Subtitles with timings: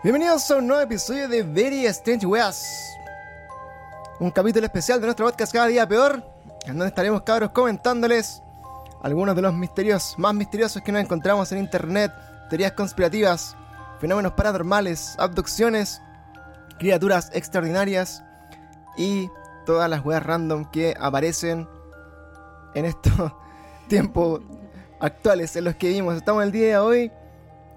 [0.00, 2.96] Bienvenidos a un nuevo episodio de Very Strange Weas.
[4.18, 6.22] Un capítulo especial de nuestro podcast Cada Día Peor,
[6.62, 8.42] en donde estaremos cabros comentándoles
[9.02, 12.10] algunos de los misterios más misteriosos que nos encontramos en internet,
[12.48, 13.54] teorías conspirativas,
[14.00, 16.00] fenómenos paranormales, abducciones,
[16.78, 18.24] criaturas extraordinarias
[18.96, 19.30] y
[19.66, 21.68] todas las weas random que aparecen
[22.74, 23.32] en estos
[23.88, 24.40] tiempos
[25.00, 26.16] actuales en los que vivimos.
[26.16, 27.12] Estamos el día de hoy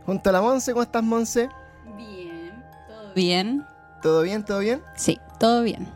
[0.05, 0.71] junto a la Monse.
[0.71, 1.49] ¿Cómo estás, Monse?
[1.95, 3.65] Bien, todo bien.
[4.01, 4.45] ¿Todo bien?
[4.45, 4.83] ¿Todo bien?
[4.95, 5.87] Sí, todo bien.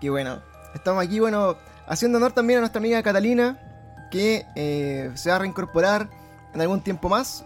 [0.00, 0.42] Qué bueno.
[0.74, 3.58] Estamos aquí, bueno, haciendo honor también a nuestra amiga Catalina,
[4.10, 6.08] que eh, se va a reincorporar
[6.52, 7.44] en algún tiempo más,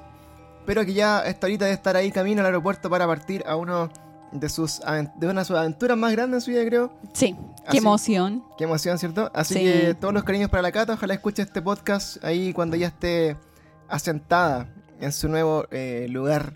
[0.65, 3.91] pero que ya está ahorita de estar ahí camino al aeropuerto para partir a uno
[4.33, 4.81] de sus
[5.17, 6.93] de una de sus aventuras más grandes en su vida, creo.
[7.13, 8.45] Sí, Así- qué emoción.
[8.57, 9.31] Qué emoción, ¿cierto?
[9.35, 9.61] Así Sí.
[9.61, 13.37] que todos los cariños para la Cata, ojalá escuche este podcast ahí cuando ya esté
[13.89, 14.69] asentada
[15.01, 16.55] en su nuevo eh, lugar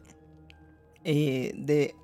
[1.04, 1.94] eh, de...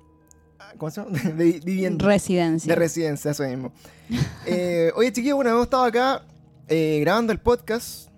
[0.77, 1.17] ¿Cómo se llama?
[1.35, 2.05] De vivienda.
[2.05, 2.73] Residencia.
[2.73, 3.71] De residencia, eso mismo.
[4.45, 6.23] Eh, oye, chiquillos, bueno, hemos estado acá
[6.67, 8.09] eh, grabando el podcast.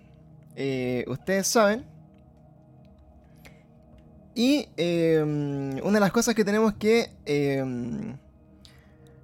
[1.06, 1.84] ustedes saben.
[4.34, 7.64] Y eh, una de las cosas que tenemos que eh,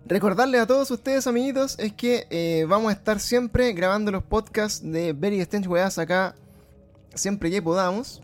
[0.09, 4.83] recordarles a todos ustedes, amiguitos, es que eh, vamos a estar siempre grabando los podcasts
[4.83, 6.34] de Very Strange Weas acá,
[7.14, 8.23] siempre que podamos.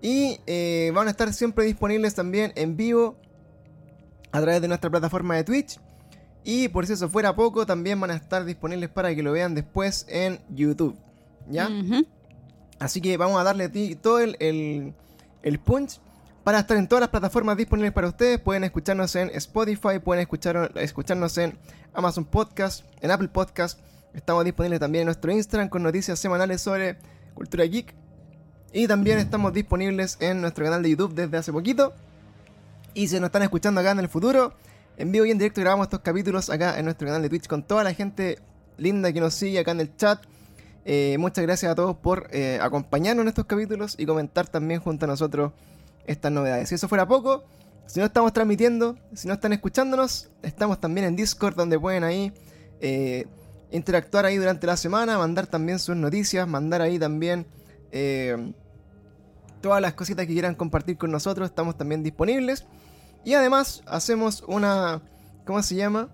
[0.00, 3.16] Y eh, van a estar siempre disponibles también en vivo
[4.32, 5.78] a través de nuestra plataforma de Twitch.
[6.44, 9.54] Y por si eso fuera poco, también van a estar disponibles para que lo vean
[9.54, 10.96] después en YouTube.
[11.48, 11.68] ¿Ya?
[12.80, 14.94] Así que vamos a darle a ti todo el, el,
[15.42, 16.00] el punch
[16.44, 18.40] para estar en todas las plataformas disponibles para ustedes.
[18.40, 21.56] Pueden escucharnos en Spotify, pueden escuchar, escucharnos en
[21.94, 23.78] Amazon Podcast, en Apple Podcast.
[24.14, 26.96] Estamos disponibles también en nuestro Instagram con noticias semanales sobre
[27.34, 27.94] cultura geek.
[28.72, 31.92] Y también estamos disponibles en nuestro canal de YouTube desde hace poquito.
[32.94, 34.54] Y si nos están escuchando acá en el futuro,
[34.96, 37.62] en vivo y en directo grabamos estos capítulos acá en nuestro canal de Twitch con
[37.62, 38.38] toda la gente
[38.76, 40.22] linda que nos sigue acá en el chat.
[40.84, 45.04] Eh, muchas gracias a todos por eh, acompañarnos en estos capítulos y comentar también junto
[45.04, 45.52] a nosotros
[46.06, 46.68] estas novedades.
[46.68, 47.44] Si eso fuera poco,
[47.86, 52.32] si no estamos transmitiendo, si no están escuchándonos, estamos también en Discord donde pueden ahí
[52.80, 53.26] eh,
[53.70, 57.46] interactuar ahí durante la semana, mandar también sus noticias, mandar ahí también
[59.60, 62.64] todas las cositas que quieran compartir con nosotros, estamos también disponibles.
[63.24, 65.00] Y además hacemos una,
[65.46, 66.08] ¿cómo se llama?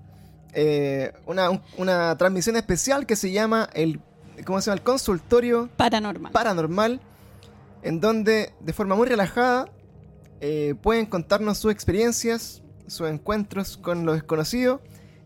[1.24, 4.00] Una, un- una transmisión especial que se llama el,
[4.44, 4.76] ¿cómo se llama?
[4.76, 6.32] El consultorio Paranormal.
[6.32, 7.00] paranormal,
[7.82, 9.71] en donde de forma muy relajada
[10.41, 14.81] eh, pueden contarnos sus experiencias, sus encuentros con lo desconocido.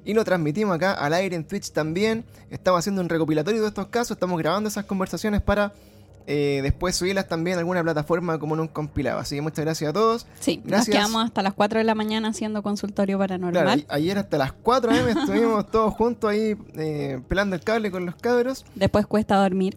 [0.04, 2.24] Y lo transmitimos acá al aire en Twitch también.
[2.50, 5.72] Estamos haciendo un recopilatorio de estos casos, estamos grabando esas conversaciones para
[6.26, 9.18] eh, después subirlas también a alguna plataforma como en un compilado.
[9.18, 10.26] Así que muchas gracias a todos.
[10.40, 10.88] sí, gracias.
[10.88, 13.62] nos quedamos hasta las 4 de la mañana haciendo consultorio paranormal.
[13.64, 18.06] Claro, ayer hasta las 4 am estuvimos todos juntos ahí eh, pelando el cable con
[18.06, 18.64] los cabros.
[18.74, 19.76] Después cuesta dormir.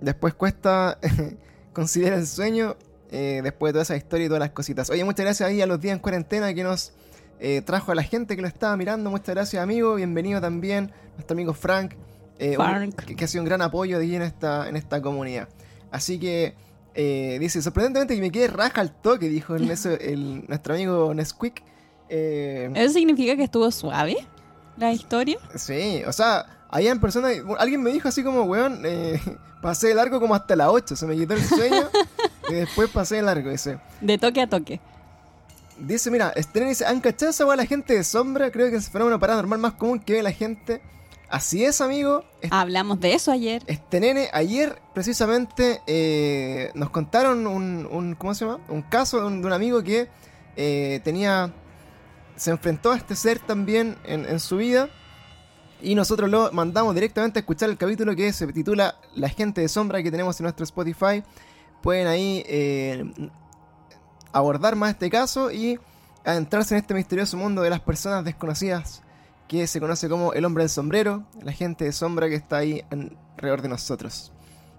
[0.00, 0.98] Después cuesta
[1.72, 2.76] conciliar el sueño.
[3.10, 4.90] eh, después de toda esa historia y todas las cositas.
[4.90, 6.92] Oye, muchas gracias ahí a los días en cuarentena que nos
[7.38, 9.10] eh, trajo a la gente que lo estaba mirando.
[9.10, 9.94] Muchas gracias, amigo.
[9.94, 11.94] Bienvenido también nuestro amigo Frank.
[12.40, 15.48] un- que, que ha sido un gran apoyo de ahí en esta, en esta comunidad.
[15.96, 16.54] Así que
[16.94, 19.70] eh, dice, sorprendentemente que me quede raja al toque, dijo en
[20.00, 21.62] el, nuestro amigo Nesquik.
[22.10, 24.16] Eh, ¿Eso significa que estuvo suave
[24.76, 25.38] la historia?
[25.54, 27.32] Sí, o sea, habían personas.
[27.58, 29.18] Alguien me dijo así como, weón, eh,
[29.62, 31.88] pasé de largo como hasta las 8, se me quitó el sueño
[32.50, 33.50] y después pasé de largo.
[33.50, 34.80] Dice, De toque a toque.
[35.78, 38.50] dice mira, Estren dice, ¿han cachado weá la gente de sombra?
[38.50, 40.82] Creo que es el fenómeno paranormal más común que ve la gente.
[41.28, 42.24] Así es, amigo.
[42.40, 43.62] Este, Hablamos de eso ayer.
[43.66, 48.60] este nene, ayer precisamente eh, nos contaron un, un- ¿Cómo se llama?
[48.68, 50.08] Un caso de un, de un amigo que
[50.56, 51.52] eh, tenía.
[52.36, 54.88] Se enfrentó a este ser también en, en su vida.
[55.82, 59.68] Y nosotros lo mandamos directamente a escuchar el capítulo que se titula La gente de
[59.68, 61.22] sombra que tenemos en nuestro Spotify.
[61.82, 63.04] Pueden ahí eh,
[64.32, 65.78] abordar más este caso y
[66.24, 69.02] adentrarse en este misterioso mundo de las personas desconocidas
[69.48, 72.82] que se conoce como el hombre del sombrero, la gente de sombra que está ahí
[72.90, 74.32] alrededor de nosotros,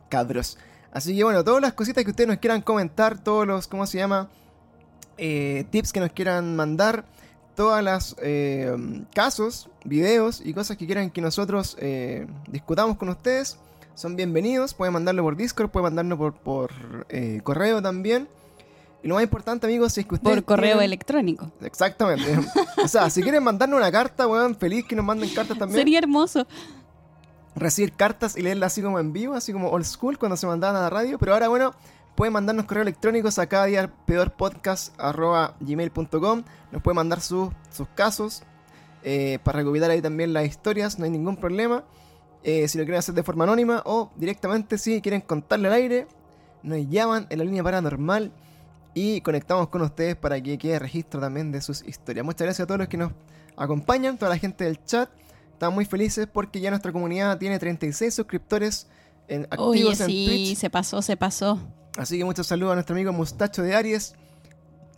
[0.10, 0.58] cabros.
[0.92, 3.98] Así que bueno, todas las cositas que ustedes nos quieran comentar, todos los, ¿cómo se
[3.98, 4.30] llama?
[5.18, 7.06] Eh, tips que nos quieran mandar,
[7.56, 8.76] todas las eh,
[9.14, 13.58] casos, videos y cosas que quieran que nosotros eh, discutamos con ustedes,
[13.98, 14.76] son bienvenidos.
[14.76, 16.72] Pueden mandarlo por Discord, pueden mandarlo por, por
[17.10, 18.30] eh, correo también.
[19.08, 20.36] Y lo más importante, amigos, es que ustedes.
[20.36, 21.50] Por correo tienen- electrónico.
[21.62, 22.40] Exactamente.
[22.84, 25.80] o sea, si quieren mandarnos una carta, weón, feliz que nos manden cartas también.
[25.80, 26.46] Sería hermoso.
[27.56, 30.76] recibir cartas y leerlas así como en vivo, así como old school cuando se mandaban
[30.76, 31.18] a la radio.
[31.20, 31.74] Pero ahora, bueno,
[32.16, 36.44] pueden mandarnos correos electrónicos a cada día peorpodcast.gmail.com.
[36.74, 38.44] Nos pueden mandar sus, sus casos
[39.04, 41.86] eh, para recopilar ahí también las historias, no hay ningún problema.
[42.44, 46.08] Eh, si lo quieren hacer de forma anónima o directamente si quieren contarle al aire,
[46.62, 48.34] nos llaman en la línea paranormal
[48.98, 52.26] y conectamos con ustedes para que quede registro también de sus historias.
[52.26, 53.12] Muchas gracias a todos los que nos
[53.56, 55.08] acompañan, toda la gente del chat.
[55.54, 58.88] Estamos muy felices porque ya nuestra comunidad tiene 36 suscriptores
[59.28, 60.58] en, activos Oye, en sí, Twitch.
[60.58, 61.60] se pasó, se pasó.
[61.96, 64.16] Así que muchos saludos a nuestro amigo Mustacho de Aries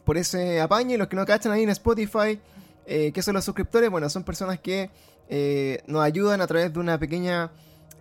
[0.05, 0.95] por ese apaño.
[0.95, 2.39] Y los que no cachan ahí en Spotify,
[2.85, 4.91] eh, que son los suscriptores, bueno, son personas que
[5.27, 7.51] eh, nos ayudan a través de una pequeña,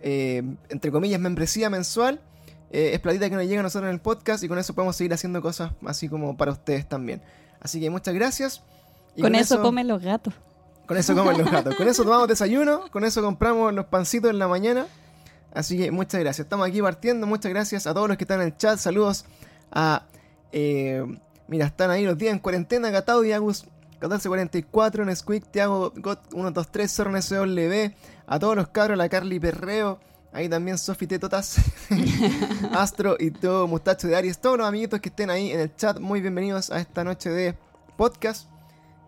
[0.01, 2.21] eh, entre comillas, membresía mensual.
[2.71, 4.95] Eh, es platita que nos llega a nosotros en el podcast y con eso podemos
[4.95, 7.21] seguir haciendo cosas así como para ustedes también.
[7.59, 8.61] Así que muchas gracias.
[9.15, 10.33] Y con, eso, comen los gatos.
[10.85, 11.75] con eso comen los gatos.
[11.75, 12.89] Con eso tomamos desayuno.
[12.91, 14.85] Con eso compramos los pancitos en la mañana.
[15.53, 16.45] Así que muchas gracias.
[16.45, 17.25] Estamos aquí partiendo.
[17.25, 18.77] Muchas gracias a todos los que están en el chat.
[18.77, 19.25] Saludos
[19.71, 20.03] a.
[20.51, 21.03] eh,
[21.47, 22.91] mira, están ahí los días en cuarentena.
[22.91, 23.65] Gatao Agus
[23.99, 25.05] 1444.
[25.05, 27.91] Nesquik, Tiago, Got 123, Zorn SW.
[28.27, 29.99] A todos los cabros, la Carly Perreo.
[30.31, 31.57] Ahí también Sofi Tetotas,
[32.73, 34.39] Astro y todo Mustacho de Aries.
[34.39, 37.55] Todos los amiguitos que estén ahí en el chat, muy bienvenidos a esta noche de
[37.97, 38.47] podcast.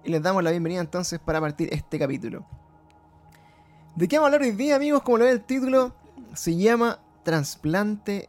[0.03, 2.43] Y les damos la bienvenida entonces para partir este capítulo.
[3.95, 5.03] ¿De qué vamos a hablar hoy día, amigos?
[5.03, 5.93] Como lo ve el título,
[6.33, 8.27] se llama Trasplante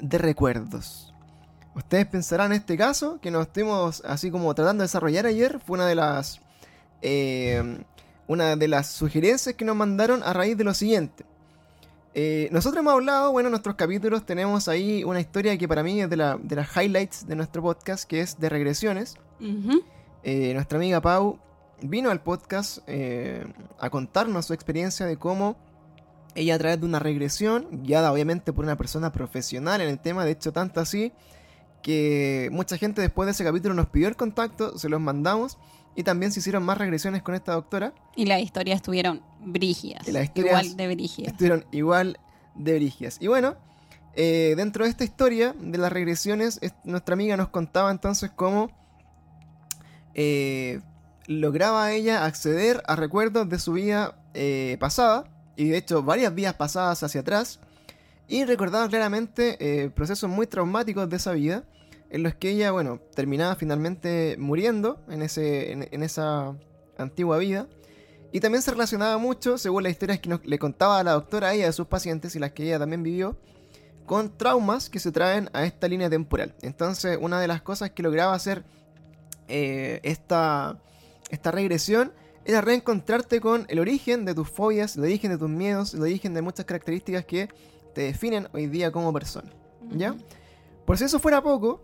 [0.00, 1.12] de Recuerdos.
[1.74, 5.74] Ustedes pensarán en este caso, que nos estuvimos así como tratando de desarrollar ayer, fue
[5.74, 6.40] una de las.
[7.02, 7.84] eh,
[8.26, 11.26] una de las sugerencias que nos mandaron a raíz de lo siguiente.
[12.14, 16.00] Eh, nosotros hemos hablado, bueno, en nuestros capítulos tenemos ahí una historia que para mí
[16.02, 19.16] es de, la- de las highlights de nuestro podcast, que es de regresiones.
[20.22, 21.38] Eh, nuestra amiga Pau
[21.80, 23.44] vino al podcast eh,
[23.80, 25.56] a contarnos su experiencia de cómo
[26.34, 30.24] ella a través de una regresión, guiada obviamente por una persona profesional en el tema,
[30.24, 31.12] de hecho tanto así,
[31.82, 35.58] que mucha gente después de ese capítulo nos pidió el contacto, se los mandamos
[35.94, 40.06] y también se hicieron más regresiones con esta doctora, Y las historias estuvieron brígidas.
[40.08, 41.32] Y las historias- Igual de brígidas.
[41.32, 42.18] estuvieron igual
[42.54, 43.16] de brigias.
[43.20, 43.56] Y bueno,
[44.14, 48.70] eh, dentro de esta historia de las regresiones, es- nuestra amiga nos contaba entonces cómo
[50.14, 50.80] eh,
[51.26, 55.24] lograba ella acceder a recuerdos de su vida eh, pasada,
[55.56, 57.60] y de hecho varias vidas pasadas hacia atrás,
[58.28, 61.64] y recordaba claramente procesos muy traumáticos de esa vida,
[62.12, 66.54] en los que ella, bueno, terminaba finalmente muriendo en, ese, en, en esa
[66.98, 67.66] antigua vida.
[68.30, 71.48] Y también se relacionaba mucho, según las historias que nos- le contaba a la doctora
[71.48, 73.36] a ella de sus pacientes y las que ella también vivió,
[74.06, 76.54] con traumas que se traen a esta línea temporal.
[76.62, 78.64] Entonces, una de las cosas que lograba hacer
[79.48, 80.78] eh, esta,
[81.30, 82.12] esta regresión
[82.44, 86.34] era reencontrarte con el origen de tus fobias, el origen de tus miedos, el origen
[86.34, 87.48] de muchas características que
[87.94, 89.50] te definen hoy día como persona.
[89.90, 90.14] ¿Ya?
[90.86, 91.80] Por si eso fuera poco,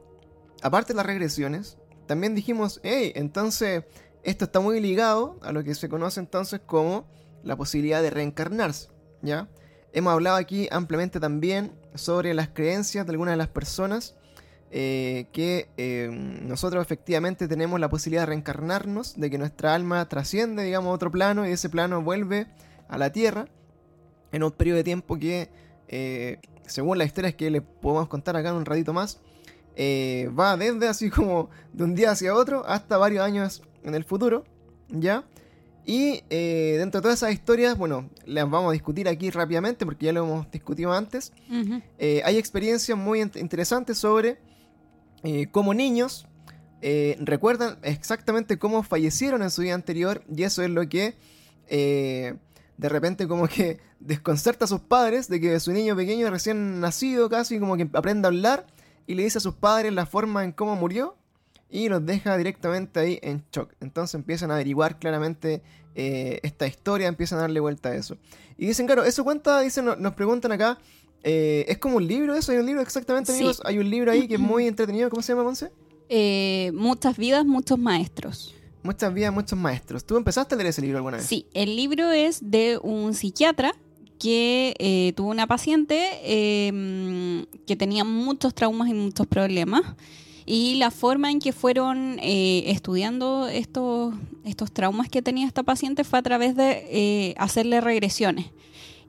[0.62, 3.84] aparte de las regresiones, también dijimos, hey, entonces
[4.22, 7.06] esto está muy ligado a lo que se conoce entonces como
[7.42, 8.88] la posibilidad de reencarnarse,
[9.22, 9.48] ¿ya?
[9.92, 14.16] Hemos hablado aquí ampliamente también sobre las creencias de algunas de las personas
[14.70, 20.62] eh, que eh, nosotros efectivamente tenemos la posibilidad de reencarnarnos, de que nuestra alma trasciende,
[20.62, 22.48] digamos, a otro plano y ese plano vuelve
[22.88, 23.46] a la Tierra
[24.30, 25.48] en un periodo de tiempo que,
[25.88, 29.20] eh, según las historias que les podemos contar acá en un ratito más,
[29.80, 34.02] eh, va desde así como de un día hacia otro hasta varios años en el
[34.04, 34.44] futuro,
[34.88, 35.22] ¿ya?
[35.86, 40.06] Y eh, dentro de todas esas historias, bueno, las vamos a discutir aquí rápidamente porque
[40.06, 41.32] ya lo hemos discutido antes.
[41.98, 44.38] Eh, hay experiencias muy int- interesantes sobre
[45.52, 46.26] cómo niños
[47.20, 51.16] recuerdan exactamente cómo fallecieron en su vida anterior y eso es lo que
[52.76, 57.28] de repente como que desconcerta a sus padres de que su niño pequeño recién nacido
[57.28, 58.66] casi como que aprende a hablar
[59.08, 61.16] y le dice a sus padres la forma en cómo murió
[61.70, 63.72] y los deja directamente ahí en shock.
[63.80, 65.62] Entonces empiezan a averiguar claramente
[65.96, 68.16] eh, esta historia, empiezan a darle vuelta a eso.
[68.56, 70.78] Y dicen, claro, eso cuenta, dicen, no- nos preguntan acá,
[71.24, 72.52] eh, ¿es como un libro eso?
[72.52, 73.38] ¿Hay un libro exactamente, Sí.
[73.38, 73.60] amigos?
[73.64, 75.72] Hay un libro ahí que es muy entretenido, ¿cómo se llama, Monse?
[76.08, 78.54] Eh, muchas vidas, muchos maestros.
[78.82, 80.04] Muchas vidas, muchos maestros.
[80.04, 81.26] ¿Tú empezaste a leer ese libro alguna vez?
[81.26, 83.74] Sí, el libro es de un psiquiatra
[84.18, 89.82] que eh, tuvo una paciente eh, que tenía muchos traumas y muchos problemas.
[90.44, 96.04] Y la forma en que fueron eh, estudiando estos, estos traumas que tenía esta paciente
[96.04, 98.46] fue a través de eh, hacerle regresiones.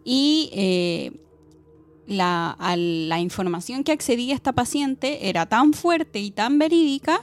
[0.03, 1.11] Y
[2.07, 7.21] la, la información que accedía esta paciente era tan fuerte y tan verídica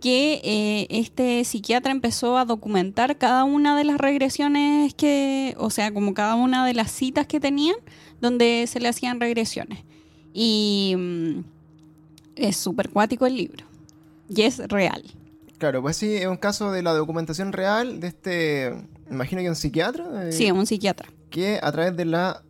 [0.00, 5.92] que eh, este psiquiatra empezó a documentar cada una de las regresiones que, o sea,
[5.92, 7.76] como cada una de las citas que tenían
[8.20, 9.80] donde se le hacían regresiones.
[10.32, 11.40] Y mm,
[12.36, 13.64] es súper cuático el libro.
[14.28, 15.02] Y es real.
[15.58, 18.74] Claro, pues sí, es un caso de la documentación real de este,
[19.10, 20.28] imagino que un psiquiatra.
[20.28, 21.08] eh, Sí, un psiquiatra.
[21.30, 22.42] que a través de la,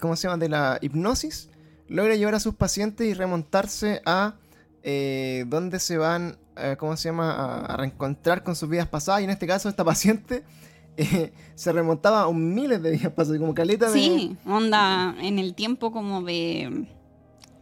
[0.00, 0.38] ¿cómo se llama?
[0.38, 1.48] De la hipnosis,
[1.88, 4.34] logra llevar a sus pacientes y remontarse a
[4.82, 7.32] eh, dónde se van, eh, ¿cómo se llama?
[7.32, 9.20] A, a reencontrar con sus vidas pasadas.
[9.20, 10.44] Y en este caso, esta paciente
[10.96, 13.92] eh, se remontaba a un miles de vidas pasadas, como caleta de...
[13.92, 16.86] Sí, onda en el tiempo como de,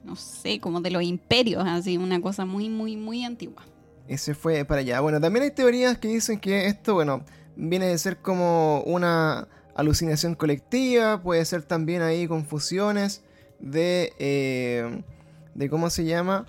[0.04, 3.62] no sé, como de los imperios, así, una cosa muy, muy, muy antigua.
[4.08, 5.00] Ese fue para allá.
[5.00, 7.24] Bueno, también hay teorías que dicen que esto, bueno,
[7.54, 9.46] viene de ser como una
[9.76, 13.22] alucinación colectiva, puede ser también ahí confusiones
[13.60, 15.02] de, eh,
[15.54, 16.46] de ¿cómo se llama?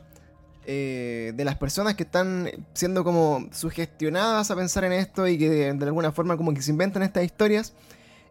[0.68, 5.50] Eh, de las personas que están siendo como sugestionadas a pensar en esto y que
[5.50, 7.74] de, alguna forma como que se inventan estas historias.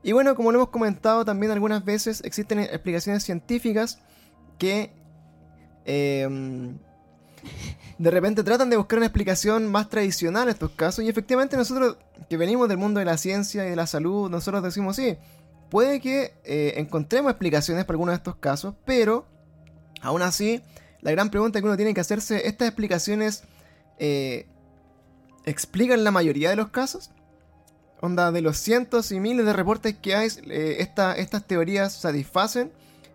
[0.05, 3.99] Y bueno, como lo hemos comentado también algunas veces, existen explicaciones científicas
[4.59, 4.93] que...
[5.85, 6.79] em,
[7.99, 11.97] de repente tratan de buscar una explicación más tradicional a estos casos y efectivamente nosotros
[12.29, 15.17] que venimos del mundo de la ciencia y de la salud, nosotros decimos sí,
[15.69, 19.27] puede que eh, encontremos explicaciones para algunos de estos casos, pero
[20.01, 20.63] aún así
[21.03, 23.43] la gran pregunta que uno tiene que hacerse, ¿estas explicaciones
[23.99, 24.47] eh,
[25.45, 27.11] explican la mayoría de los casos?
[28.01, 32.73] Onda, de los cientos y miles de reportes que hay, eh, esta- estas teorías satisfacen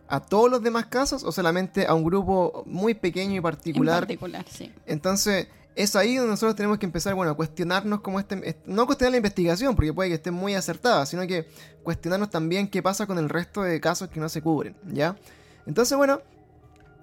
[0.07, 4.01] a todos los demás casos o solamente a un grupo muy pequeño y En particular
[4.01, 4.71] particular, sí.
[4.85, 8.85] entonces, es ahí donde nosotros tenemos que empezar, bueno, a cuestionarnos cómo este, est- no
[8.85, 11.47] cuestionar la investigación, porque puede que esté muy acertada, sino que
[11.83, 15.17] cuestionarnos también qué pasa con el resto de casos que no se cubren, ¿ya?
[15.65, 16.21] Entonces, bueno,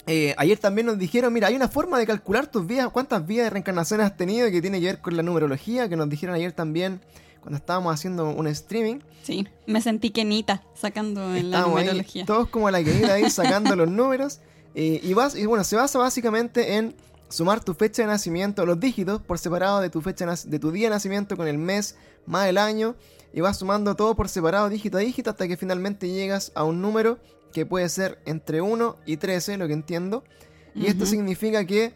[0.06, 3.46] eh, ayer también nos dijeron, mira, hay una forma de calcular tus vidas, cuántas vidas
[3.46, 6.52] de reencarnación has tenido, que tiene que ver con la numerología, que nos dijeron ayer
[6.52, 7.00] también
[7.40, 9.00] cuando estábamos haciendo un streaming.
[9.22, 12.24] Sí, me sentí quenita sacando en la ahí numerología.
[12.24, 14.40] todos como la querida ahí sacando los números.
[14.74, 16.94] eh, y, vas, y bueno, se basa básicamente en
[17.28, 20.88] sumar tu fecha de nacimiento, los dígitos por separado de tu fecha de tu día
[20.88, 22.96] de nacimiento con el mes más el año.
[23.34, 26.82] Y vas sumando todo por separado, dígito a dígito, hasta que finalmente llegas a un
[26.82, 27.18] número
[27.52, 30.24] que puede ser entre 1 y 13, lo que entiendo.
[30.74, 31.92] Y esto significa que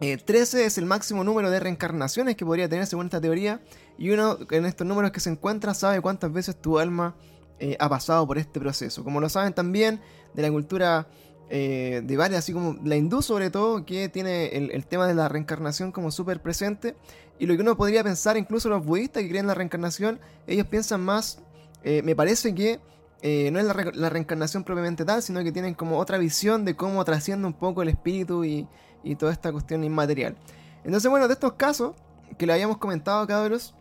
[0.00, 3.60] eh, 13 es el máximo número de reencarnaciones que podría tener según esta teoría.
[3.96, 7.14] Y uno en estos números que se encuentra sabe cuántas veces tu alma
[7.60, 9.04] eh, ha pasado por este proceso.
[9.04, 10.00] Como lo saben también
[10.34, 11.06] de la cultura
[11.50, 15.14] eh, de varias, así como la hindú sobre todo, que tiene el, el tema de
[15.14, 16.96] la reencarnación como súper presente.
[17.38, 20.66] Y lo que uno podría pensar, incluso los budistas que creen en la reencarnación, ellos
[20.66, 21.38] piensan más,
[21.82, 22.80] eh, me parece que
[23.22, 26.64] eh, no es la, re- la reencarnación propiamente tal, sino que tienen como otra visión
[26.64, 28.66] de cómo trasciende un poco el espíritu y,
[29.02, 30.36] y toda esta cuestión inmaterial.
[30.84, 31.94] Entonces, bueno, de estos casos
[32.38, 33.74] que le habíamos comentado, cabros,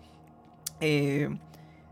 [0.79, 1.29] eh,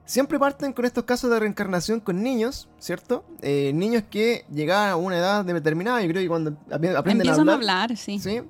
[0.06, 3.24] siempre parten con estos casos de reencarnación con niños, ¿cierto?
[3.42, 7.54] Eh, niños que llegan a una edad determinada, yo creo que cuando aprenden Empiezan a
[7.54, 7.82] a hablar.
[7.82, 8.20] hablar, sí.
[8.20, 8.42] ¿sí?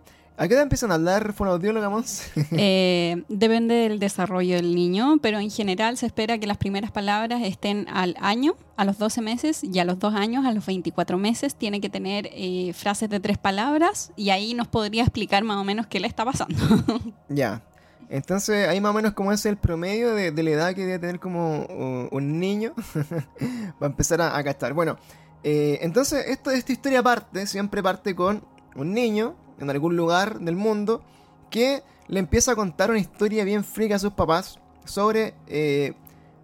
[0.41, 2.23] ¿A qué edad empiezan a hablar fonoaudióloga, Mons?
[2.53, 7.43] Eh, depende del desarrollo del niño, pero en general se espera que las primeras palabras
[7.43, 11.19] estén al año, a los 12 meses, y a los 2 años, a los 24
[11.19, 15.57] meses, tiene que tener eh, frases de tres palabras, y ahí nos podría explicar más
[15.57, 16.55] o menos qué le está pasando.
[17.29, 17.61] Ya.
[18.09, 20.97] Entonces, ahí más o menos como es el promedio de, de la edad que debe
[20.97, 22.73] tener como uh, un niño.
[23.81, 24.73] Va a empezar a, a cachar.
[24.73, 24.97] Bueno,
[25.43, 28.43] eh, entonces esto, esta historia parte, siempre parte con
[28.75, 31.01] un niño en algún lugar del mundo
[31.49, 35.93] que le empieza a contar una historia bien frica a sus papás sobre eh,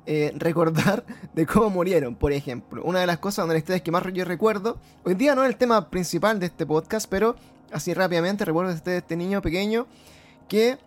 [0.06, 2.82] eh, recordar de cómo murieron, por ejemplo.
[2.84, 5.44] Una de las cosas, una de las historias que más yo recuerdo, hoy día no
[5.44, 7.36] es el tema principal de este podcast, pero
[7.72, 9.88] así rápidamente recuerdo este, este niño pequeño
[10.48, 10.78] que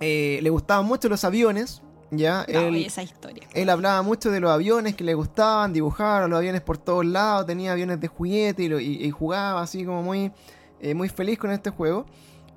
[0.00, 2.44] eh, le gustaban mucho los aviones, ¿ya?
[2.52, 3.46] No, Él- y esa historia.
[3.54, 7.46] él hablaba mucho de los aviones que le gustaban, dibujaba los aviones por todos lados,
[7.46, 10.30] tenía aviones de juguete y, lo- y- y jugaba así como muy,
[10.84, 12.04] eh, muy feliz con este juego.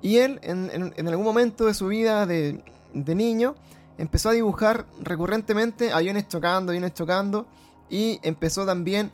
[0.02, 3.54] Y él, en, algún momento de su vida de, niño,
[3.96, 7.46] empezó a dibujar recurrentemente aviones chocando, aviones chocando,
[7.88, 9.10] y empezó también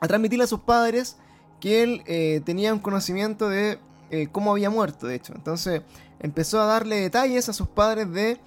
[0.00, 1.18] a transmitirle a sus padres
[1.60, 3.78] que él eh, tenía un conocimiento de
[4.10, 5.34] eh, cómo había muerto, de hecho.
[5.36, 5.82] Entonces
[6.18, 8.40] empezó a darle detalles a sus padres de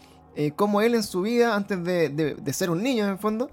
[0.55, 3.51] cómo él en su vida, antes de ser un niño en el fondo,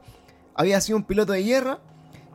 [0.55, 1.79] había sido un piloto de guerra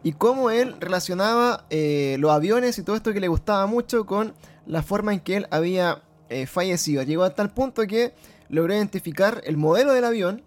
[0.03, 4.33] y cómo él relacionaba eh, los aviones y todo esto que le gustaba mucho con
[4.65, 7.03] la forma en que él había eh, fallecido.
[7.03, 8.13] Llegó a tal punto que
[8.49, 10.43] logró identificar el modelo del avión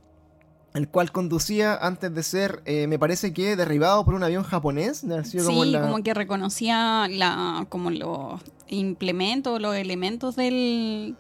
[0.73, 5.04] el cual conducía antes de ser, eh, me parece que derribado por un avión japonés.
[5.04, 10.37] de haber sido Sí, como la- como que reconocía la, como los implementos, los elementos
[10.37, 11.16] del,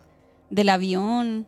[0.50, 1.46] del avión.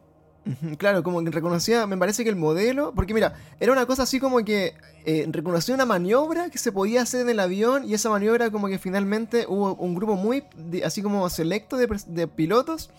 [0.77, 4.19] Claro, como que reconocía, me parece que el modelo, porque mira, era una cosa así
[4.19, 8.11] como que eh, reconocía una maniobra que se podía hacer en el avión y esa
[8.11, 12.91] maniobra como que finalmente hubo un grupo muy, de- así como selecto de, pilotos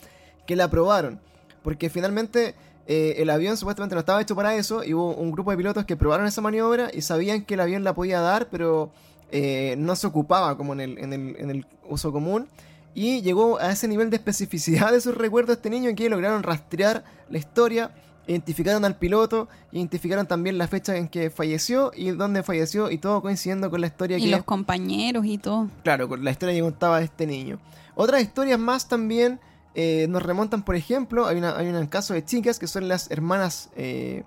[0.47, 1.19] que la aprobaron,
[1.63, 2.55] porque finalmente
[2.87, 5.83] eh, el avión supuestamente no estaba hecho para eso y hubo un grupo de pilotos
[5.85, 8.89] que probaron esa maniobra y sabían que el avión la podía dar, pero
[9.31, 12.47] eh, no se ocupaba como en el uso común.
[12.95, 17.03] Y llegó a ese nivel de especificidad de sus recuerdos este niño que lograron rastrear
[17.29, 17.91] la historia,
[18.27, 23.21] identificaron al piloto, identificaron también la fecha en que falleció y dónde falleció y todo
[23.21, 24.31] coincidiendo con la historia Y que...
[24.31, 25.69] los compañeros y todo.
[25.83, 27.59] Claro, con la historia que contaba este niño.
[27.95, 29.39] Otras historias más también
[29.75, 33.09] eh, nos remontan, por ejemplo, hay, una, hay un caso de chicas que son las
[33.09, 34.23] hermanas eh,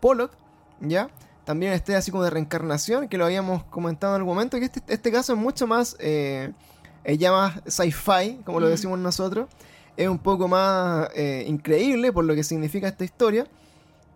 [0.00, 0.32] Pollock,
[0.80, 1.10] ¿ya?
[1.44, 4.82] También este así como de reencarnación, que lo habíamos comentado en algún momento, que este,
[4.88, 6.52] este caso es mucho más, eh,
[7.14, 9.48] ya más sci-fi, como lo decimos nosotros.
[9.96, 13.46] Es un poco más eh, increíble por lo que significa esta historia.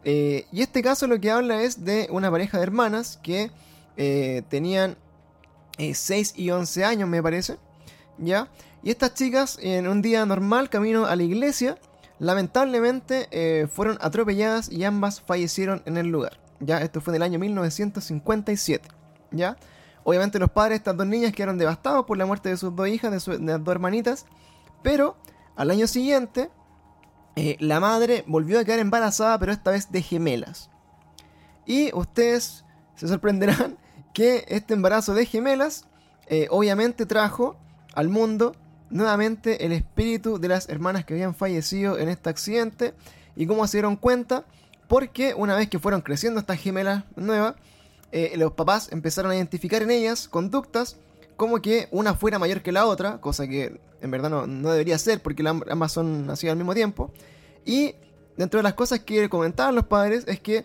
[0.04, 3.50] Eh, y este caso lo que habla es de una pareja de hermanas que
[3.96, 4.96] eh, tenían
[5.78, 7.58] eh, 6 y 11 años, me parece.
[8.18, 8.48] ¿Ya?
[8.82, 11.78] Y estas chicas, en un día normal, camino a la iglesia,
[12.18, 16.38] lamentablemente fueron atropelladas y ambas fallecieron en el lugar.
[16.60, 16.78] ¿Ya?
[16.78, 18.88] Esto fue en el año 1957.
[19.32, 19.56] ¿Ya?
[20.10, 22.88] Obviamente los padres de estas dos niñas quedaron devastados por la muerte de sus dos
[22.88, 24.26] hijas, de, su- de las dos hermanitas.
[24.82, 25.16] Pero
[25.56, 26.50] al año siguiente,
[27.36, 30.68] eh, la madre volvió a quedar embarazada, pero esta vez de gemelas.
[31.64, 32.64] Y ustedes
[32.96, 33.78] se sorprenderán
[34.12, 35.84] que este embarazo de gemelas
[36.26, 37.56] eh, obviamente trajo
[37.94, 38.56] al mundo
[38.90, 42.94] nuevamente el espíritu de las hermanas que habían fallecido en este accidente.
[43.36, 44.44] ¿Y cómo se dieron cuenta?
[44.88, 47.54] Porque una vez que fueron creciendo estas gemelas nuevas,
[48.12, 50.96] eh, los papás empezaron a identificar en ellas conductas
[51.36, 54.98] como que una fuera mayor que la otra, cosa que en verdad no, no debería
[54.98, 57.12] ser porque ambas son nacidas al mismo tiempo.
[57.64, 57.94] Y
[58.36, 60.64] dentro de las cosas que comentaban los padres es que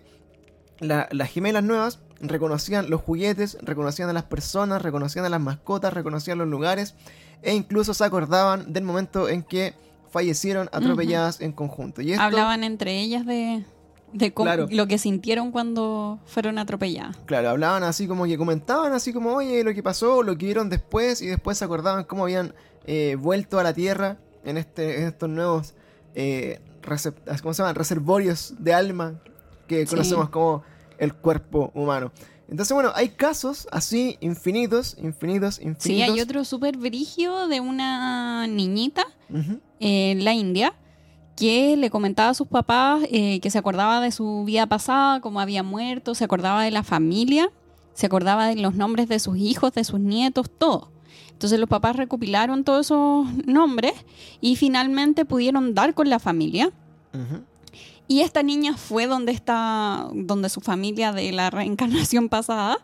[0.79, 5.93] la- las gemelas nuevas reconocían los juguetes, reconocían a las personas, reconocían a las mascotas,
[5.93, 6.95] reconocían los lugares
[7.41, 9.73] e incluso se acordaban del momento en que
[10.09, 12.01] fallecieron atropelladas en conjunto.
[12.01, 13.65] Y esto, Hablaban entre ellas de,
[14.13, 14.67] de cómo- Claro.
[14.71, 17.17] lo que sintieron cuando fueron atropelladas.
[17.25, 20.69] Claro, hablaban así como que comentaban así como, oye, lo que pasó, lo que vieron
[20.69, 22.53] después, y después se acordaban cómo habían
[22.87, 25.73] eh, vuelto a la Tierra en, este, en estos nuevos,
[26.13, 26.59] eh,
[27.41, 27.75] ¿cómo se llaman?
[27.75, 29.19] Reservorios de alma
[29.67, 29.89] que Sí.
[29.95, 30.63] conocemos como
[30.99, 32.11] el cuerpo humano.
[32.47, 35.83] Entonces, bueno, hay casos así infinitos, infinitos, infinitos.
[35.83, 39.03] Sí, hay otro súper brigio de una niñita
[39.79, 40.75] en la India
[41.35, 45.39] que le comentaba a sus papás eh, que se acordaba de su vida pasada, cómo
[45.39, 47.51] había muerto, se acordaba de la familia,
[47.93, 50.91] se acordaba de los nombres de sus hijos, de sus nietos, todo.
[51.31, 53.93] Entonces los papás recopilaron todos esos nombres
[54.39, 56.71] y finalmente pudieron dar con la familia.
[58.07, 62.77] Y esta niña fue donde está, donde su familia de la reencarnación pasada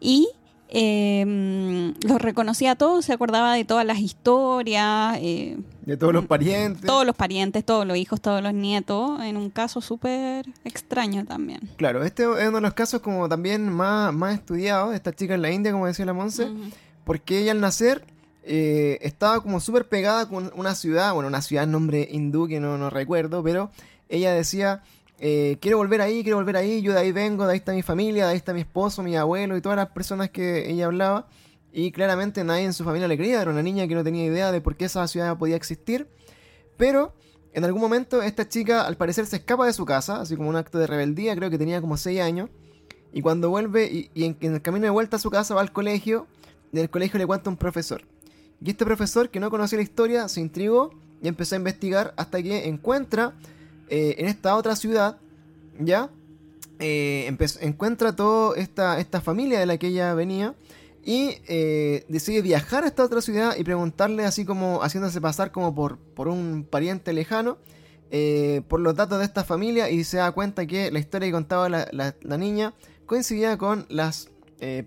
[0.00, 0.28] y
[0.74, 6.24] eh, los reconocía a todos, se acordaba de todas las historias, eh, De todos los
[6.24, 6.86] parientes.
[6.86, 11.60] todos los parientes, todos los hijos, todos los nietos, en un caso súper extraño también.
[11.76, 15.42] Claro, este es uno de los casos como también más, más estudiados, esta chica en
[15.42, 16.48] la India, como decía la Monse.
[17.04, 18.06] Porque ella al nacer
[18.42, 22.78] eh, estaba como súper pegada con una ciudad, bueno, una ciudad nombre hindú que no,
[22.78, 23.70] no recuerdo, pero
[24.08, 24.82] ella decía,
[25.24, 27.82] eh, quiero volver ahí, quiero volver ahí, yo de ahí vengo, de ahí está mi
[27.82, 31.28] familia, de ahí está mi esposo, mi abuelo y todas las personas que ella hablaba.
[31.70, 34.50] Y claramente nadie en su familia le creía, era una niña que no tenía idea
[34.50, 36.08] de por qué esa ciudad podía existir.
[36.76, 37.14] Pero
[37.52, 40.56] en algún momento esta chica al parecer se escapa de su casa, así como un
[40.56, 42.50] acto de rebeldía, creo que tenía como 6 años.
[43.12, 46.26] Y cuando vuelve y, en el camino de vuelta a su casa va al colegio,
[46.72, 48.02] y en el colegio le cuenta un profesor.
[48.60, 50.90] Y este profesor que no conocía la historia se intrigó
[51.22, 53.34] y empezó a investigar hasta que encuentra
[53.88, 55.18] eh, en esta otra ciudad,
[55.78, 56.10] ¿ya?
[56.78, 60.54] Eh, encuentra toda esta, esta familia de la que ella venía
[61.04, 65.74] y eh, decide viajar a esta otra ciudad y preguntarle así como haciéndose pasar como
[65.74, 67.58] por, por un pariente lejano
[68.10, 71.32] eh, por los datos de esta familia y se da cuenta que la historia que
[71.32, 72.74] contaba la, la- niña
[73.06, 74.28] coincidía con las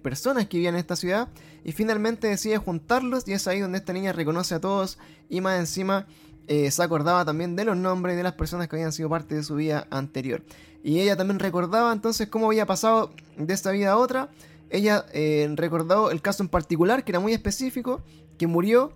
[0.01, 1.27] personas que vivían en esta ciudad
[1.65, 4.97] y finalmente decide juntarlos y es ahí donde esta niña reconoce a todos
[5.29, 6.07] y más encima
[6.47, 9.43] eh, se acordaba también de los nombres de las personas que habían sido parte de
[9.43, 10.43] su vida anterior.
[10.83, 14.29] Y ella también recordaba entonces cómo había pasado de esta vida a otra.
[14.69, 18.03] Ella eh, recordó el caso en particular, que era muy específico,
[18.37, 18.93] que murió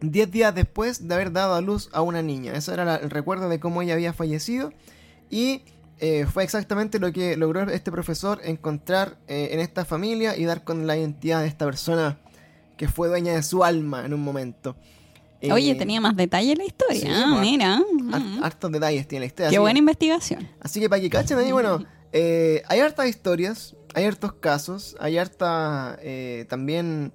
[0.00, 2.54] 10 días después de haber dado a luz a una niña.
[2.54, 4.72] Ese era el recuerdo de cómo ella había fallecido.
[5.28, 5.62] Y
[5.98, 10.86] eh, fue exactamente lo que logró este profesor encontrar en esta familia y dar con
[10.86, 12.18] la identidad de esta persona
[12.76, 14.74] que fue dueña de su alma en un momento.
[15.50, 17.10] Oye, tenía más detalle la historia.
[17.10, 17.82] ah, pues, mira.
[18.42, 19.50] hartos detalles tiene la historia.
[19.50, 20.48] Qué buena investigación.
[20.60, 25.98] Así que para que cachen ahí, bueno, hay hartas historias, hay hartos casos, hay harta
[26.48, 27.12] también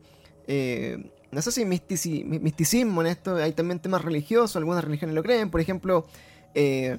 [1.35, 5.59] no sé si misticismo en esto, hay también temas religiosos, algunas religiones lo creen, por
[5.59, 6.05] ejemplo,
[6.53, 6.97] eh,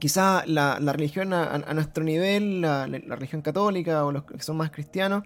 [0.00, 5.22] quizá la, religión a, nuestro nivel, la, religión católica o los que son más cristianos,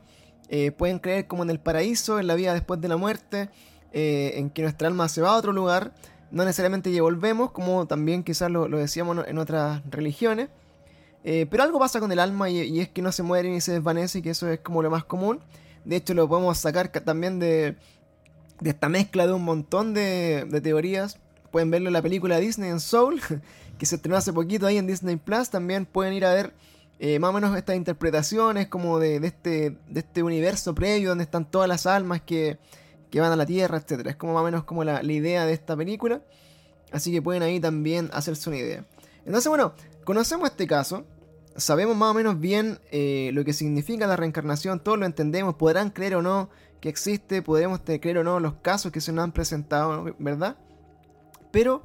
[0.51, 3.49] eh, pueden creer como en el paraíso, en la vida después de la muerte,
[3.93, 5.93] eh, en que nuestra alma se va a otro lugar,
[6.31, 10.49] no necesariamente ya volvemos, como también quizás lo, decíamos en otras religiones.
[11.23, 14.19] pero algo pasa con el alma y, es que no se muere ni se desvanece
[14.19, 15.41] y que eso es como lo más común.
[15.85, 17.77] De hecho lo podemos sacar también de,
[18.61, 21.19] de esta mezcla de un montón de, teorías.
[21.51, 23.21] Pueden verlo en la película Disney en Soul,
[23.79, 25.51] que se estrenó hace poquito ahí en Disney Plus.
[25.51, 26.53] También pueden ir a ver
[26.99, 31.49] eh, más o menos estas interpretaciones como de, este, de este universo previo donde están
[31.51, 32.59] todas las almas que,
[33.15, 34.07] van a la Tierra, etc.
[34.07, 36.23] Es como más o menos como la, idea de esta película.
[36.93, 38.85] Así que pueden ahí también hacerse una idea.
[39.25, 41.05] Entonces, bueno, conocemos este caso.
[41.57, 44.81] Sabemos más o menos bien eh, lo que significa la reencarnación.
[44.81, 45.55] Todos lo entendemos.
[45.57, 49.25] Podrán creer o no que existe, podemos creer o no los casos que se nos
[49.25, 50.57] han presentado, ¿verdad?
[51.51, 51.83] Pero,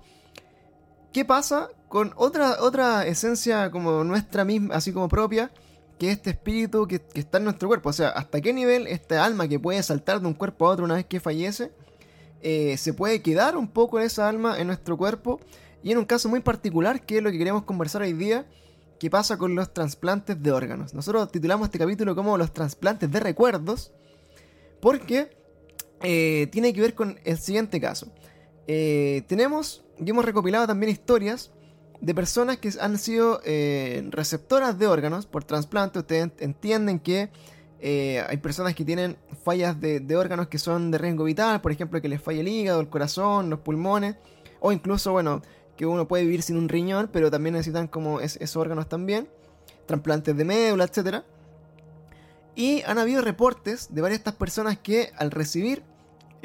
[1.11, 5.51] ¿qué pasa con otra, otra esencia como nuestra misma, así como propia,
[5.99, 7.89] que es este espíritu que, está en nuestro cuerpo?
[7.89, 10.85] O sea, ¿hasta qué nivel esta alma que puede saltar de un cuerpo a otro
[10.85, 11.71] una vez que fallece,
[12.41, 15.39] eh, se puede quedar un poco esa alma en nuestro cuerpo?
[15.83, 18.45] Y en un caso muy particular, que es lo que queremos conversar hoy día,
[18.99, 20.93] ¿qué pasa con los trasplantes de órganos?
[20.93, 23.91] Nosotros titulamos este capítulo como los trasplantes de recuerdos,
[24.81, 25.35] porque
[26.01, 28.07] eh, tiene que ver con el siguiente caso.
[28.67, 31.51] Eh, tenemos y hemos recopilado también historias
[32.03, 35.99] de personas que han sido eh, receptoras de órganos por trasplante.
[35.99, 37.29] Ustedes entienden que
[37.81, 42.09] hay personas que tienen fallas de, órganos que son de riesgo vital, por ejemplo, que
[42.09, 44.15] les falla el hígado, el corazón, los pulmones,
[44.59, 45.41] o incluso, bueno,
[45.77, 49.29] que uno puede vivir sin un riñón, pero también necesitan como esos órganos también,
[49.85, 51.25] trasplantes de médula, etcétera.
[52.55, 55.83] Y han habido reportes de varias de estas personas que al recibir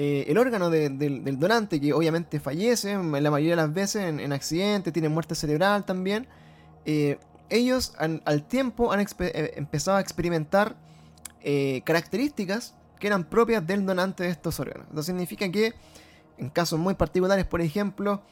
[0.00, 4.32] eh, el órgano del donante, que obviamente fallece la mayoría de las veces en, accidentes,
[4.32, 6.28] accidente, tiene muerte cerebral también,
[6.84, 7.18] eh,
[7.50, 10.76] ellos al tiempo han eh, empezado a experimentar
[11.84, 14.87] características que eran propias del donante de estos órganos.
[14.92, 15.74] Eso significa que
[16.37, 18.22] en casos muy particulares, por ejemplo,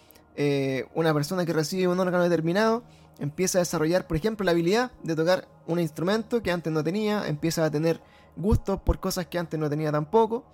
[0.95, 2.85] una persona que recibe un órgano determinado
[3.19, 7.27] empieza a desarrollar, por ejemplo, la habilidad de tocar un instrumento que antes no tenía,
[7.27, 8.01] empieza a tener
[8.37, 10.45] gustos por cosas que antes no tenía tampoco,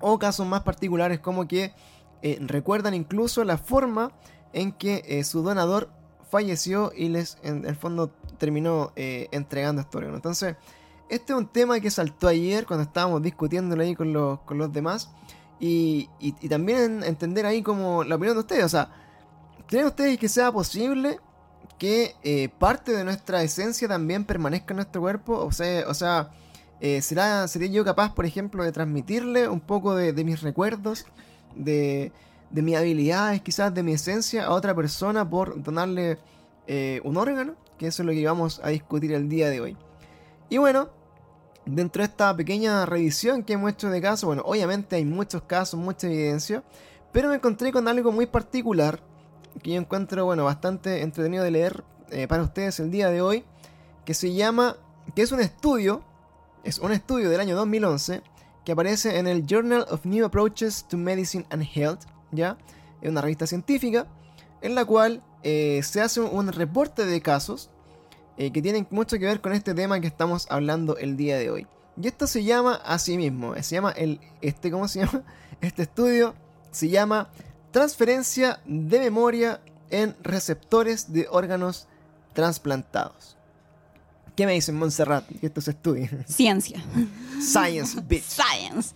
[0.00, 1.72] o casos más particulares como que
[2.22, 4.12] eh, recuerdan incluso la forma
[4.52, 5.90] en que eh, su donador
[6.30, 10.16] falleció y les en el fondo terminó eh, entregando este órgano.
[10.16, 10.56] Entonces,
[11.08, 14.72] este es un tema que saltó ayer cuando estábamos discutiéndolo ahí con los, con los
[14.72, 15.10] demás.
[15.60, 18.64] Y, y, y, también entender ahí como la opinión de ustedes.
[18.64, 18.92] O sea,
[19.66, 21.18] ¿creen ustedes que sea posible
[21.78, 25.38] que eh, parte de nuestra esencia también permanezca en nuestro cuerpo.
[25.38, 26.30] O sea, o sea
[26.80, 31.06] eh, ¿será, ¿sería yo capaz, por ejemplo, de transmitirle un poco de, mis recuerdos,
[31.54, 32.12] de,
[32.50, 36.18] de, mis habilidades, quizás de mi esencia a otra persona por donarle
[36.66, 37.54] eh, un órgano?
[37.78, 39.76] Que eso es lo que vamos a discutir el día de hoy.
[40.48, 40.88] Y bueno,
[41.66, 45.78] dentro de esta pequeña revisión que hemos hecho de casos, bueno, obviamente hay muchos casos,
[45.78, 46.62] mucha evidencia,
[47.12, 49.00] pero me encontré con algo muy particular
[49.62, 53.44] que yo encuentro, bueno, bastante entretenido de leer eh, para ustedes el día de hoy,
[54.04, 54.76] que se llama,
[55.14, 56.02] que es un estudio,
[56.64, 58.22] es un estudio del año 2011,
[58.64, 62.58] que aparece en el Journal of New Approaches to Medicine and Health, ¿ya?
[63.00, 64.06] Es una revista científica,
[64.60, 67.70] en la cual eh, se hace un, reporte de casos
[68.36, 71.50] eh, que tienen mucho que ver con este tema que estamos hablando el día de
[71.50, 71.66] hoy.
[72.00, 75.24] Y esto se llama así mismo, se llama el, este, ¿cómo se llama?
[75.60, 76.34] Este estudio
[76.70, 77.30] se llama
[77.72, 81.88] Transferencia de memoria en receptores de órganos
[82.34, 83.37] trasplantados.
[84.38, 85.26] ¿Qué me dicen, Montserrat?
[85.40, 86.08] Que esto se estudia.
[86.28, 86.80] Ciencia.
[87.40, 88.22] Science, bitch.
[88.22, 88.94] Science.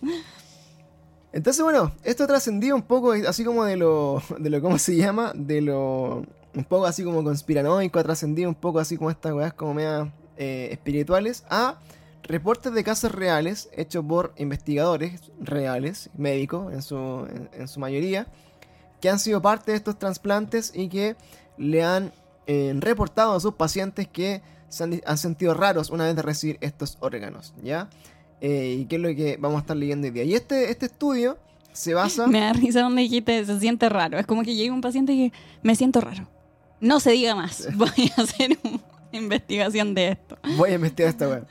[1.33, 5.33] Entonces, bueno, esto trascendió un poco, así como de lo, de lo, ¿cómo se llama?
[5.35, 6.23] De lo,
[6.55, 10.13] un poco así como conspiranoico, ha trascendido un poco así como estas weas como media
[10.37, 11.77] eh, espirituales, a
[12.21, 18.27] reportes de casos reales hechos por investigadores reales, médicos en su, en su mayoría,
[19.01, 21.17] que han sido parte de estos trasplantes y que
[21.57, 22.13] le han
[22.47, 24.41] eh, reportado a sus pacientes que
[24.73, 27.89] se han, sentido raros una vez de recibir estos órganos, ¿ya?
[28.41, 30.23] Eh, y qué es lo que vamos a estar leyendo hoy día.
[30.23, 31.37] Y este, este estudio
[31.73, 32.25] se basa...
[32.27, 34.17] Me da risa donde dijiste se siente raro.
[34.17, 35.31] Es como que llega un paciente y
[35.61, 36.27] me siento raro.
[36.79, 37.67] No se diga más.
[37.75, 38.79] Voy a hacer una
[39.11, 40.39] investigación de esto.
[40.57, 41.45] Voy a investigar esta weá.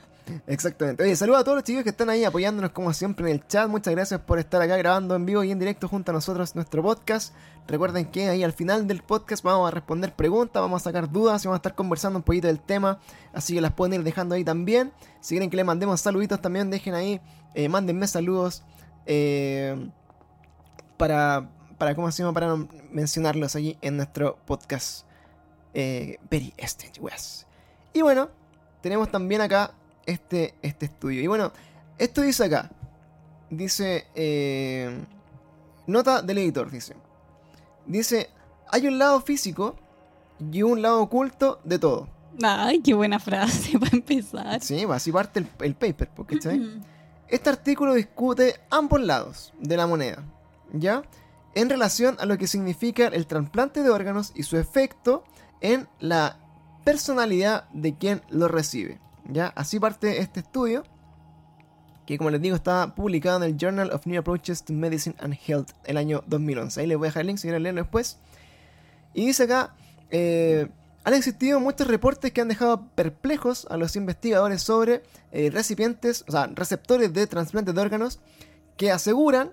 [0.47, 1.03] Exactamente.
[1.03, 3.67] Oye, saludos a todos los chicos que están ahí apoyándonos como siempre en el chat.
[3.67, 6.81] Muchas gracias por estar acá grabando en vivo y en directo junto a nosotros nuestro
[6.81, 7.33] podcast.
[7.67, 11.43] Recuerden que ahí al final del podcast vamos a responder preguntas, vamos a sacar dudas
[11.43, 12.99] y vamos a estar conversando un poquito del tema.
[13.33, 14.91] Así que las pueden ir dejando ahí también.
[15.21, 17.21] Si quieren que le mandemos saluditos también, dejen ahí,
[17.55, 18.63] eh, mándenme saludos.
[19.05, 19.89] eh,
[20.97, 22.33] para, para, ¿cómo se llama?
[22.33, 22.55] Para
[22.91, 25.05] mencionarlos allí en nuestro podcast.
[25.73, 27.43] Eh, Very Strange West.
[27.93, 28.29] Y bueno,
[28.81, 29.73] tenemos también acá
[30.05, 31.21] este, este estudio.
[31.21, 31.51] Y bueno,
[31.97, 32.69] esto dice acá.
[33.49, 34.07] Dice...
[34.15, 35.05] eh,
[35.87, 36.95] nota del editor, dice.
[37.85, 38.29] Dice,
[38.69, 39.75] hay un lado físico
[40.51, 42.07] y un lado oculto de todo.
[42.41, 44.61] Ay, qué buena frase para empezar.
[44.61, 46.39] Sí, va, así parte el, el paper, porque
[47.27, 50.23] Este artículo discute ambos lados de la moneda,
[50.71, 51.03] ¿ya?
[51.55, 55.23] En relación a lo que significa el trasplante de órganos y su efecto
[55.61, 56.39] en la
[56.83, 59.47] personalidad de quien lo recibe, ¿ya?
[59.55, 60.83] Así parte este estudio,
[62.05, 65.37] que como les digo está publicado en el Journal of New Approaches to Medicine and
[65.45, 66.81] Health el año 2011.
[66.81, 68.17] Ahí les voy a dejar el link si quieren leerlo después.
[69.13, 69.75] Y dice acá,
[70.09, 70.67] eh,
[71.03, 76.31] han existido muchos reportes que han dejado perplejos a los investigadores sobre eh, recipientes, o
[76.31, 78.19] sea, receptores de trasplantes de órganos
[78.77, 79.51] que aseguran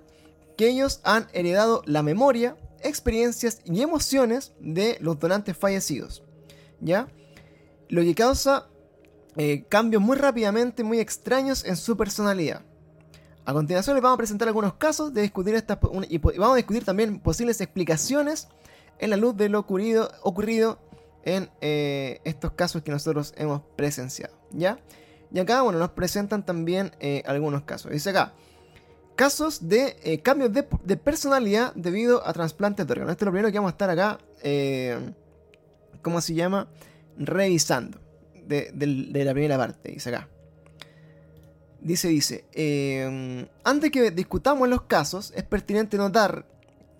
[0.57, 6.23] que ellos han heredado la memoria, experiencias y emociones de los donantes fallecidos.
[6.81, 7.09] ¿Ya?
[7.89, 8.70] Lo que causa
[9.37, 12.63] eh, cambios muy rápidamente, muy extraños en su personalidad.
[13.45, 16.85] A continuación les vamos a presentar algunos casos de discutir estas y vamos a discutir
[16.85, 18.49] también posibles explicaciones
[18.99, 20.79] en la luz de lo ocurrido, ocurrido
[21.25, 24.35] en eh, estos casos que nosotros hemos presenciado.
[24.53, 24.79] ¿Ya?
[25.33, 27.93] Y acá, bueno, nos presentan también eh, algunos casos.
[27.93, 28.35] Dice acá,
[29.15, 33.13] casos de cambios de, de personalidad debido a trasplantes de órganos.
[33.13, 34.19] Esto es lo primero que vamos a estar acá,
[36.03, 36.69] ¿cómo se llama?
[37.17, 38.10] Revisando
[38.51, 39.93] de, la primera parte.
[39.93, 40.29] Dice acá.
[41.81, 46.45] Dice, dice, eh, antes que discutamos los casos, es pertinente notar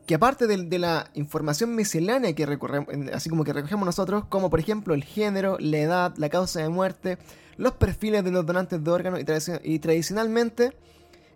[0.07, 4.59] que aparte de, la información miscelánea que recorremos, así como que recogemos nosotros, como por
[4.59, 7.19] ejemplo el género, la edad, la causa de muerte,
[7.59, 10.73] los perfiles de los donantes de órganos y, tradici- y tradicionalmente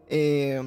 [0.09, 0.61] eh,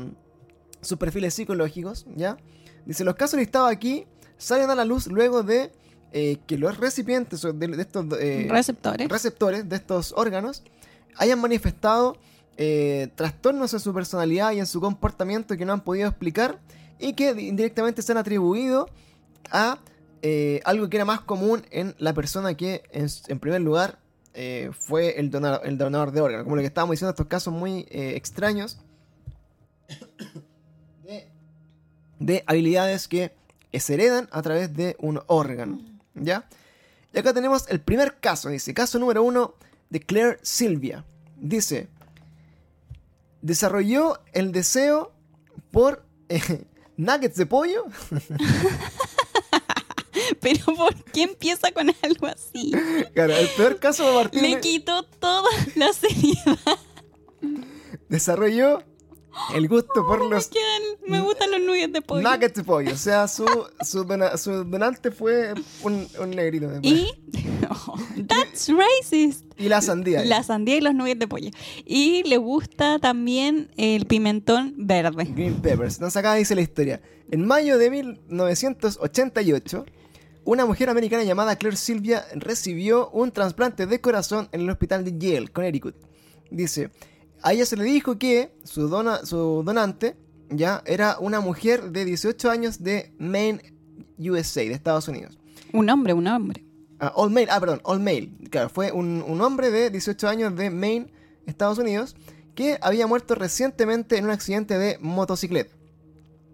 [0.82, 2.38] sus perfiles psicológicos, ¿ya?
[2.86, 4.06] Dice, los casos listados aquí
[4.38, 5.72] salen a la luz luego de
[6.14, 9.10] eh, que los recipientes de, de estos eh, Receptores.
[9.10, 10.64] receptores de estos órganos
[11.18, 12.18] hayan manifestado
[12.56, 16.60] eh, trastornos en su personalidad y en su comportamiento que no han podido explicar
[16.98, 18.90] y que indirectamente se han atribuido
[19.52, 19.80] a
[20.66, 24.00] algo que era más común en la persona que en, en primer lugar
[24.74, 26.44] fue el donador, el donador de órganos.
[26.44, 28.78] Como lo que estábamos diciendo, estos casos muy extraños
[31.06, 31.30] de,
[32.20, 33.32] de habilidades que
[33.74, 35.80] se heredan a través de un órgano.
[36.22, 36.48] ¿Ya?
[37.14, 39.56] Y acá tenemos el primer caso, dice, caso número uno
[39.90, 41.06] de Claire Silvia.
[41.38, 41.88] Dice,
[43.42, 45.14] desarrolló el deseo
[45.72, 46.66] por eh,
[46.98, 47.86] nuggets de pollo.
[50.42, 52.72] Pero ¿por qué empieza con algo así?
[53.14, 56.58] Claro, el peor caso de Martín Le quitó toda la seriedad.
[58.10, 58.84] desarrolló
[59.56, 62.22] el gusto por Me, los quedan- me gustan los nuggets de pollo.
[62.30, 62.94] nuggets de pollo.
[62.94, 63.46] O sea, su,
[63.82, 66.70] su, dona- su donante fue un, un negrito.
[66.82, 67.08] Y.
[68.28, 69.46] That's racist.
[69.58, 70.24] Y la sandía.
[70.26, 71.50] La sandía y los nuggets de pollo.
[71.86, 75.26] Y le gusta también el pimentón verde.
[75.26, 75.96] Green Peppers.
[75.96, 77.02] Entonces acá dice la historia.
[77.32, 79.86] En mayo de 1988,
[80.46, 85.18] una mujer americana llamada Claire Sylvia recibió un trasplante de corazón en el hospital de
[85.18, 85.96] Yale, Connecticut.
[86.50, 86.90] Dice,
[87.42, 90.16] a ella se le dijo que su, dona, su donante
[90.50, 93.62] ya era una mujer de 18 años de Maine,
[94.18, 95.38] USA, de Estados Unidos.
[95.74, 96.64] Un hombre, un hombre.
[97.00, 98.32] Ah, all male, ah, perdón, all male.
[98.50, 101.12] Claro, fue un, un hombre de 18 años de Maine,
[101.46, 102.16] Estados Unidos,
[102.56, 105.76] que había muerto recientemente en un accidente de motocicleta.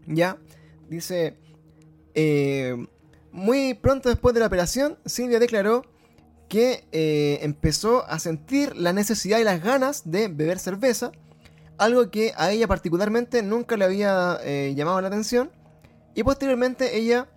[0.05, 0.37] Ya,
[0.89, 1.37] dice,
[2.13, 2.85] eh,
[3.31, 5.85] muy pronto después de la operación, Silvia declaró
[6.49, 11.11] que eh, empezó a sentir la necesidad y las ganas de beber cerveza,
[11.77, 15.51] algo que a ella particularmente nunca le había eh, llamado la atención,
[16.15, 17.27] y posteriormente ella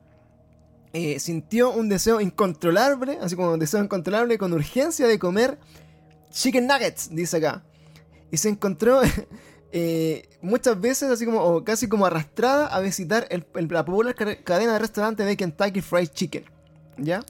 [0.92, 5.58] eh, sintió un deseo incontrolable, así como un deseo incontrolable con urgencia de comer
[6.30, 7.64] chicken nuggets, dice acá.
[8.30, 9.00] Y se encontró
[10.42, 15.26] muchas veces así como, casi como arrastrada a visitar la popular ca- cadena de restaurantes
[15.26, 16.44] de Kentucky Fried Chicken.
[16.98, 17.20] ¿Ya?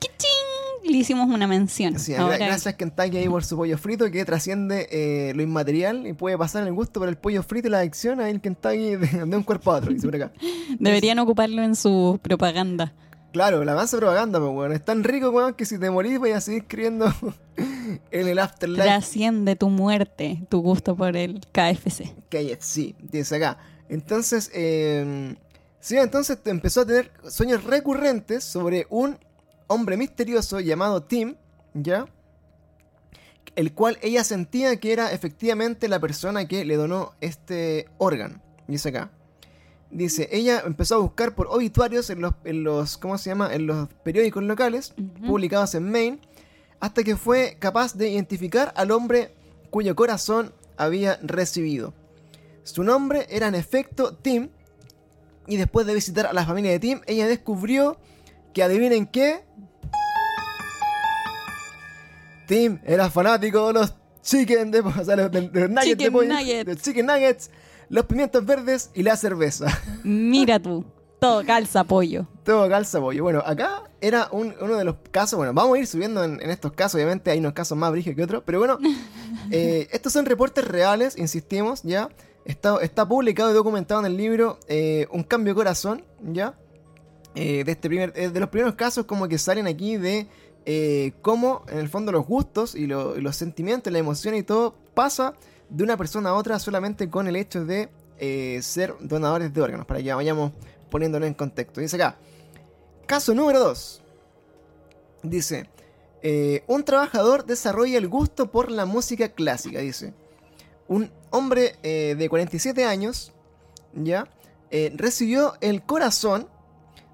[0.88, 1.98] Le hicimos una mención.
[1.98, 6.12] Sí, Ahora- gracias Kentucky ahí por su pollo frito que trasciende eh, lo inmaterial y
[6.12, 9.24] puede pasar el gusto por el pollo frito y la adicción ahí en Kentucky de,
[9.26, 10.32] de un cuerpo a otro, acá.
[10.78, 12.92] Deberían ocuparlo en su propaganda.
[13.32, 14.72] Claro, la mansa propaganda, pues, weón.
[14.72, 17.12] Es tan rico, weón, que si te morís voy a seguir escribiendo
[18.10, 18.82] en el afterlife.
[18.82, 22.14] Trasciende tu muerte, tu gusto por el KFC.
[22.30, 23.58] KFC, dice acá.
[23.90, 25.34] Entonces, eh,
[25.80, 29.18] sí, entonces empezó a tener sueños recurrentes sobre un
[29.66, 31.36] hombre misterioso llamado Tim,
[31.74, 32.06] ¿ya?
[33.54, 38.40] El cual ella sentía que era efectivamente la persona que le donó este órgano.
[38.68, 39.10] Dice acá.
[39.90, 43.54] Dice, ella empezó a buscar por obituarios en los, en los ¿cómo se llama?
[43.54, 46.20] En los periódicos locales, publicados en Maine,
[46.80, 49.32] hasta que fue capaz de identificar al hombre
[49.70, 51.94] cuyo corazón había recibido.
[52.64, 54.50] Su nombre era en efecto Tim,
[55.46, 57.96] y después de visitar a la familia de Tim, ella descubrió
[58.52, 59.44] que adivinen qué.
[62.46, 65.96] Tim era fanático de los chicken, de, o sea, los, de- de los nuggets de
[65.96, 66.66] Chicken pollo, nuggets.
[66.66, 67.50] los chicken nuggets,
[67.88, 69.66] los pimientos verdes y la cerveza.
[70.04, 70.84] Mira tú,
[71.20, 72.26] todo calza pollo.
[72.44, 73.22] Todo calza pollo.
[73.22, 75.36] Bueno, acá era un- uno de los casos.
[75.36, 76.94] Bueno, vamos a ir subiendo en, en estos casos.
[76.96, 78.42] Obviamente hay unos casos más brígidos que otros.
[78.46, 78.78] Pero bueno,
[79.50, 82.08] eh, estos son reportes reales, insistimos, ¿ya?
[82.44, 86.54] Está, está publicado y documentado en el libro eh, Un cambio de corazón, ¿ya?
[87.34, 90.26] Eh, de, este primer, de los primeros casos como que salen aquí de
[90.66, 94.42] eh, cómo en el fondo los gustos y, lo- y los sentimientos, la emoción y
[94.42, 95.34] todo pasa
[95.70, 99.86] de una persona a otra solamente con el hecho de eh, ser donadores de órganos,
[99.86, 100.52] para que vayamos
[100.90, 101.80] poniéndolo en contexto.
[101.80, 102.16] Dice acá,
[103.06, 104.02] caso número 2.
[105.22, 105.68] Dice,
[106.22, 110.14] eh, un trabajador desarrolla el gusto por la música clásica, dice.
[110.88, 113.32] Un hombre eh, de 47 años,
[113.94, 114.28] ¿ya?
[114.94, 116.48] Recibió el corazón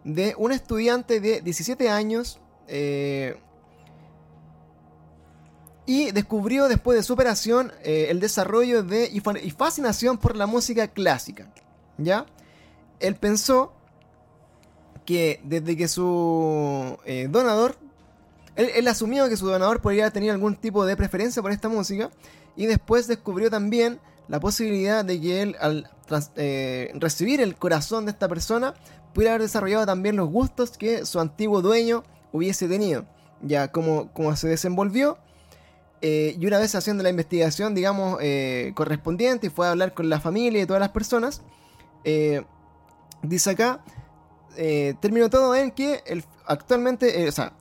[0.05, 3.37] de un estudiante de 17 años eh,
[5.85, 10.37] y descubrió después de su operación eh, el desarrollo de y, fa- y fascinación por
[10.37, 11.53] la música clásica.
[11.99, 12.27] ¿Ya?
[13.01, 13.73] Él pensó
[15.05, 17.77] que desde que su eh, donador,
[18.55, 22.11] él, asumió que su donador podría tener algún tipo de preferencia por esta música
[22.55, 23.99] y después descubrió también
[24.29, 25.91] la posibilidad de que él al
[26.95, 28.75] recibir el corazón de esta persona
[29.13, 33.05] pudiera haber desarrollado también los gustos que su antiguo dueño hubiese tenido.
[33.43, 35.19] Ya como, como se desenvolvió.
[36.01, 40.19] eh, y una vez haciendo la investigación, digamos, eh, correspondiente, fue a hablar con la
[40.21, 41.43] familia y todas las personas,
[42.05, 42.43] eh,
[43.23, 43.85] dice acá,
[44.57, 47.53] eh, terminó todo en que el, actualmente, o sea,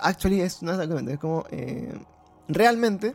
[0.00, 1.44] actually es, no es actualmente, es como,
[2.48, 3.14] realmente,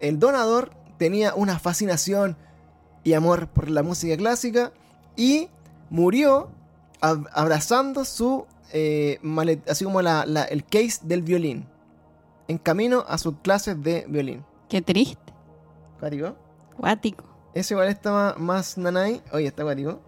[0.00, 2.36] el donador tenía una fascinación
[3.04, 4.72] y amor por la música clásica
[5.16, 5.48] y
[5.88, 6.50] murió
[7.00, 11.66] ab- abrazando su eh, malet- así como la- la- el case del violín
[12.48, 14.44] en camino a sus clases de violín.
[14.68, 15.32] Qué triste,
[16.00, 16.36] ¿Cuático?
[16.76, 17.24] cuático.
[17.54, 19.22] Ese igual está más nanay.
[19.32, 20.00] Oye, está cuático.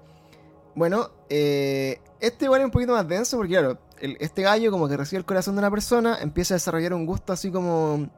[0.75, 4.87] Bueno, eh, este igual es un poquito más denso porque, claro, el- este gallo como
[4.89, 8.09] que recibe el corazón de una persona, empieza a desarrollar un gusto así como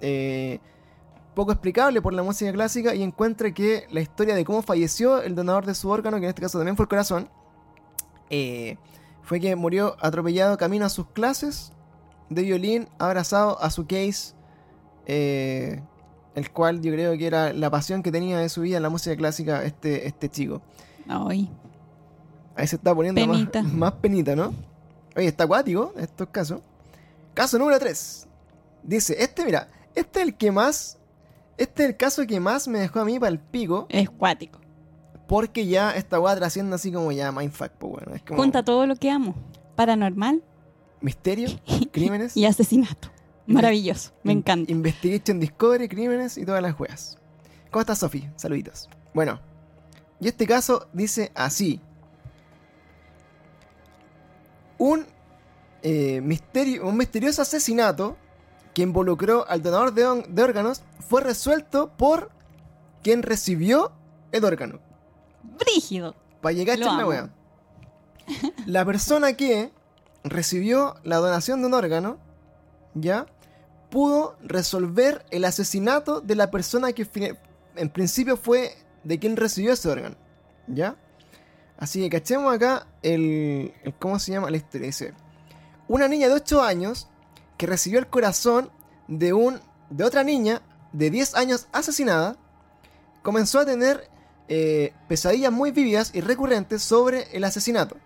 [0.00, 0.58] eh,
[1.34, 5.34] poco explicable por la música clásica y encuentra que la historia de cómo falleció el
[5.34, 7.28] donador de su órgano, que en este caso también fue el corazón,
[8.30, 8.76] eh,
[9.30, 11.70] fue que murió atropellado camino a sus clases
[12.30, 14.34] de violín, abrazado a su case,
[15.06, 15.80] eh,
[16.34, 18.88] el cual yo creo que era la pasión que tenía de su vida en la
[18.88, 20.62] música clásica este, este chico.
[21.06, 21.48] Ay,
[22.56, 23.62] Ahí se está poniendo más- Penita.
[23.72, 24.52] Más, penita, ¿no?
[25.14, 26.60] Oye, está acuático estos casos.
[27.32, 28.26] Caso número 3.
[28.82, 30.98] Dice, este, mira, este es el que más...
[31.56, 34.58] Este es el caso que más me dejó a mí para el pico, es cuático.
[35.30, 38.16] Porque ya esta weá trasciende así como ya mindfuck, pues bueno.
[38.16, 39.36] Es como Junta todo lo que amo.
[39.76, 40.42] Paranormal
[41.00, 41.48] misterio,
[41.92, 43.12] crímenes, y asesinato.
[43.46, 44.72] Maravilloso, me encanta.
[44.72, 47.16] Investigation Discovery, crímenes y todas las weas.
[47.70, 48.28] ¿Cómo estás, Sofi?
[48.34, 48.88] Saluditos.
[49.14, 49.38] Bueno,
[50.18, 51.80] y este caso dice así.
[54.78, 55.06] Un,
[55.82, 58.16] eh, misterio, un misterioso asesinato
[58.74, 62.32] que involucró al donador de, de órganos fue resuelto por
[63.04, 63.92] quien recibió
[64.32, 64.89] el órgano.
[65.42, 66.14] Brígido.
[66.40, 67.30] Para llegar a Lo echar
[68.66, 69.72] la persona que
[70.22, 72.18] recibió la donación de un órgano,
[72.94, 73.26] ya,
[73.90, 77.08] pudo resolver el asesinato de la persona que
[77.76, 78.74] en principio fue
[79.04, 80.16] de quien recibió ese órgano,
[80.66, 80.96] ya.
[81.78, 84.86] Así que cachemos acá el, el- ¿Cómo se llama la historia?
[84.86, 85.14] Dice:
[85.88, 87.08] Una niña de 8 años
[87.56, 88.70] que recibió el corazón
[89.08, 90.60] de, un, de otra niña
[90.92, 92.36] de 10 años asesinada
[93.22, 94.09] comenzó a tener
[94.52, 97.96] eh, pesadillas muy vívidas y recurrentes sobre el asesinato.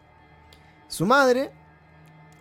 [0.88, 1.50] Su madre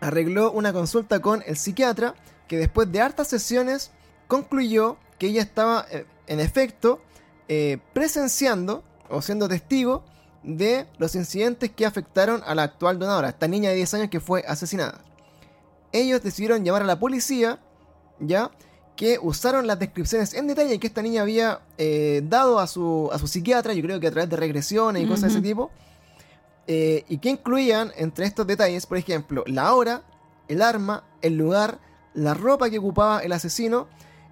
[0.01, 2.14] arregló una consulta con el psiquiatra
[2.49, 3.91] que después de hartas sesiones
[4.28, 7.01] concluyó que ella estaba eh, en efecto
[7.47, 10.04] eh, presenciando o siendo testigo
[10.43, 14.20] de los incidentes que afectaron a la actual donadora, esta niña de 10 años que
[14.20, 14.99] fue asesinada.
[15.93, 17.62] Ellos decidieron llamar a la policía,
[18.20, 18.51] ¿ya?
[18.95, 23.17] Que usaron las descripciones en detalle que esta niña había eh, dado a su, a
[23.17, 25.71] su psiquiatra, yo creo que a través de regresiones y cosas de ese tipo,
[26.67, 30.03] eh, y que incluían entre estos detalles, por ejemplo, la hora,
[30.47, 31.79] el arma, el lugar,
[32.13, 33.87] la ropa que ocupaba el asesino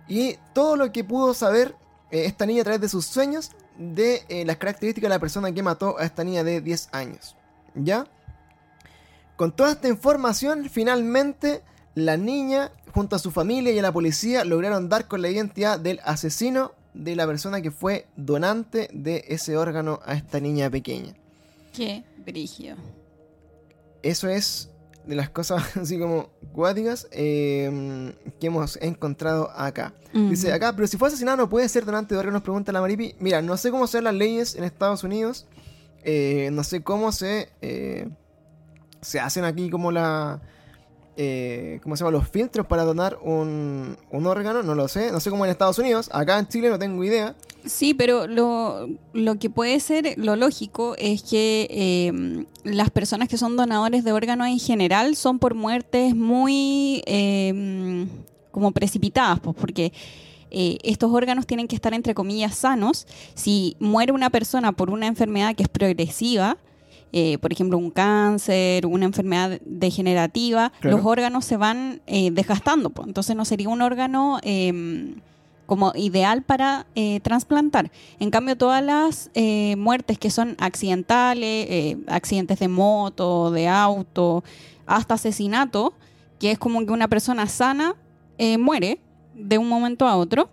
[0.07, 1.75] y todo lo que pudo saber
[2.11, 5.63] eh, esta niña a través de sus sueños de las características de la persona que
[5.63, 7.35] mató a esta niña de 10 años.
[7.73, 8.05] ¿Ya?
[9.41, 11.63] Con toda esta información, finalmente
[11.95, 15.79] la niña, junto a su familia y a la policía, lograron dar con la identidad
[15.79, 21.13] del asesino de la persona que fue donante de ese órgano a esta niña pequeña.
[21.73, 22.75] Qué brígido.
[24.03, 24.69] Eso es
[25.05, 29.93] de las cosas así como cuáticas eh, que hemos encontrado acá.
[30.13, 33.15] Dice acá, pero si fue asesinado no puede ser donante de órganos, pregunta la Maripi.
[33.19, 35.47] Mira, no sé cómo son las leyes en Estados Unidos.
[36.03, 38.09] eh, no sé cómo se, eh,
[39.01, 40.41] se hacen aquí como la...
[41.17, 42.17] eh, ¿Cómo se llama?
[42.17, 45.11] Los filtros para donar un, órgano, no lo sé.
[45.11, 46.09] No sé cómo en Estados Unidos.
[46.13, 47.35] Acá en Chile no tengo idea.
[47.65, 48.87] Sí, pero lo,
[49.39, 54.47] que puede ser lo lógico es que eh, las personas que son donadores de órganos
[54.47, 58.07] en general son por muertes muy eh,
[58.51, 59.93] como precipitadas, pues porque
[60.51, 63.07] eh, estos órganos tienen que estar entre comillas sanos.
[63.33, 66.57] Si muere una persona por una enfermedad que es progresiva,
[67.13, 70.97] eh, por ejemplo un cáncer, una enfermedad degenerativa, Claro.
[70.97, 72.89] los órganos se van eh, desgastando.
[72.89, 73.07] pues.
[73.07, 74.39] Entonces no sería un órgano...
[74.43, 75.15] eh,
[75.67, 77.91] como ideal para eh, trasplantar.
[78.19, 84.43] En cambio, todas las eh, muertes que son accidentales, eh, accidentes de moto, de auto,
[84.85, 85.93] hasta asesinato,
[86.39, 87.95] que es como que una persona sana
[88.37, 88.99] eh, muere
[89.33, 90.49] de un momento a otro,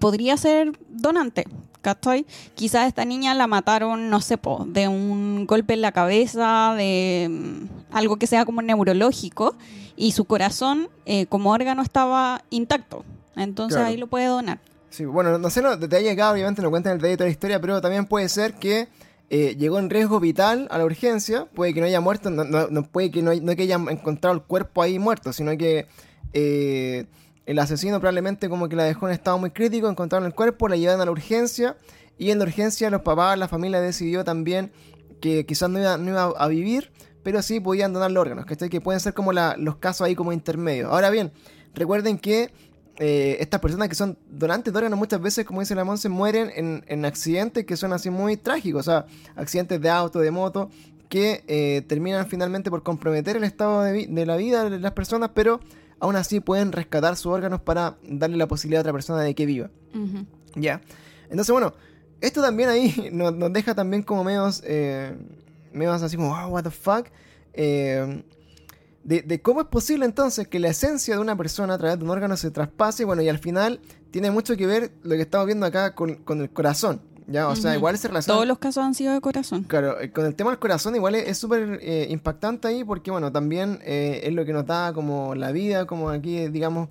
[0.00, 1.44] podría ser donante.
[1.84, 2.26] ¿Cachai?
[2.56, 7.28] Quizás esta niña la mataron, no sé, po, de un golpe en la cabeza, de
[7.30, 9.54] mm, algo que sea como neurológico,
[9.96, 13.04] y su corazón eh, como órgano estaba intacto.
[13.36, 13.88] Entonces Claro.
[13.90, 14.58] ahí lo puede donar.
[14.90, 17.32] Sí, bueno, no sé los detalles acá, obviamente no cuentan el detalle de toda la
[17.32, 18.88] historia, pero también puede ser que
[19.30, 22.68] eh, llegó en riesgo vital a la urgencia, puede que no haya muerto, no, no-
[22.68, 25.86] no puede que no, no que haya encontrado el cuerpo ahí muerto, sino que
[26.32, 27.06] eh,
[27.46, 30.76] el asesino probablemente como que la dejó en estado muy crítico, encontraron el cuerpo, la
[30.76, 31.76] llevaron a la urgencia
[32.18, 34.72] y en la urgencia los papás, la familia decidió también
[35.20, 36.90] que quizás no iba, no a vivir,
[37.22, 38.68] pero sí podían donar los órganos, ¿cachai?
[38.68, 40.90] Que pueden ser como la- los casos ahí como intermedios.
[40.90, 41.32] Ahora bien,
[41.74, 42.50] recuerden que
[42.98, 46.50] eh, estas personas que son donantes de órganos muchas veces, como dice la Monse, mueren
[46.54, 50.70] en, en accidentes que son así muy trágicos, o sea, accidentes de auto, de moto,
[51.08, 55.30] que eh, terminan finalmente por comprometer el estado de, de la vida de las personas,
[55.34, 55.58] pero
[56.04, 59.46] aún así pueden rescatar sus órganos para darle la posibilidad a otra persona de que
[59.46, 59.70] viva.
[60.54, 60.82] Ya.
[61.30, 61.72] Entonces, bueno,
[62.20, 65.16] esto también ahí nos, nos deja también como medios, eh,
[65.72, 67.06] medios así como, wow, what the fuck.
[67.54, 68.22] eh,
[69.02, 72.04] de, de cómo es posible entonces que la esencia de una persona a través de
[72.04, 73.04] un órgano se traspase.
[73.04, 73.80] Bueno, y al final
[74.10, 77.00] tiene mucho que ver lo que estamos viendo acá con, con el corazón.
[77.26, 77.48] ¿Ya?
[77.48, 78.36] O sea, igual se relaciona.
[78.36, 79.62] Todos los casos han sido de corazón.
[79.64, 83.30] Claro, eh, con el tema del corazón igual es súper eh, impactante ahí porque, bueno,
[83.32, 86.88] también eh, es lo que nos da como la vida, como aquí, digamos,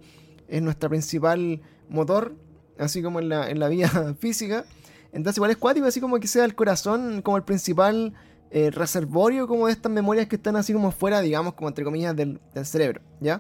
[0.48, 2.36] es nuestra principal motor,
[2.80, 4.66] así como en la, en la vida física.
[5.12, 8.14] Entonces igual es cuático, así como que sea el corazón como el principal
[8.50, 12.16] eh, reservorio como de estas memorias que están así como fuera, digamos, como entre comillas,
[12.16, 13.40] del, del cerebro, ¿ya?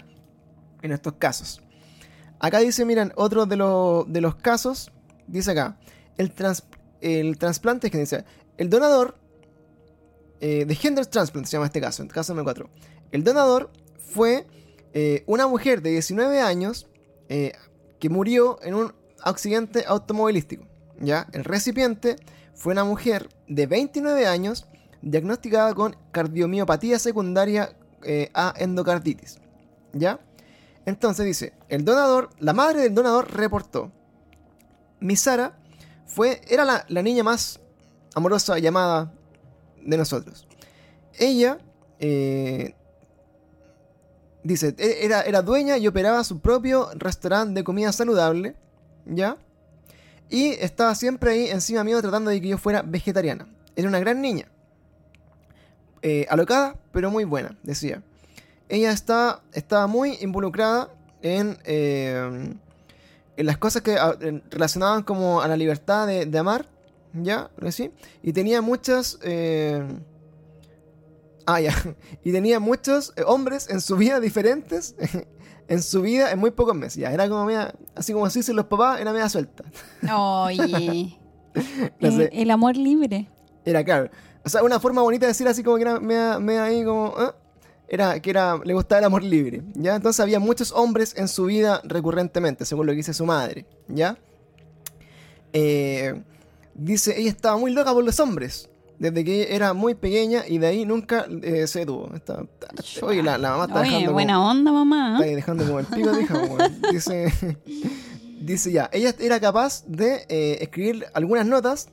[0.83, 1.61] En estos casos.
[2.39, 4.91] Acá dice, miren, otro de, los- de los casos,
[5.27, 5.77] dice acá,
[6.17, 6.63] el, trans-
[7.04, 8.24] el trasplante, que dice,
[8.58, 9.16] el donador,
[10.39, 12.68] eh, de gender transplant se llama este caso, en el caso M4.
[13.12, 14.47] El donador fue
[14.93, 16.88] eh, una mujer de 19 años
[17.30, 17.54] eh,
[17.99, 20.66] que murió en un accidente automovilístico.
[20.99, 21.28] ¿ya?
[21.34, 22.16] El recipiente
[22.56, 24.66] fue una mujer de 29 años
[25.01, 27.76] diagnosticada con cardiomiopatía secundaria
[28.34, 29.39] a endocarditis.
[29.93, 30.20] ¿Ya?
[30.86, 33.91] Entonces dice, el donador, la madre del donador reportó,
[34.99, 35.58] mi Sara
[36.06, 37.60] fue, era la, la niña más
[38.16, 39.12] amorosa llamada
[39.82, 40.47] de nosotros.
[41.18, 41.60] Ella,
[41.99, 42.76] eh,
[44.43, 48.56] dice, e- era, era dueña y operaba su propio restaurante de comida saludable,
[49.06, 49.38] ¿ya?
[50.30, 53.47] Y estaba siempre ahí encima mío tratando de que yo fuera vegetariana.
[53.76, 54.49] Era una gran niña.
[56.01, 58.01] Eh, alocada, pero muy buena, decía.
[58.70, 60.89] Ella estaba muy involucrada
[61.22, 62.62] en, eh, en
[63.38, 66.65] las cosas que ah, en- relacionaban como a la libertad de, de amar,
[67.13, 67.49] ¿ya?
[67.71, 67.91] ¿Sí?
[68.21, 69.19] Y tenía muchas...
[69.23, 69.84] eh,
[71.45, 71.73] Ah, ya.
[72.23, 74.95] Y tenía muchos eh, hombres en su vida diferentes.
[75.67, 76.95] en su vida en muy pocos meses.
[76.95, 79.63] Ya, era como media, así como se dicen los papás, era media suelta.
[80.15, 81.19] Oye.
[81.99, 82.09] No.
[82.19, 83.29] Eh, el amor libre.
[83.63, 84.09] Era claro.
[84.43, 87.13] O sea, una forma bonita de decir así como que era me, me ahí como...
[87.19, 87.29] ¿eh?
[87.93, 89.95] Era que era, le gustaba el amor libre, ¿ya?
[89.95, 94.17] Entonces había muchos hombres en su vida recurrentemente, según lo que dice su madre, ¿ya?
[95.53, 96.21] Eh,
[96.73, 98.67] dice, ella estaba muy loca por los hombres,
[98.97, 102.09] desde que era muy pequeña y de ahí nunca eh, se detuvo.
[102.15, 105.13] Está- está- oye, la, la mamá está Oye, dejando como- buena onda, mamá.
[105.13, 106.41] Está ahí dejando como el pico de hija.
[106.91, 107.31] Dice,
[108.41, 111.89] dice ya, ella era capaz de eh, escribir algunas notas.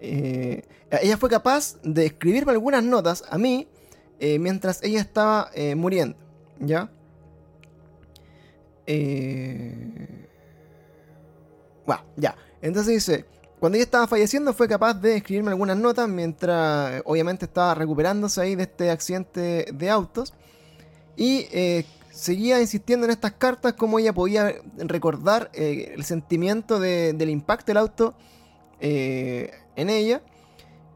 [0.00, 0.62] eh,
[1.02, 3.66] ella fue capaz de escribirme algunas notas a mí
[4.20, 6.16] eh, mientras ella estaba eh, muriendo.
[6.60, 6.90] ¿Ya?
[8.86, 10.26] Eh,
[11.86, 12.36] bueno, ya.
[12.62, 13.24] Entonces dice,
[13.60, 18.40] cuando ella estaba falleciendo fue capaz de escribirme algunas notas mientras eh, obviamente estaba recuperándose
[18.40, 20.32] ahí de este accidente de autos.
[21.16, 21.46] Y
[22.10, 27.76] seguía insistiendo en estas cartas cómo ella podía recordar el sentimiento de- del impacto del
[27.76, 28.14] auto
[28.80, 30.22] en ella.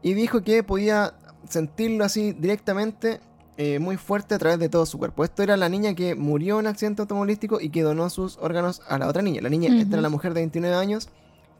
[0.01, 1.13] Y dijo que podía
[1.49, 3.19] sentirlo así directamente
[3.57, 5.25] eh, muy fuerte a través de todo su cuerpo.
[5.25, 8.81] Esto era la niña que murió en un accidente automovilístico y que donó sus órganos
[8.87, 9.41] a la otra niña.
[9.41, 9.93] La niña, esta Ujú.
[9.95, 11.09] era la mujer de 29 años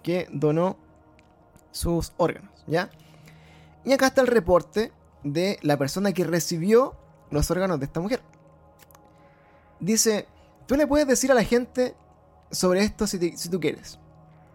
[0.02, 0.78] que donó
[1.72, 2.90] sus órganos, ¿ya?
[3.84, 6.96] Y acá está el reporte de la persona que recibió
[7.32, 8.22] los órganos de esta mujer.
[9.80, 10.26] Dice,
[10.68, 11.96] tú le puedes decir a la gente
[12.52, 14.00] sobre esto si, te- si tú quieres,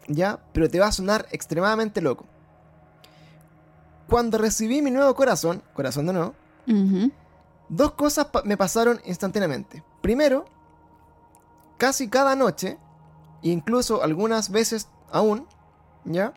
[0.08, 0.40] ¿ya?
[0.52, 2.26] Pero te va a sonar extremadamente loco.
[4.08, 6.34] Cuando recibí mi nuevo corazón, corazón de nuevo,
[7.68, 9.82] dos cosas pa- me pasaron instantáneamente.
[10.00, 10.44] Primero,
[11.78, 12.78] casi cada noche,
[13.42, 15.46] e incluso algunas veces aún,
[16.04, 16.32] ¿ya?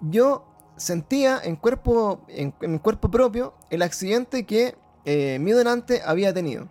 [0.00, 0.44] Yo
[0.76, 6.32] sentía en cuerpo, en, en mi cuerpo propio el accidente que eh, mi donante había
[6.32, 6.68] tenido.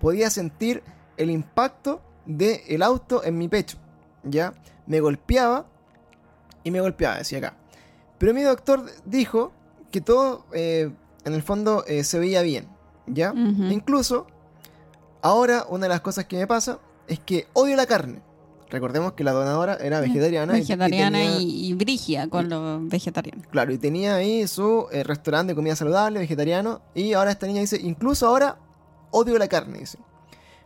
[0.00, 0.82] Podía sentir
[1.16, 3.78] el impacto del auto en mi pecho,
[4.22, 4.54] ¿ya?
[4.86, 5.66] Me golpeaba
[6.64, 7.54] y me golpeaba, decía acá.
[8.18, 9.52] Pero mi doctor dijo
[9.92, 10.90] que todo, eh,
[11.24, 12.66] en el fondo, eh, se veía bien,
[13.06, 13.32] ¿ya?
[13.70, 14.26] Incluso,
[15.22, 18.20] ahora una de las cosas que me pasa es que odio la carne.
[18.70, 20.54] Recordemos que la donadora era vegetariana.
[20.54, 23.46] y- y Vegetariana tenía- y, y brigia con los vegetarianos.
[23.48, 26.80] Claro, y tenía ahí su eh, restaurante de comida saludable, vegetariano.
[26.94, 28.56] Y ahora esta niña dice, incluso ahora
[29.10, 29.98] odio la carne, dice.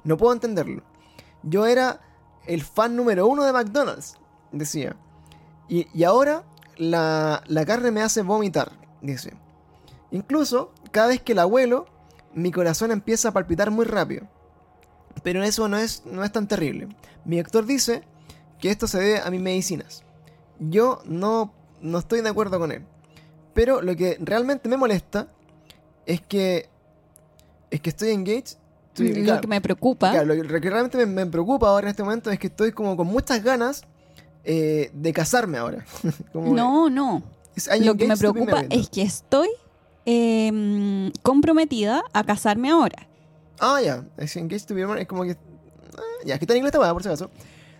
[0.04, 0.82] No puedo entenderlo.
[1.42, 2.00] Yo era
[2.46, 4.14] el fan número uno de McDonald's,
[4.52, 4.94] decía.
[5.68, 6.44] Y, y ahora
[6.76, 8.70] la, la carne me hace vomitar,
[9.06, 9.32] dice.
[10.10, 11.86] Incluso cada vez que la huelo,
[12.34, 14.26] mi corazón empieza a palpitar muy rápido.
[15.22, 16.88] Pero eso no es, no es tan terrible.
[17.24, 18.02] Mi doctor dice
[18.60, 20.02] que esto se debe a mis medicinas.
[20.58, 22.84] Yo no, no estoy de acuerdo con él.
[23.54, 25.28] Pero lo que realmente me molesta
[26.04, 26.68] es que
[27.70, 28.58] es que estoy engaged.
[28.88, 30.10] Estoy, lo claro, que me preocupa.
[30.10, 32.96] claro, lo que realmente me, me preocupa ahora en este momento es que estoy como
[32.96, 33.84] con muchas ganas
[34.48, 35.84] eh, de casarme ahora.
[36.32, 37.22] Como, no, no.
[37.80, 39.48] Lo que me preocupa es que estoy
[40.04, 43.06] em, comprometida a casarme ahora.
[43.58, 44.04] Ah, ya.
[44.16, 45.02] Es engaged to be married.
[45.02, 45.32] Es como que.
[45.32, 47.30] ah, ya, que está en inglés esta por si acaso.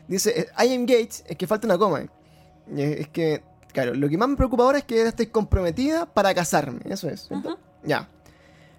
[0.09, 2.01] Dice, eh, I am engaged, es que falta una coma.
[2.01, 2.97] eh.
[3.01, 6.81] Es que, claro, lo que más me preocupa ahora es que estoy comprometida para casarme.
[6.85, 7.29] Eso es.
[7.85, 8.09] Ya.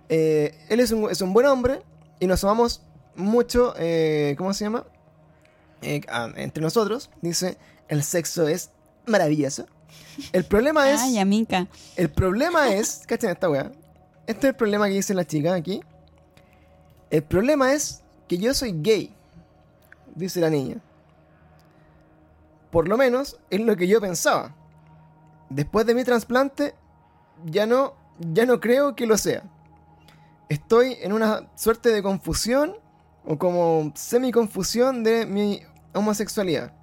[0.09, 1.81] Eh, él es un, es un buen hombre
[2.19, 2.81] y nos amamos
[3.15, 3.73] mucho.
[3.77, 4.85] eh, ¿Cómo se llama?
[6.09, 7.09] Ah, entre nosotros.
[7.21, 8.71] Dice, el sexo es
[9.05, 9.67] maravilloso.
[10.31, 11.01] El problema es.
[11.01, 11.67] Ay, amica.
[11.95, 13.71] El problema es, cachen esta weá.
[14.25, 15.81] Este es el problema que dice la chica aquí.
[17.09, 19.13] El problema es que yo soy gay,
[20.15, 20.81] dice la niña.
[22.71, 24.53] Por lo menos es lo que yo pensaba.
[25.49, 26.75] Después de mi trasplante,
[27.45, 29.43] ya no, ya no creo que lo sea.
[30.49, 32.75] Estoy en una suerte de confusión
[33.25, 35.61] o como semi-confusión de mi
[35.93, 36.73] homosexualidad.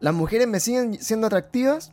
[0.00, 1.90] Las mujeres me siguen siendo atractivas,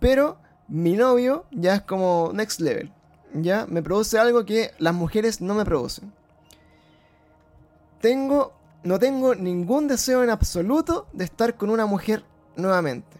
[0.00, 0.38] pero
[0.68, 2.92] mi novio ya es como next level.
[3.34, 6.12] Ya me produce algo que las mujeres no me producen.
[8.00, 8.52] Tengo,
[8.84, 12.24] no tengo ningún deseo en absoluto de estar con una mujer
[12.56, 13.16] nuevamente.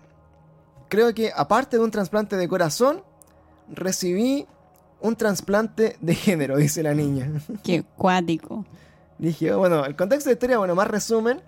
[0.88, 3.02] Creo que aparte de un trasplante de corazón,
[3.68, 4.46] recibí
[5.00, 7.30] un trasplante de género, dice la niña.
[7.62, 8.64] Qué cuático.
[9.18, 11.42] Dije, oh, bueno, el contexto de la historia, bueno, más resumen.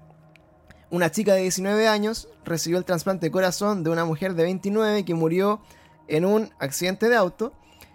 [0.90, 5.04] Una chica de 19 años recibió el trasplante de corazón de una mujer de 29
[5.04, 5.60] que murió
[6.08, 7.52] en un accidente de auto.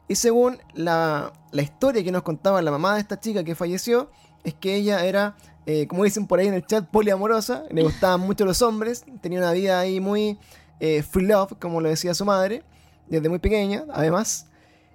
[0.08, 4.10] Y según la, la historia que nos contaba la mamá de esta chica que falleció,
[4.44, 5.36] es que ella era,
[5.66, 9.40] eh, como dicen por ahí en el chat, poliamorosa, le gustaban mucho los hombres, tenía
[9.40, 10.38] una vida ahí muy
[10.80, 12.64] eh, free love, como lo decía su madre,
[13.08, 14.48] desde muy pequeña, además.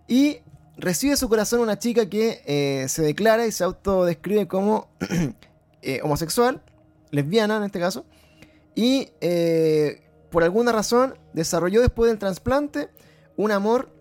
[0.07, 0.39] Y
[0.77, 4.89] recibe su corazón una chica que eh, se declara y se autodescribe como
[5.83, 6.63] eh, homosexual,
[7.11, 8.05] lesbiana en este caso,
[8.75, 12.89] y eh, por alguna razón desarrolló después del trasplante
[13.37, 13.95] un amor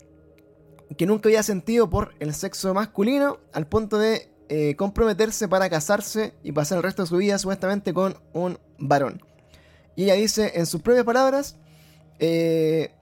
[0.96, 6.34] que nunca había sentido por el sexo masculino al punto de eh, comprometerse para casarse
[6.42, 9.22] y pasar el resto de su vida supuestamente con un varón.
[9.94, 11.56] Y ella dice en sus propias palabras,
[12.18, 12.92] eh,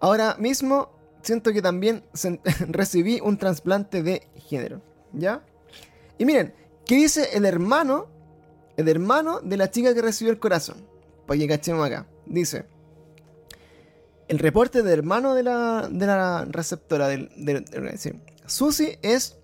[0.00, 0.90] ahora mismo
[1.22, 2.04] siento que también
[2.68, 4.82] recibí un trasplante de género.
[5.12, 5.42] ¿Ya?
[6.18, 6.54] Y miren,
[6.84, 8.08] ¿qué dice el hermano?
[8.80, 10.78] El hermano de la chica que recibió el corazón.
[11.26, 12.06] Para que cachemos acá.
[12.26, 12.64] Dice,
[14.26, 17.30] el reporte del hermano de la, de la receptora del,
[18.46, 19.36] Susi es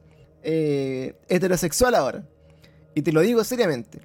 [0.42, 2.24] eh, heterosexual ahora.
[2.94, 4.00] Y te lo digo seriamente.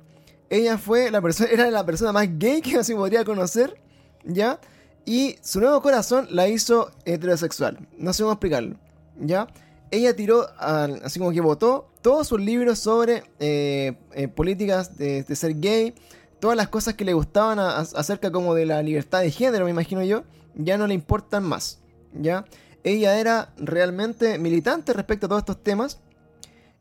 [0.50, 3.80] Ella fue la persona, era la persona más gay que así podría conocer,
[4.26, 4.60] ¿ya?
[5.06, 7.88] Y su nuevo corazón la hizo heterosexual.
[7.98, 8.76] No sé cómo explicarlo,
[9.18, 9.48] ¿ya?
[9.92, 15.60] Ella tiró, así como que votó todos sus libros sobre eh, eh, políticas de, ser
[15.60, 15.94] gay,
[16.40, 20.02] todas las cosas que le gustaban acerca como de la libertad de género, me imagino
[20.04, 20.24] yo
[20.56, 21.80] ya no le importan más.
[22.14, 22.46] ¿ya?
[22.84, 26.00] Ella era realmente militante respecto a todos estos temas.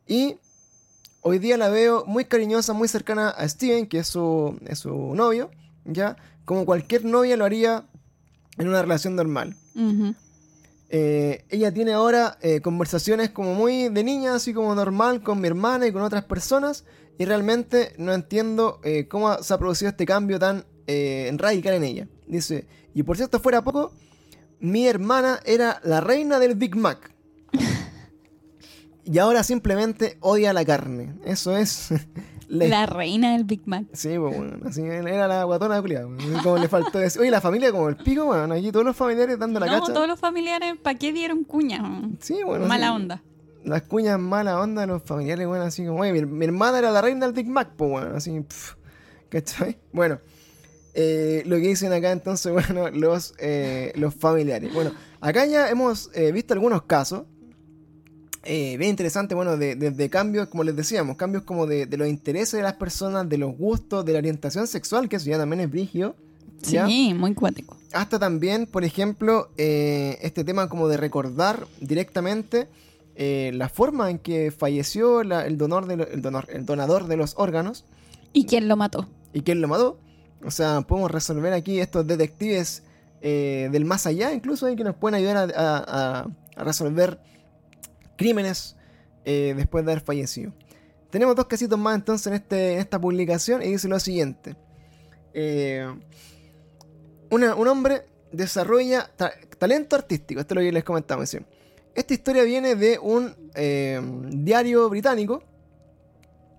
[0.07, 0.37] Y
[1.21, 5.15] hoy día la veo muy cariñosa, muy cercana a Steven, que es su, es su
[5.15, 5.51] novio.
[5.85, 6.17] ¿ya?
[6.45, 7.85] Como cualquier novia lo haría
[8.57, 9.55] en una relación normal.
[10.93, 15.47] Eh, ella tiene ahora eh, conversaciones como muy de niña, así como normal, con mi
[15.47, 16.83] hermana y con otras personas.
[17.17, 20.65] Y realmente no entiendo eh, cómo se ha producido este cambio tan
[21.37, 22.07] radical en ella.
[22.27, 23.93] Dice, y por cierto, fuera poco,
[24.59, 27.15] mi hermana era la reina del Big Mac.
[29.05, 31.15] y ahora simplemente odia la carne.
[31.23, 31.93] Eso es.
[32.51, 33.85] La reina del Big Mac.
[33.93, 36.09] Sí, pues, bueno, así era la guatona de culiado.
[36.43, 37.21] Como le faltó decir.
[37.21, 40.07] Oye, la familia como el pico, bueno, aquí todos los familiares dando la no, todos
[40.07, 41.81] los familiares, ¿para qué dieron cuñas?
[42.19, 42.65] Sí, bueno.
[42.65, 43.23] Mala onda.
[43.63, 47.25] Las cuñas mala onda, los familiares, bueno, así como, oye, mi, hermana era la reina
[47.25, 48.73] del Big Mac, pues, bueno, así, pff,
[49.29, 49.77] ¿cachai?
[49.93, 50.19] Bueno.
[50.93, 54.73] Eh, lo que dicen acá entonces, bueno, los, eh, los familiares.
[54.73, 54.91] Bueno,
[55.21, 57.23] acá ya hemos eh, visto algunos casos.
[58.43, 62.73] Bien interesante, bueno, de, cambios, como les decíamos, cambios como de, los intereses de las
[62.73, 66.15] personas, de los gustos, de la orientación sexual, que eso ya también es brigio.
[66.61, 67.75] Sí, muy cuático.
[67.91, 72.67] Hasta también, por ejemplo, este tema como de recordar directamente
[73.15, 77.85] la forma en que falleció el, donor el, donor, el donador de los órganos.
[78.33, 79.07] ¿Y quién lo mató?
[79.33, 79.99] ¿Y quién lo mató?
[80.43, 82.83] O sea, podemos resolver aquí estos detectives
[83.21, 86.27] eh, del más allá, incluso, que nos pueden ayudar a,
[86.57, 87.19] resolver
[88.21, 88.75] crímenes
[89.25, 90.53] eh, después de haber fallecido.
[91.09, 94.55] Tenemos dos casitos más entonces en, este, en esta publicación y dice lo siguiente.
[95.33, 95.87] Eh,
[97.29, 99.09] un hombre desarrolla
[99.57, 101.37] talento artístico, esto es lo que les comentamos.
[101.95, 103.35] Esta historia viene de un
[104.43, 105.43] diario británico.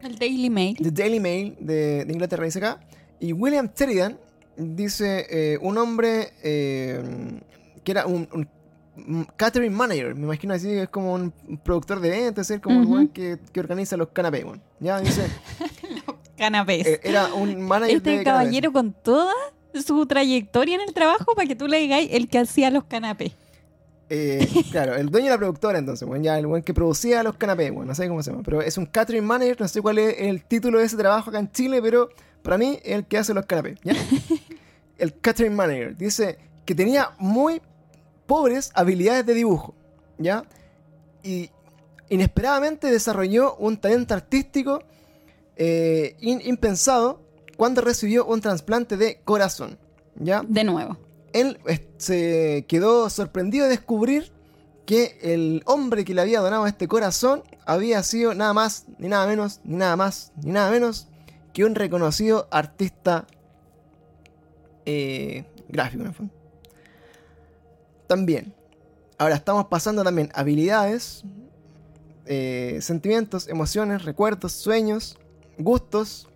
[0.01, 0.77] El Daily Mail.
[0.77, 2.81] The Daily Mail de, de Inglaterra, dice acá.
[3.21, 4.19] Y William Sheridan
[4.57, 7.03] dice eh, un hombre eh,
[7.85, 8.29] que era un,
[9.37, 11.33] catering manager, me imagino así, es como un
[11.65, 14.45] productor de eventos, es como un que, que, organiza los canapés,
[14.81, 15.27] ya dice.
[16.07, 16.87] los canapés.
[16.87, 19.33] Eh, era un manager este caballero con toda
[19.75, 23.33] su trayectoria en el trabajo para que tú le digáis el que hacía los canapés.
[24.71, 27.73] claro, el dueño de la productora entonces, bueno, ya el buen que producía los canapés,
[27.73, 30.17] bueno, no sé cómo se llama, pero es un catering manager, no sé cuál es
[30.19, 32.11] el título de ese trabajo acá en Chile, pero
[32.43, 33.95] para mí, el que hace los canapés, ¿ya?
[34.99, 37.63] el catering manager dice que tenía muy
[38.27, 39.75] pobres habilidades de dibujo,
[40.19, 40.45] ¿ya?
[41.23, 41.51] Y
[42.09, 44.83] inesperadamente desarrolló un talento artístico
[45.57, 47.21] eh, impensado
[47.57, 49.79] cuando recibió un trasplante de corazón,
[50.17, 50.43] ¿ya?
[50.47, 50.99] De nuevo.
[51.33, 51.59] Él
[51.97, 54.33] se quedó sorprendido de descubrir
[54.87, 59.27] que el hombre que le había donado este corazón había sido nada más, ni nada
[59.27, 61.09] menos, ni nada más, ni nada menos
[61.53, 63.27] que un reconocido artista
[64.85, 66.31] eh, gráfico, en
[68.13, 68.53] También.
[69.17, 71.25] Ahora estamos pasando también habilidades,
[72.27, 75.19] eh, sentimientos, emociones, recuerdos, sueños,
[75.57, 76.29] gustos,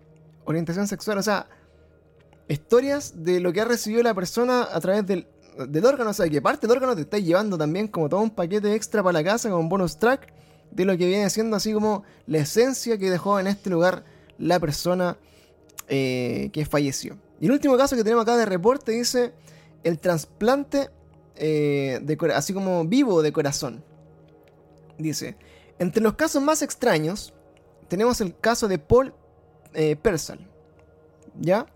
[0.47, 1.51] orientación sexual, o sea,
[2.49, 5.27] historias de lo que ha recibido la persona a través del,
[5.68, 8.31] del órgano, o sea, que parte del órgano te está llevando también como todo un
[8.31, 10.33] paquete extra para la casa, como un bonus track
[10.70, 14.03] de lo que viene siendo así como la esencia que dejó en este lugar
[14.39, 15.18] la persona
[15.89, 17.18] eh, que falleció.
[17.39, 19.35] Y el último caso que tenemos acá de reporte dice
[19.85, 20.89] el trasplante
[21.37, 22.01] eh,
[22.34, 23.84] así como vivo de corazón.
[24.99, 25.37] Dice,
[25.78, 27.34] entre los casos más extraños
[27.89, 29.14] tenemos el caso de Paul
[29.74, 30.41] eh, Persal.
[31.41, 31.66] ¿Ya?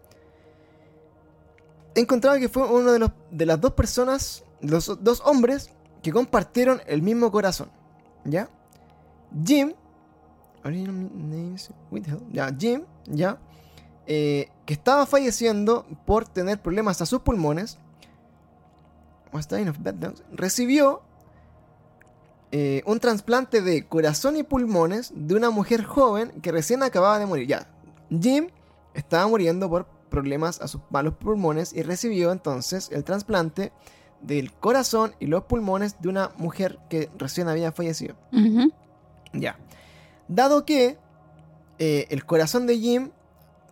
[1.94, 5.70] He encontrado que fue uno de, los, de las dos personas, los dos hombres
[6.02, 7.70] que compartieron el mismo corazón.
[8.24, 8.48] ¿Ya?
[9.44, 9.74] Jim
[12.32, 13.38] ya, Jim, ya,
[14.06, 17.78] eh, que estaba falleciendo por tener problemas a sus pulmones,
[20.32, 21.02] recibió
[22.52, 27.26] eh, un trasplante de corazón y pulmones de una mujer joven que recién acababa de
[27.26, 27.46] morir.
[27.46, 27.68] Ya,
[28.10, 28.48] Jim
[28.94, 33.72] estaba muriendo por problemas a sus malos pulmones y recibió entonces el trasplante
[34.20, 38.16] del corazón y los pulmones de una mujer que recién había fallecido.
[39.32, 39.56] Ya.
[40.26, 40.98] Dado que
[41.78, 43.10] eh, el corazón de Jim,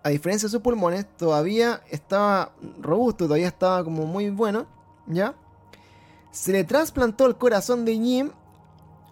[0.02, 4.66] a diferencia de sus pulmones, todavía estaba robusto, todavía estaba como muy bueno,
[5.08, 5.34] ¿ya?
[6.30, 8.30] Se le trasplantó el corazón de Jim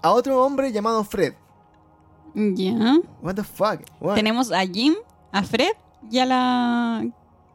[0.02, 1.34] a otro hombre llamado Fred.
[2.34, 2.96] Ya.
[3.22, 3.80] What the fuck?
[4.00, 4.14] What?
[4.14, 4.94] Tenemos a Jim,
[5.32, 5.72] a Fred
[6.10, 7.06] y a la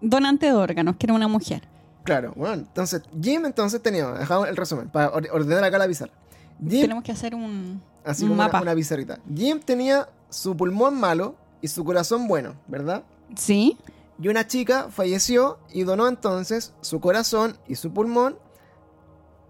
[0.01, 1.68] donante de órganos, que era una mujer.
[2.03, 6.12] Claro, bueno, entonces Jim entonces tenía, dejamos el resumen, para or- ordenar acá la pizarra.
[6.59, 8.62] Jim, Tenemos que hacer un, así un como una, mapa.
[8.64, 9.20] una pizarrita.
[9.36, 13.03] Jim tenía su pulmón malo y su corazón bueno, ¿verdad?
[13.36, 13.78] Sí.
[14.20, 18.38] Y una chica falleció y donó entonces su corazón y su pulmón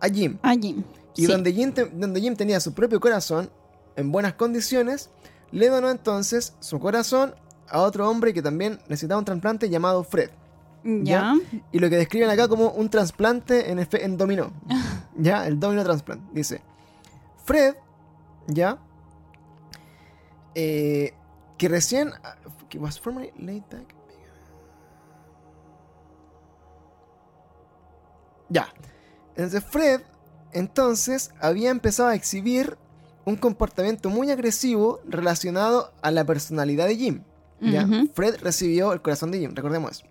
[0.02, 0.38] a Jim.
[0.42, 0.84] A Jim.
[1.16, 1.32] Y Sí.
[1.32, 3.50] donde, Jim te- donde Jim tenía su propio corazón
[3.96, 5.10] en buenas condiciones,
[5.52, 7.36] le donó entonces su corazón
[7.70, 10.30] a otro hombre que también necesitaba un trasplante llamado Fred.
[10.84, 11.36] Ya.
[11.72, 14.52] Y lo que describen acá como un trasplante en, efe- en dominó.
[15.18, 16.26] ya, el domino trasplante.
[16.34, 16.62] Dice,
[17.46, 17.76] Fred,
[18.48, 18.80] ya,
[20.56, 21.14] eh,
[21.58, 22.12] que recién,
[22.70, 23.94] que was formerly laid back.
[28.50, 28.68] Ya.
[29.42, 30.02] Entonces Fred,
[30.54, 32.78] entonces, había empezado a exhibir
[33.26, 37.24] un comportamiento muy agresivo relacionado a la personalidad de Jim.
[37.60, 37.88] ¿ya?
[38.14, 40.06] Fred recibió el corazón de Jim, recordemos eso.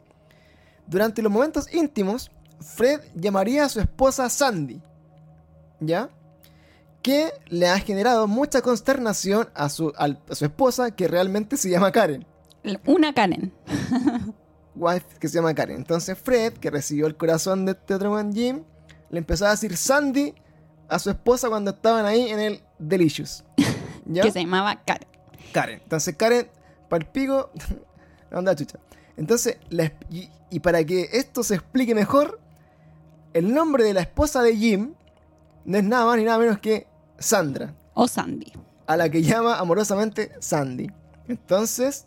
[0.86, 4.82] Durante los momentos íntimos, Fred llamaría a su esposa Sandy,
[5.78, 6.10] ¿ya?
[7.00, 11.92] Que le ha generado mucha consternación a su, a su esposa, que realmente se llama
[11.92, 12.26] Karen.
[12.84, 13.52] Una Karen.
[14.74, 15.76] Wife que se llama Karen.
[15.76, 18.64] Entonces Fred, que recibió el corazón de este otro Jim,
[19.10, 20.34] le empezó a decir Sandy
[20.88, 23.44] a su esposa cuando estaban ahí en el Delicious.
[24.06, 24.22] ¿Ya?
[24.22, 25.08] Que se llamaba Karen.
[25.52, 25.80] Karen.
[25.82, 26.48] Entonces Karen,
[26.88, 27.50] palpico,
[28.30, 28.78] anda chucha.
[29.16, 32.40] Entonces, la esp- y, y para que esto se explique mejor,
[33.34, 34.94] el nombre de la esposa de Jim
[35.64, 36.86] no es nada más ni nada menos que
[37.18, 38.50] Sandra, O Sandy.
[38.86, 40.90] a la que llama amorosamente Sandy.
[41.28, 42.06] Entonces,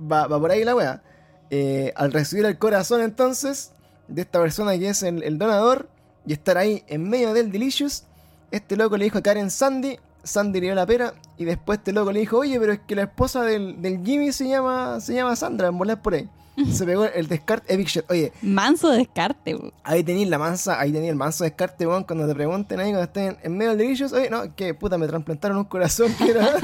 [0.00, 1.02] va, va por ahí la wea.
[1.50, 3.72] Eh, al recibir el corazón entonces
[4.08, 5.88] de esta persona que es el, el donador
[6.26, 8.04] y estar ahí en medio del Delicious,
[8.50, 11.92] este loco le dijo a Karen Sandy, Sandy le dio la pera y después este
[11.92, 15.14] loco le dijo, oye, pero es que la esposa del, del Jimmy se llama, se
[15.14, 16.28] llama Sandra, en volar por ahí.
[16.72, 18.04] Se pegó el descarte Epic Shit.
[18.08, 19.54] Oye, Manso descarte.
[19.54, 19.72] bo.
[19.82, 23.02] ahí tenéis la mansa, ahí tenéis el manso descarte, weón, cuando te pregunten ahí, cuando
[23.02, 26.46] estén en medio del Delicious, oye, no, que puta, me trasplantaron un corazón que era,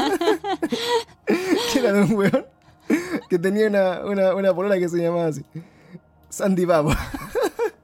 [1.72, 2.46] que era de un weón,
[3.28, 5.44] que tenía una, una, una polola que se llamaba así.
[6.28, 6.92] Sandy Papo.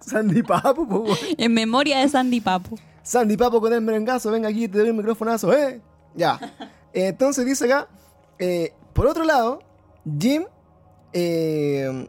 [0.07, 1.05] Sandy Papo, po.
[1.37, 2.79] En memoria de Sandy Papo.
[3.03, 5.81] Sandy Papo con el merengazo, venga aquí, te doy el microfonazo, ¿eh?
[6.15, 6.39] Ya.
[6.93, 7.89] Entonces dice acá,
[8.39, 9.59] eh, por otro lado,
[10.19, 10.45] Jim
[11.13, 12.09] eh,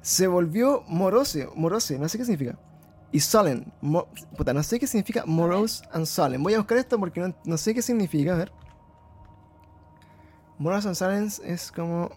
[0.00, 2.58] se volvió morose, morose, no sé qué significa.
[3.12, 4.06] Y solemn, mo-
[4.36, 6.42] puta, no sé qué significa morose and solemn.
[6.42, 8.52] Voy a buscar esto porque no, no sé qué significa, a ver.
[10.58, 12.10] Morose and solemn es como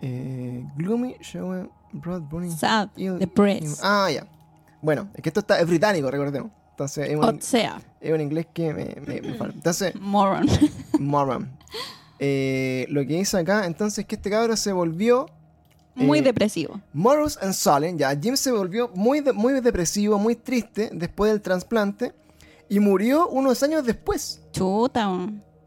[0.00, 2.88] eh, gloomy, showing, broad, burning, Sad.
[2.96, 3.78] ill- Depressed.
[3.82, 4.26] Ah, ya.
[4.82, 6.50] Bueno, es que esto está, es británico, recordemos.
[6.70, 9.54] Entonces, es un, O sea, es un inglés que me, me- me falta.
[9.56, 10.46] Entonces, moron.
[11.00, 11.50] moron.
[12.20, 15.26] Eh, lo que hizo acá, entonces, que este cabro se volvió
[15.94, 16.80] Muy Eh, depresivo.
[16.92, 18.16] Morose and Solemn, ya.
[18.16, 22.12] Jim se volvió muy, de- muy depresivo, muy triste después del trasplante
[22.68, 24.40] y murió unos años después.
[24.52, 25.08] Chuta.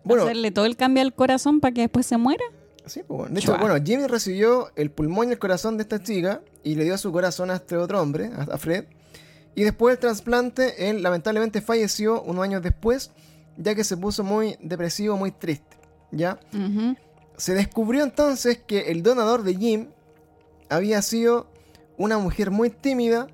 [0.05, 2.43] Bueno, Hacerle todo el cambio al corazón para que después se muera.
[2.85, 3.33] Sí, pues, bueno.
[3.33, 3.57] De hecho, Chua.
[3.59, 7.11] bueno, Jimmy recibió el pulmón y el corazón de esta chica y le dio su
[7.11, 8.85] corazón a este otro hombre, a, Fred.
[9.55, 13.11] Y después del trasplante, él lamentablemente falleció unos años después,
[13.57, 15.77] ya que se puso muy depresivo, muy triste.
[16.11, 16.39] ¿Ya?
[17.37, 19.87] Se descubrió entonces que el donador de Jim
[20.69, 21.47] había sido
[21.97, 23.27] una mujer muy tímida,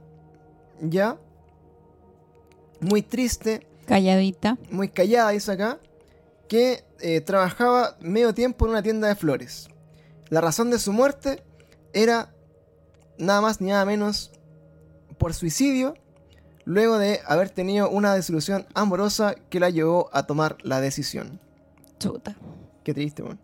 [0.81, 1.17] ¿ya?
[2.79, 4.57] Muy triste, Calladita.
[4.69, 5.79] muy callada, dice acá,
[6.47, 9.69] que eh, trabajaba medio tiempo en una tienda de flores.
[10.29, 11.43] La razón de su muerte
[11.93, 12.33] era
[13.17, 14.31] nada más ni nada menos
[15.17, 15.95] por suicidio,
[16.65, 21.39] luego de haber tenido una desilusión amorosa que la llevó a tomar la decisión.
[21.99, 22.35] Chuta.
[22.83, 23.39] Qué triste, weón.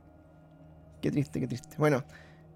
[1.02, 1.76] Qué triste, qué triste.
[1.78, 2.04] Bueno,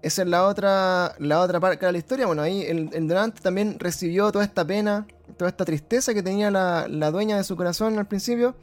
[0.02, 2.26] esa es la otra, la otra parte de la historia.
[2.26, 6.50] Bueno, ahí el, el donante también recibió toda esta pena, toda esta tristeza que tenía
[6.50, 8.54] la, la dueña de su corazón al principio.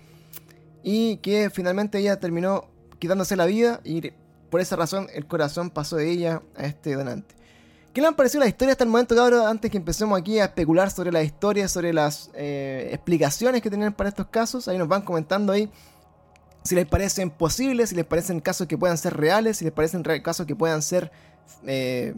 [0.88, 2.70] Y que finalmente ella terminó
[3.00, 3.82] quitándose la vida.
[3.84, 4.12] Y
[4.52, 7.34] por esa razón el corazón pasó de ella a este donante.
[7.92, 9.48] ¿Qué le han parecido la historia hasta el momento, cabrón?
[9.48, 13.94] Antes que empecemos aquí a especular sobre la historia, sobre las eh, explicaciones que tienen
[13.94, 15.72] para estos casos, ahí nos van comentando ahí
[16.64, 20.04] si les parecen posibles, si les parecen casos que puedan ser reales, si les parecen
[20.22, 21.12] casos que puedan ser
[21.66, 22.14] eh,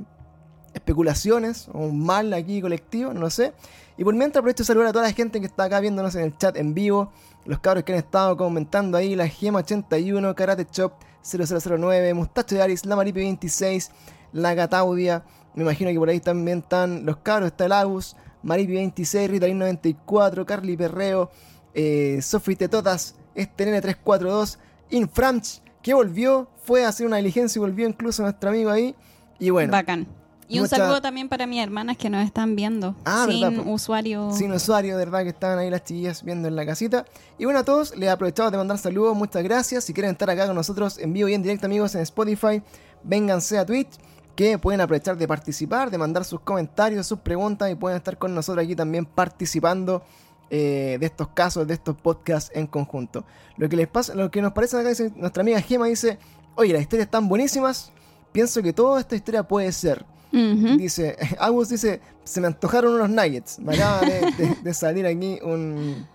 [0.88, 3.53] especulaciones o un mal aquí colectivo, no lo sé.
[3.97, 6.21] Y por mientras aprovecho de saludar a toda la gente que está acá viéndonos en
[6.21, 7.11] el chat en vivo,
[7.45, 12.61] los cabros que han estado comentando ahí, la Gema 81, Karate Chop 0009, Mustacho de
[12.61, 13.91] Aris, la Maripi 26,
[14.33, 15.23] la Gataudia,
[15.55, 19.57] me imagino que por ahí también están los cabros, está el Agus, Maripi 26, Ritalin
[19.57, 21.31] 94, Carly Perreo,
[21.73, 22.21] eh,
[22.57, 24.59] Tetotas, este nene 342,
[24.91, 28.95] Infranch, que volvió, fue a hacer una diligencia y volvió incluso nuestro amigo ahí.
[29.39, 29.71] Y bueno.
[29.71, 30.07] Bacán.
[30.49, 32.95] Y un saludo también para mis hermanas que nos están viendo.
[33.05, 34.31] Ah, sin usuario.
[34.31, 37.05] Sin usuario, de verdad, que estaban ahí las chiquillas viendo en la casita.
[37.37, 39.83] Y bueno, a todos les aprovechado de mandar saludos, muchas gracias.
[39.83, 42.61] Si quieren estar acá con nosotros en vivo y en directo, amigos, en Spotify,
[43.03, 43.89] vénganse a Twitch,
[44.35, 48.33] que pueden aprovechar de participar, de mandar sus comentarios, sus preguntas y pueden estar con
[48.33, 50.03] nosotros aquí también participando
[50.49, 53.25] eh, de estos casos, de estos podcasts en conjunto.
[53.57, 56.19] Lo que les pasa, lo que nos parece acá, dice, nuestra amiga Gema dice,
[56.55, 57.91] oye, las historias están buenísimas,
[58.31, 60.05] pienso que toda esta historia puede ser.
[60.32, 63.59] Dice, Agus dice, se me antojaron unos nuggets.
[63.59, 66.07] Me acaba de, salir aquí un,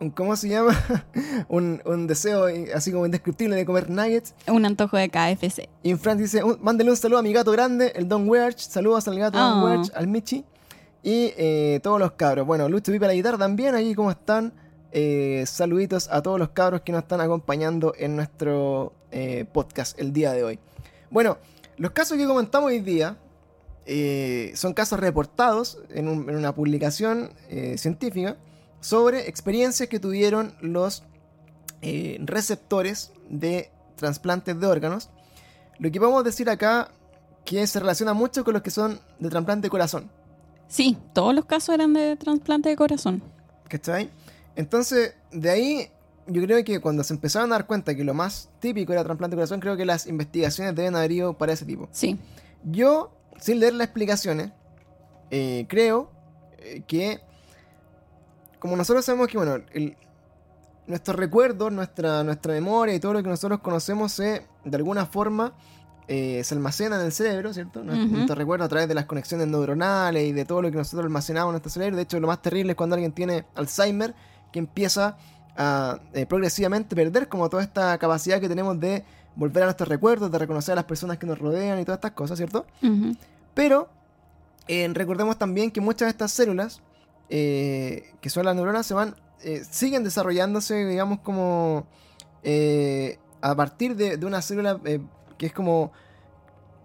[0.00, 0.74] un, ¿cómo se llama?
[1.48, 4.34] un, un, deseo así como indescriptible de comer nuggets.
[4.48, 5.68] Un antojo de KFC.
[5.82, 8.58] Y Fran dice, mándele un saludo a mi gato grande, el Don Werch.
[8.58, 9.64] Saludos al gato Don oh.
[9.64, 10.44] Werch, al Michi.
[11.02, 12.46] Y eh, todos los cabros.
[12.46, 14.52] Bueno, Lucho Pipa la guitarra también, ahí como están.
[14.92, 20.12] Eh, saluditos a todos los cabros que nos están acompañando en nuestro eh, podcast el
[20.12, 20.58] día de hoy.
[21.10, 21.38] Bueno,
[21.76, 23.16] los casos que comentamos hoy día
[24.54, 27.30] son casos reportados en, una publicación
[27.76, 28.36] científica
[28.80, 31.04] sobre experiencias que tuvieron los
[32.20, 35.10] receptores de trasplantes de órganos.
[35.78, 36.90] Lo que podemos decir acá
[37.44, 40.10] que se relaciona mucho con los que son de trasplante de corazón.
[40.68, 43.22] Sí, todos los casos eran de trasplante de corazón.
[43.68, 44.10] ¿Cachai?
[44.56, 45.90] Entonces, de ahí
[46.26, 49.36] yo creo que cuando se empezaron a dar cuenta que lo más típico era trasplante
[49.36, 51.88] de corazón, creo que las investigaciones deben haber ido para ese tipo.
[51.92, 52.18] Sí.
[52.64, 54.50] Yo, sin leer las explicaciones,
[55.30, 56.10] eh, creo
[56.58, 57.20] eh, que,
[58.58, 59.96] como nosotros sabemos que, bueno, el,
[60.86, 65.54] nuestros recuerdos, nuestra, nuestra memoria y todo lo que nosotros conocemos se, de alguna forma,
[66.08, 67.82] eh, se almacena en el cerebro, ¿cierto?
[67.82, 71.50] Nuestro recuerdo a través de las conexiones neuronales y de todo lo que nosotros almacenamos
[71.50, 71.96] en nuestro cerebro.
[71.96, 74.14] De hecho, lo más terrible es cuando alguien tiene Alzheimer,
[74.52, 75.16] que empieza
[75.56, 79.04] a eh, progresivamente perder como toda esta capacidad que tenemos de
[79.34, 82.12] volver a nuestros recuerdos, de reconocer a las personas que nos rodean y todas estas
[82.12, 82.66] cosas, ¿cierto?
[83.54, 83.88] Pero
[84.68, 86.82] eh, recordemos también que muchas de estas células,
[87.28, 89.14] que son las neuronas, se van,
[89.70, 91.86] siguen desarrollándose, digamos, como
[93.40, 94.80] a partir de, de una célula
[95.36, 95.92] que es como,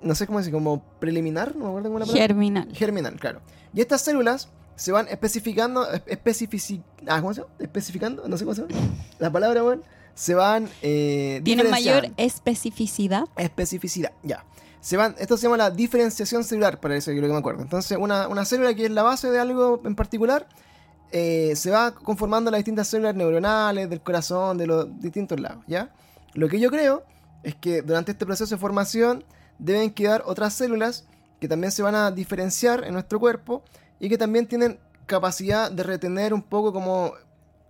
[0.02, 2.22] no sé cómo decir, como preliminar, no me acuerdo cómo la palabra.
[2.22, 2.70] Germinal.
[2.74, 3.42] Germinal, claro.
[3.74, 4.50] Y estas células
[4.82, 7.54] se van especificando, especifici ah, ¿cómo se llama?
[7.60, 8.74] Especificando, no sé cómo se llama.
[9.20, 9.84] La palabra, bueno,
[10.16, 10.68] se van...
[10.82, 13.26] Eh, Tienen mayor especificidad.
[13.38, 14.44] Especificidad, ya.
[14.80, 17.62] Se van, esto se llama la diferenciación celular, para eso es lo que me acuerdo.
[17.62, 20.50] Entonces, una, una célula que es la base de algo en particular,
[21.12, 25.94] eh, se va conformando las distintas células neuronales, del corazón, de los distintos lados, ¿ya?
[26.34, 27.04] Lo que yo creo
[27.44, 29.26] es que durante este proceso de formación
[29.60, 31.06] deben quedar otras células
[31.40, 33.64] que también se van a diferenciar en nuestro cuerpo
[34.02, 37.14] y que también tienen capacidad de retener un poco como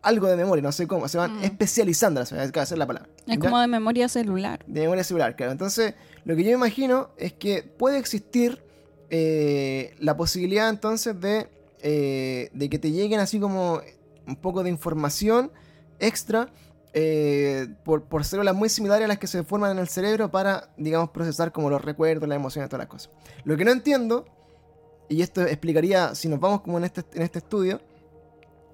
[0.01, 1.43] algo de memoria, no sé cómo, se van mm.
[1.43, 3.09] especializando, esa es la palabra.
[3.27, 4.63] Es como de memoria celular.
[4.65, 5.51] De memoria celular, claro.
[5.51, 8.63] Entonces, lo que yo imagino es que puede existir
[9.09, 11.49] eh, la posibilidad entonces de,
[11.81, 13.81] eh, de que te lleguen así como
[14.25, 15.51] un poco de información
[15.99, 16.47] extra
[16.93, 20.69] eh, por, por, células muy similares a las que se forman en el cerebro para,
[20.77, 23.11] digamos, procesar como los recuerdos, las emociones, todas las cosas.
[23.43, 24.25] Lo que no entiendo,
[25.11, 27.81] y esto explicaría si nos vamos como en este, en este estudio,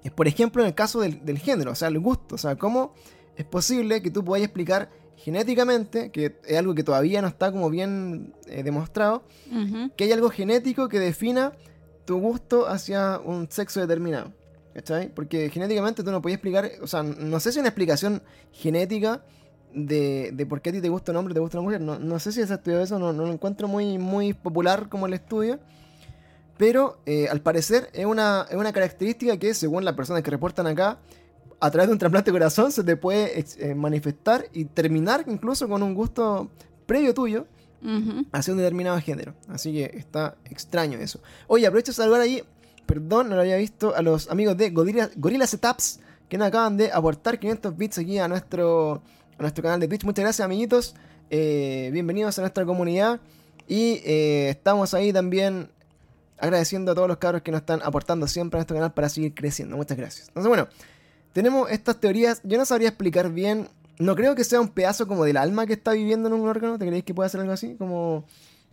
[0.04, 2.94] es por ejemplo en el caso del, género, o sea, el gusto, o sea, cómo
[3.36, 7.70] es posible que tú puedas explicar genéticamente, que es algo que todavía no está como
[7.70, 9.24] bien eh, demostrado,
[9.96, 11.52] que hay algo genético que defina
[12.04, 14.32] tu gusto hacia un sexo determinado.
[14.74, 15.12] ¿Cachai?
[15.12, 18.22] Porque genéticamente tú no podías explicar, o sea, no sé si una explicación
[18.52, 19.24] genética
[19.74, 21.80] de, de por qué a ti te gusta un hombre y te gusta una mujer.
[21.80, 25.06] No, no sé si has estudiado eso, no, no, lo encuentro muy, muy popular como
[25.06, 25.58] el estudio.
[26.58, 30.66] Pero eh, al parecer es una, es una característica que, según las personas que reportan
[30.66, 30.98] acá,
[31.60, 35.68] a través de un trasplante de corazón se te puede eh, manifestar y terminar incluso
[35.68, 36.50] con un gusto
[36.86, 37.46] previo tuyo
[38.32, 39.34] hacia un determinado género.
[39.48, 41.20] Así que está extraño eso.
[41.46, 42.42] Oye, aprovecho de saludar ahí
[42.88, 46.78] perdón, no lo había visto, a los amigos de Gorilla, Gorilla Setups que nos acaban
[46.78, 49.02] de aportar 500 bits aquí a nuestro,
[49.38, 50.04] a nuestro canal de Twitch.
[50.04, 50.94] Muchas gracias, amiguitos.
[51.30, 53.20] Eh, bienvenidos a nuestra comunidad.
[53.66, 55.70] Y eh, estamos ahí también
[56.40, 59.34] agradeciendo a todos los cabros que nos están aportando siempre a nuestro canal para seguir
[59.34, 59.76] creciendo.
[59.76, 60.28] Muchas gracias.
[60.28, 60.68] Entonces, bueno,
[61.32, 62.40] tenemos estas teorías.
[62.44, 63.68] Yo no sabría explicar bien.
[63.98, 66.78] No creo que sea un pedazo como del alma que está viviendo en un órgano.
[66.78, 67.74] ¿Te creéis que puede ser algo así?
[67.76, 68.24] Como,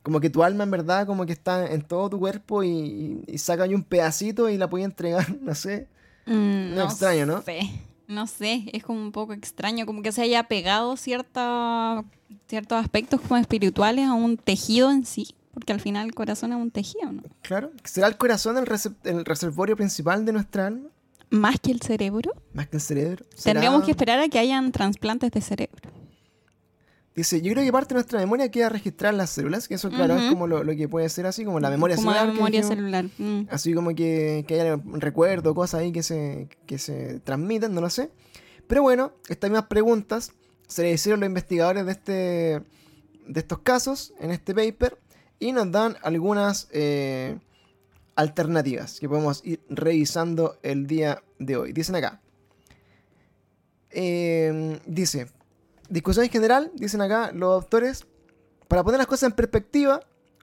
[0.04, 3.38] como que tu alma en verdad como que está en todo tu cuerpo y, y,
[3.40, 5.88] saca ahí un pedacito y la puede entregar, no sé.
[6.28, 7.42] Mm, no extraño, ¿no?
[7.42, 7.62] Sé.
[8.08, 12.06] No sé, es como un poco extraño, como que se haya pegado cierta,
[12.48, 16.58] ciertos aspectos como espirituales a un tejido en sí, porque al final el corazón es
[16.58, 17.24] un tejido, ¿no?
[17.42, 17.72] Claro.
[17.86, 18.68] ¿Será el corazón el,
[19.06, 20.90] el reservorio principal de nuestra alma?
[21.30, 22.34] Más que el cerebro.
[22.54, 23.26] Más que el cerebro.
[23.34, 23.54] ¿Será?
[23.54, 25.90] Tendríamos que esperar a que hayan trasplantes de cerebro.
[27.16, 30.18] Dice, yo creo que parte de nuestra memoria queda registrar las células, que eso claro
[30.18, 32.28] es como lo, lo que puede ser así, como la memoria como celular.
[32.28, 33.06] la memoria celular.
[33.18, 33.48] mm.
[33.50, 37.80] Así como que, que haya un recuerdo, cosas ahí que se, que se transmiten, no
[37.80, 38.12] lo sé.
[38.68, 40.34] Pero bueno, estas mismas preguntas
[40.68, 44.98] se le hicieron los investigadores de, este, de estos casos en este paper
[45.40, 47.38] y nos dan algunas eh,
[48.16, 51.74] alternativas que podemos ir revisando el día de hoy.
[51.74, 52.22] Dicen acá.
[53.92, 55.28] eh, dice,
[55.90, 58.06] discusión en general, dicen acá los autores,
[58.68, 60.02] para poner las cosas en perspectiva,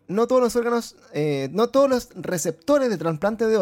[0.08, 3.56] no todos los órganos, eh, no todos los receptores de trasplante de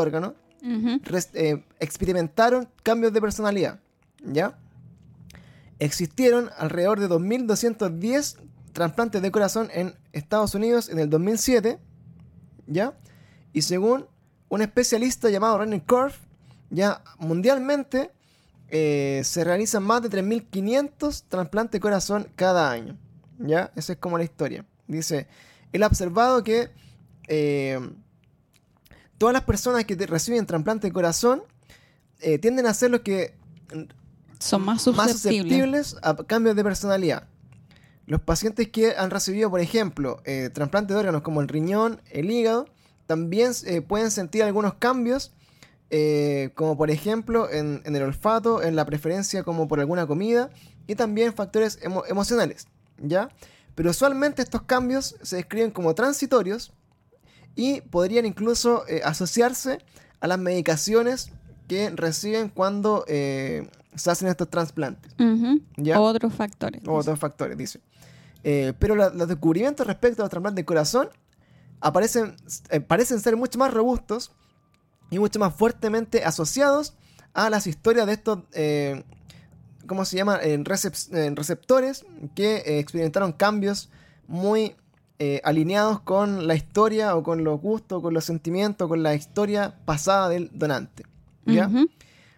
[1.03, 3.81] res- eh, experimentaron cambios de personalidad,
[4.23, 4.59] ¿ya?
[5.79, 8.37] Existieron alrededor de 2.210
[8.73, 11.79] trasplantes de corazón en Estados Unidos en el 2007,
[12.67, 12.95] ¿ya?
[13.53, 14.07] Y según
[14.49, 16.17] un especialista llamado René Korf,
[16.71, 18.11] ya mundialmente
[18.69, 22.97] eh, se realizan más de 3.500 trasplantes de corazón cada año,
[23.39, 23.73] ¿ya?
[23.77, 24.65] Esa es como la historia.
[24.87, 25.27] Dice,
[25.73, 26.71] él ha observado que
[27.29, 27.81] eh,
[29.19, 31.43] todas las personas que reciben trasplante de corazón
[32.21, 33.35] eh, tienden a ser los que
[34.39, 37.29] Son más más susceptibles a cambios de personalidad.
[38.11, 42.29] Los pacientes que han recibido, por ejemplo, eh, trasplante de órganos como el riñón, el
[42.29, 42.67] hígado,
[43.07, 45.33] también eh, pueden sentir algunos cambios,
[45.91, 50.51] eh, como por ejemplo en, en el olfato, en la preferencia como por alguna comida
[50.89, 52.67] y también factores emo- emocionales,
[52.99, 53.29] ¿ya?
[53.77, 56.73] Pero usualmente estos cambios se describen como transitorios
[57.55, 59.79] y podrían incluso asociarse
[60.19, 61.31] a las medicaciones
[61.69, 65.13] que reciben cuando se hacen estos trasplantes.
[66.01, 66.83] Otros factores.
[66.87, 67.79] Otros factores, dice.
[68.43, 71.09] Eh, pero la- los descubrimientos respecto a los trasplantes de corazón
[71.81, 72.37] aparecen,
[72.71, 74.33] eh, parecen ser mucho más robustos
[75.11, 76.95] y mucho más fuertemente asociados
[77.35, 79.05] a las historias de estos, eh,
[79.87, 80.41] ¿cómo se llama?
[80.41, 83.91] Recep- eh, receptores que experimentaron cambios
[84.27, 84.75] muy
[85.45, 90.31] alineados con la historia o con los gustos, con los sentimientos, con la historia pasada
[90.31, 91.05] del donante.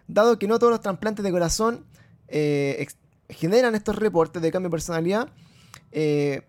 [0.09, 1.85] Dado que no todos los trasplantes de corazón
[3.29, 5.29] generan estos reportes de cambio de personalidad,
[5.93, 6.41] eh,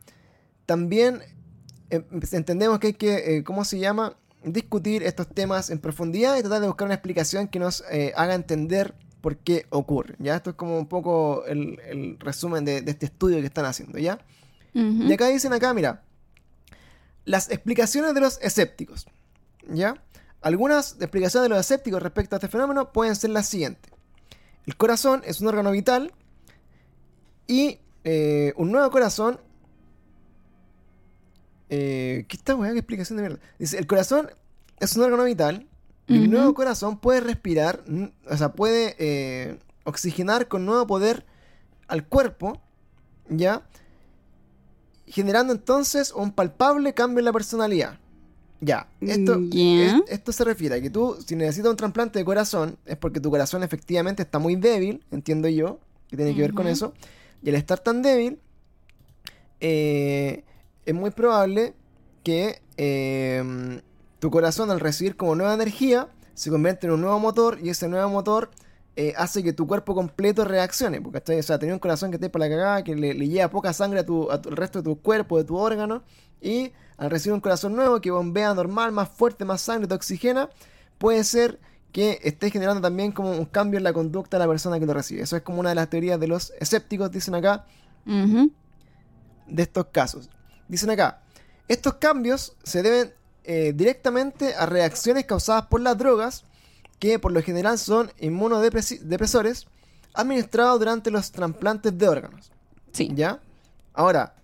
[0.67, 1.23] también
[1.91, 4.17] eh, entendemos que hay que, eh, ¿cómo se llama?
[4.43, 8.35] Discutir estos temas en profundidad y tratar de buscar una explicación que nos eh, haga
[8.35, 10.17] entender por qué ocurre.
[10.19, 10.37] ¿ya?
[10.37, 13.99] Esto es como un poco el, el resumen de, de este estudio que están haciendo.
[13.99, 14.19] ¿ya?
[14.75, 15.05] Ujú.
[15.05, 16.03] Y acá dicen acá, mira,
[17.25, 19.07] las explicaciones de los escépticos.
[19.69, 20.03] ¿Ya?
[20.43, 23.93] Algunas explicaciones de los escépticos respecto a este fenómeno pueden ser las siguientes.
[24.67, 26.13] El corazón es un órgano vital
[27.47, 29.39] y eh, un nuevo corazón...
[31.71, 32.73] Eh, ¿Qué esta weá?
[32.73, 33.41] ¿Qué explicación de mierda?
[33.59, 34.31] Dice, el corazón
[34.79, 35.67] es un órgano vital
[36.07, 37.83] y un nuevo corazón puede respirar,
[38.31, 41.25] o sea, puede eh, oxigenar con nuevo poder
[41.89, 42.61] al cuerpo,
[43.29, 43.63] ¿ya?
[45.07, 47.99] generando entonces un palpable cambio en la personalidad.
[48.61, 49.39] Ya, esto,
[49.81, 53.21] es- esto se refiere a que tú, si necesitas un trasplante de corazón, es porque
[53.21, 56.95] tu corazón efectivamente está muy débil, entiendo yo, que tiene que ver con eso.
[57.45, 58.41] Y al estar tan débil,
[59.61, 60.45] eh,
[60.87, 61.75] es muy probable
[62.23, 63.81] que eh,
[64.19, 67.87] tu corazón, al recibir como nueva energía, se convierte en un nuevo motor y ese
[67.87, 68.51] nuevo motor
[68.97, 71.03] eh, hace que tu cuerpo completo reaccione.
[71.03, 71.39] Porque, ¿cachai?
[71.39, 73.75] O sea, tenía un corazón que esté para la cagada, que le, le lleva poca
[73.75, 76.03] sangre al resto de tu cuerpo, de tu órgano.
[76.41, 80.49] Y al recibir un corazón nuevo que bombea normal, más fuerte, más sangre, te oxigena,
[80.97, 81.61] puede ser
[81.95, 84.93] que esté generando también como un cambio en la conducta de la persona que lo
[84.95, 85.23] recibe.
[85.23, 87.67] Eso es como una de las teorías de los escépticos, dicen acá,
[88.05, 88.51] Ujú.
[89.47, 90.29] de estos casos.
[90.67, 91.21] Dicen acá,
[91.69, 93.15] estos cambios se deben
[93.45, 96.45] eh, directamente a reacciones causadas por las drogas,
[96.99, 99.67] que por lo general son inmunodepresores,
[100.15, 102.51] administrados durante los trasplantes de órganos.
[102.91, 103.09] Sí.
[103.15, 103.39] ¿Ya?
[103.93, 104.35] Ahora,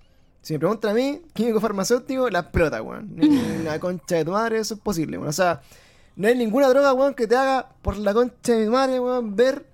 [0.40, 3.16] si me preguntan a mí, químico farmacéutico, la explota, weón.
[3.64, 5.30] La concha de tu madre, eso es posible, weón.
[5.30, 5.60] O sea,
[6.20, 9.36] no hay ninguna droga, weón, que te haga por la concha de mi madre, weón,
[9.36, 9.64] ver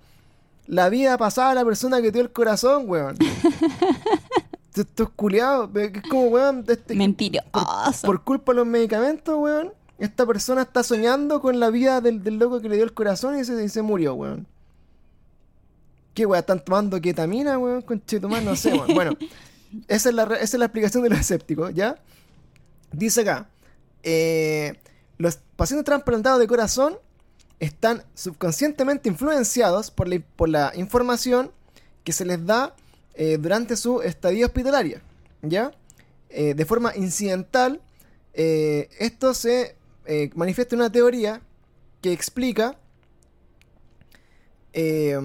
[0.65, 3.17] la vida pasada de la persona que te dio el corazón, weón.
[4.73, 7.51] estos culiados, es como, weón, este, Mentiroso.
[8.05, 12.37] por culpa de los medicamentos, weón, esta persona está soñando con la vida del, del
[12.37, 14.47] loco que le dio el corazón y se, y se murió, weón.
[16.13, 16.39] ¿Qué weón?
[16.39, 17.81] ¿Están tomando ketamina, weón?
[17.81, 18.01] Con
[18.45, 18.95] no sé, weón.
[18.95, 19.17] Bueno,
[19.89, 21.97] esa es, la, esa es la explicación de los escépticos, ¿ya?
[22.93, 23.49] Dice acá,
[24.01, 24.79] eh,
[25.17, 26.97] los pacientes trasplantados de corazón
[27.59, 31.51] están subconscientemente influenciados por la, por la información
[32.05, 32.73] que se les da
[33.15, 35.01] eh, durante su estadía hospitalaria,
[35.41, 35.71] ¿ya?
[36.29, 37.81] Eh, de forma incidental,
[38.33, 39.75] eh, esto se
[40.35, 41.41] manifiesta en una teoría
[42.01, 42.77] que explica
[44.73, 45.19] eh,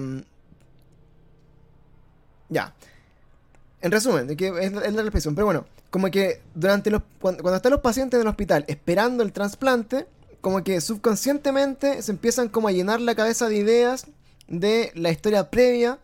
[2.49, 2.73] ya.
[3.81, 7.01] En resumen, de que es, la- es la expresión, pero bueno, como que durante los
[7.19, 10.07] cuando, cuando están los pacientes en el hospital esperando el trasplante,
[10.43, 14.07] como que subconscientemente se empiezan como a llenar la cabeza de ideas
[14.49, 15.99] de la historia previa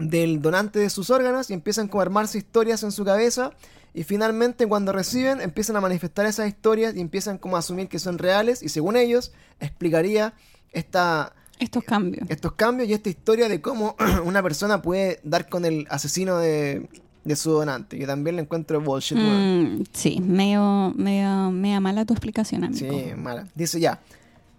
[0.00, 3.52] del donante de sus órganos y empiezan como a armarse historias en su cabeza
[3.94, 8.00] y finalmente cuando reciben empiezan a manifestar esas historias y empiezan como a asumir que
[8.00, 9.30] son reales y según ellos
[9.60, 10.34] explicaría
[10.72, 12.28] esta Estos cambios.
[12.30, 13.94] estos cambios y esta historia de cómo
[14.24, 16.88] una persona puede dar con el asesino de,
[17.24, 19.16] de su donante, que también le encuentro bullshit.
[19.18, 22.98] Mm, sí, medio, medio, media mala tu explicación, amigo.
[22.98, 23.48] Sí, mala.
[23.54, 24.00] Dice ya.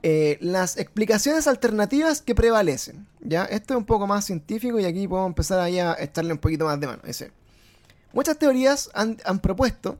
[0.03, 3.07] eh, las explicaciones alternativas que prevalecen.
[3.21, 6.39] Ya, esto es un poco más científico y aquí podemos empezar ahí a echarle un
[6.39, 7.01] poquito más de mano.
[7.05, 7.31] Dice.
[8.13, 9.99] Muchas teorías han, han propuesto,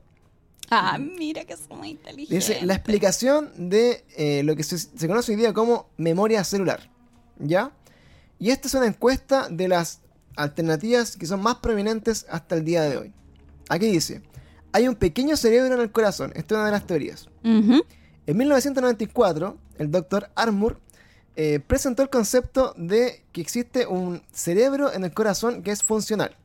[0.68, 2.48] Ah, mira que son muy inteligentes.
[2.48, 6.90] dice, la explicación de eh, lo que se, se conoce hoy día como memoria celular.
[7.38, 7.70] ¿Ya?
[8.40, 10.00] Y esta es una encuesta de las
[10.36, 13.12] alternativas que son más prominentes hasta el día de hoy.
[13.68, 14.22] Aquí dice,
[14.72, 16.32] hay un pequeño cerebro en el corazón.
[16.34, 17.28] Esta es una de las teorías.
[17.42, 20.78] En 1994, el doctor Armour
[21.36, 26.36] eh, presentó el concepto de que existe un cerebro en el corazón que es funcional.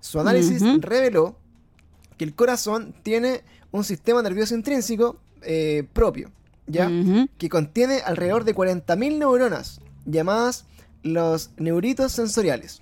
[0.00, 1.36] Su análisis reveló
[2.16, 6.30] que el corazón tiene un sistema nervioso intrínseco eh, propio,
[6.66, 6.90] ¿ya?
[7.38, 10.66] Que contiene alrededor de 40.000 neuronas, llamadas
[11.02, 12.81] los neuritos sensoriales.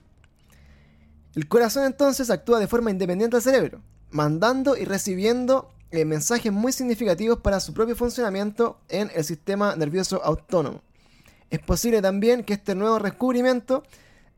[1.35, 6.73] El corazón entonces actúa de forma independiente al cerebro, mandando y recibiendo eh, mensajes muy
[6.73, 10.83] significativos para su propio funcionamiento en el sistema nervioso autónomo.
[11.51, 13.83] Es posible también que este nuevo descubrimiento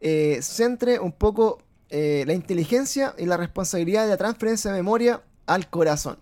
[0.00, 1.58] eh, centre un poco
[1.90, 6.18] eh, la inteligencia y la responsabilidad de la transferencia de memoria al corazón.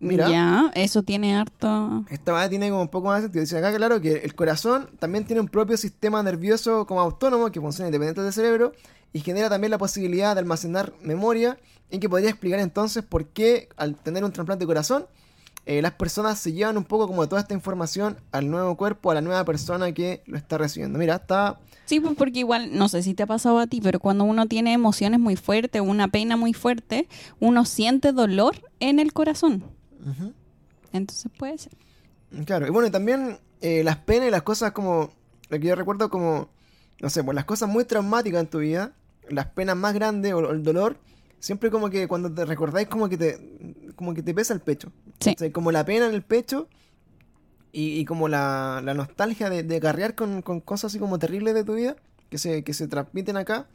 [0.00, 0.28] Mira.
[0.28, 2.04] Ya, eso tiene harto.
[2.08, 3.42] Esta manera tiene como un poco más de sentido.
[3.42, 7.60] Dice acá, claro, que el corazón también tiene un propio sistema nervioso como autónomo que
[7.60, 8.72] funciona independiente del cerebro
[9.12, 11.58] y genera también la posibilidad de almacenar memoria
[11.90, 15.06] y que podría explicar entonces por qué al tener un trasplante de corazón
[15.64, 19.14] eh, las personas se llevan un poco como toda esta información al nuevo cuerpo, a
[19.14, 20.98] la nueva persona que lo está recibiendo.
[20.98, 21.60] Mira, está...
[21.84, 24.46] Sí, pues porque igual, no sé si te ha pasado a ti, pero cuando uno
[24.46, 27.08] tiene emociones muy fuertes, una pena muy fuerte,
[27.38, 29.64] uno siente dolor en el corazón.
[30.92, 31.72] Entonces puede ser.
[32.44, 35.12] Claro, y bueno, y también eh, las penas y las cosas como,
[35.48, 36.48] lo que yo recuerdo como,
[37.00, 38.94] no sé, pues las cosas muy traumáticas en tu vida,
[39.28, 40.96] las penas más grandes o, el dolor,
[41.38, 43.38] siempre como que cuando te recordáis como que te,
[43.96, 44.92] como que te pesa el pecho.
[45.20, 45.34] Sí.
[45.36, 46.68] O sea, como la pena en el pecho
[47.72, 51.54] y, y como la, la nostalgia de, de carrear con, con cosas así como terribles
[51.54, 51.96] de tu vida,
[52.28, 53.66] que se, que se transmiten acá,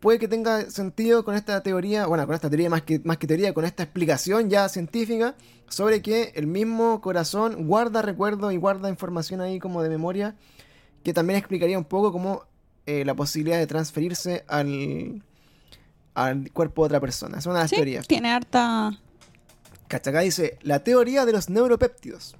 [0.00, 3.26] puede que tenga sentido con esta teoría, bueno, con esta teoría más que, más que
[3.26, 5.34] teoría, con esta explicación ya científica
[5.68, 10.36] sobre que el mismo corazón guarda recuerdos y guarda información ahí como de memoria,
[11.02, 12.44] que también explicaría un poco como
[12.88, 15.22] eh, la posibilidad de transferirse al,
[16.14, 17.38] al cuerpo de otra persona.
[17.38, 18.06] Es una de las Sí, teorías.
[18.08, 18.98] tiene harta.
[19.88, 22.34] Cacha, acá dice, la teoría de los neuropéptidos.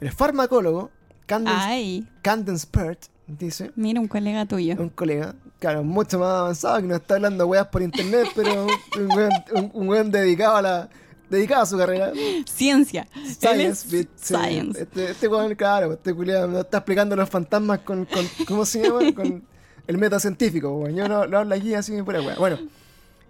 [0.00, 0.90] El farmacólogo
[1.26, 4.74] Candence, Candence Pert dice, mira un colega tuyo.
[4.78, 8.66] un colega, claro, mucho más avanzado que nos está hablando weas por internet, pero
[8.98, 10.88] un weón, un- un weón dedicado a la
[11.28, 12.12] dedicado a su carrera.
[12.52, 13.06] Ciencia.
[13.38, 14.08] Science, bitch.
[14.16, 14.82] Science.
[14.82, 18.82] Este, este weón, claro, este culiado nos está explicando los fantasmas con, con ¿cómo se
[18.82, 19.12] llama?
[19.14, 19.44] Con
[19.86, 20.88] el método científico.
[20.88, 22.36] Yo no lo hablo aquí así por wea.
[22.36, 22.58] Bueno,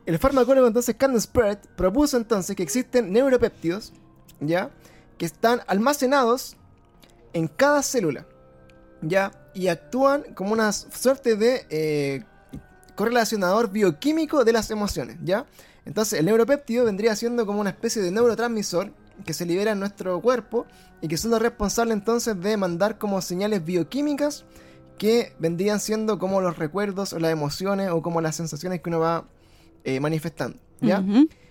[0.06, 3.93] el farmacólogo entonces Candence Pert propuso entonces que existen neuropéptidos,
[4.40, 4.70] ¿ya?
[5.18, 6.56] Que están almacenados
[7.32, 8.27] en cada célula,
[9.02, 9.32] ¿ya?
[9.55, 12.24] Y actúan como una suerte de eh,
[12.94, 15.47] correlacionador bioquímico de las emociones, ¿ya?
[15.85, 18.93] Entonces el neuropéptido vendría siendo como una especie de neurotransmisor
[19.24, 20.66] que se libera en nuestro cuerpo
[21.01, 24.44] y que son los responsables entonces de mandar como señales bioquímicas
[25.01, 29.01] que vendrían siendo como los recuerdos o las emociones o como las sensaciones que uno
[29.01, 29.24] va
[29.82, 31.02] eh, manifestando, ¿ya?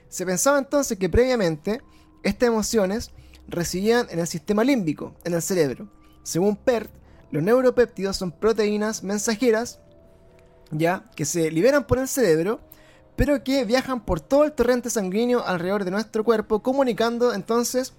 [0.08, 1.82] Se pensaba entonces que previamente
[2.22, 3.10] estas emociones
[3.48, 5.90] residían en el sistema límbico, en el cerebro.
[6.22, 6.92] Según PERT,
[7.32, 9.80] los neuropéptidos son proteínas mensajeras,
[10.70, 12.60] ya, que se liberan por el cerebro,
[13.16, 17.94] pero que viajan por todo el torrente sanguíneo alrededor de nuestro cuerpo, comunicando entonces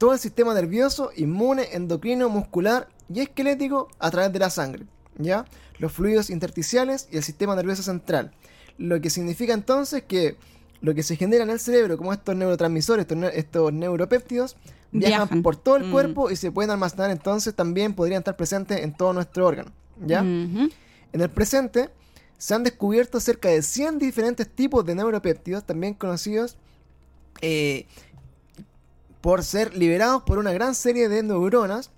[0.00, 4.86] todo el sistema nervioso, inmune, endocrino, muscular y esquelético a través de la sangre,
[5.18, 5.44] ¿ya?
[5.78, 8.32] Los fluidos intersticiales y el sistema nervioso central.
[8.78, 10.38] Lo que significa entonces que
[10.80, 14.56] lo que se genera en el cerebro, como estos neurotransmisores, estos, neuropéptidos,
[14.90, 15.92] viajan, por todo el mm.
[15.92, 19.70] cuerpo y se pueden almacenar entonces también podrían estar presentes en todo nuestro órgano,
[20.06, 20.20] ¿ya?
[20.20, 20.70] En
[21.12, 21.90] el presente
[22.38, 26.56] se han descubierto cerca de 100 diferentes tipos de neuropéptidos, también conocidos
[27.42, 27.86] eh,
[29.20, 31.90] por ser liberados por una gran serie de neuronas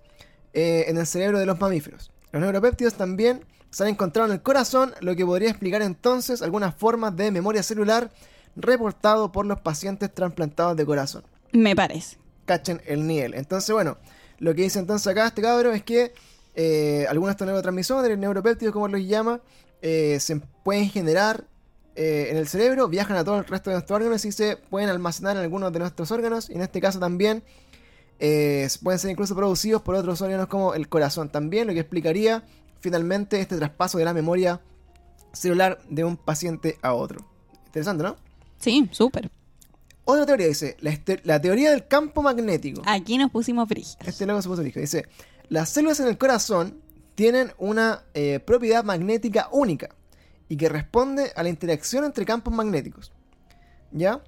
[0.52, 2.10] eh, en el cerebro de los mamíferos.
[2.32, 6.74] Los neuropéptidos también se han encontrado en el corazón, lo que podría explicar entonces algunas
[6.74, 8.10] formas de memoria celular
[8.54, 11.24] reportado por los pacientes trasplantados de corazón.
[11.52, 12.18] Me parece.
[12.44, 13.34] Cachen el nivel.
[13.34, 13.96] Entonces, bueno,
[14.38, 16.12] lo que dice entonces acá este cabrón es que
[16.54, 19.40] eh, algunos de estos neurotransmisores, neuropéptidos como los llama,
[19.80, 21.44] eh, se pueden generar
[21.94, 24.88] eh, en el cerebro, viajan a todo el resto de nuestros órganos y se pueden
[24.88, 26.48] almacenar en algunos de nuestros órganos.
[26.48, 27.42] Y en este caso también
[28.18, 31.28] eh, pueden ser incluso producidos por otros órganos como el corazón.
[31.28, 32.44] También lo que explicaría
[32.80, 34.60] finalmente este traspaso de la memoria
[35.32, 37.24] celular de un paciente a otro.
[37.66, 38.16] Interesante, ¿no?
[38.58, 39.30] Sí, súper.
[40.04, 42.82] Otra teoría dice, la, teoría del campo magnético.
[42.86, 43.96] Aquí nos pusimos frígidos.
[44.06, 44.80] Este luego se puso frígido.
[44.80, 45.06] Dice,
[45.48, 46.80] las células en el corazón
[47.14, 49.94] tienen una eh, propiedad magnética única
[50.48, 53.12] y que responde a la interacción entre campos magnéticos.
[53.90, 54.22] ¿Ya?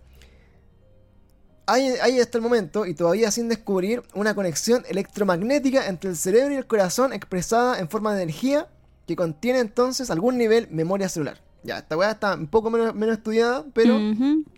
[1.67, 6.53] Hay, hay, hasta el momento, y todavía sin descubrir, una conexión electromagnética entre el cerebro
[6.53, 8.69] y el corazón expresada en forma de energía
[9.07, 11.41] que contiene entonces algún nivel memoria celular.
[11.63, 13.99] Ya, esta weá está un poco menos, menos estudiada, pero...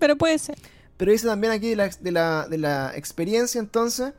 [0.00, 0.56] pero puede ser.
[0.96, 4.12] Pero dice también aquí de la, de la, de la experiencia entonces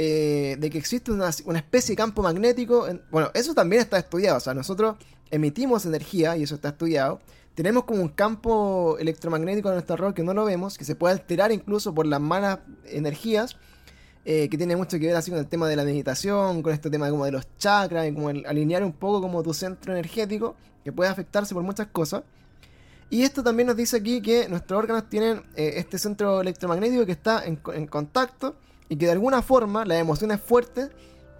[0.00, 2.86] eh, de que existe una, especie de campo magnético.
[3.10, 4.36] bueno, eso también está estudiado.
[4.36, 4.96] O sea, nosotros
[5.30, 7.20] emitimos energía, y eso está estudiado.
[7.54, 11.14] Tenemos como un campo electromagnético en nuestro rol que no lo vemos, que se puede
[11.14, 13.56] alterar incluso por las malas energías,
[14.24, 16.90] eh, que tiene mucho que ver así con el tema de la meditación, con este
[16.90, 20.92] tema como de los chakras, y como alinear un poco como tu centro energético, que
[20.92, 22.22] puede afectarse por muchas cosas.
[23.10, 27.12] Y esto también nos dice aquí que nuestros órganos tienen eh, este centro electromagnético que
[27.12, 28.54] está en, en contacto
[28.88, 30.90] y que de alguna forma las emociones fuertes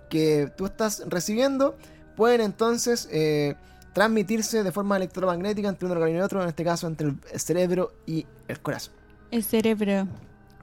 [0.08, 1.76] que tú estás recibiendo
[2.16, 3.54] pueden entonces eh,
[3.92, 7.92] transmitirse de forma electromagnética entre un órgano y otro, en este caso entre el cerebro
[8.06, 8.94] y el corazón.
[9.30, 10.08] El cerebro.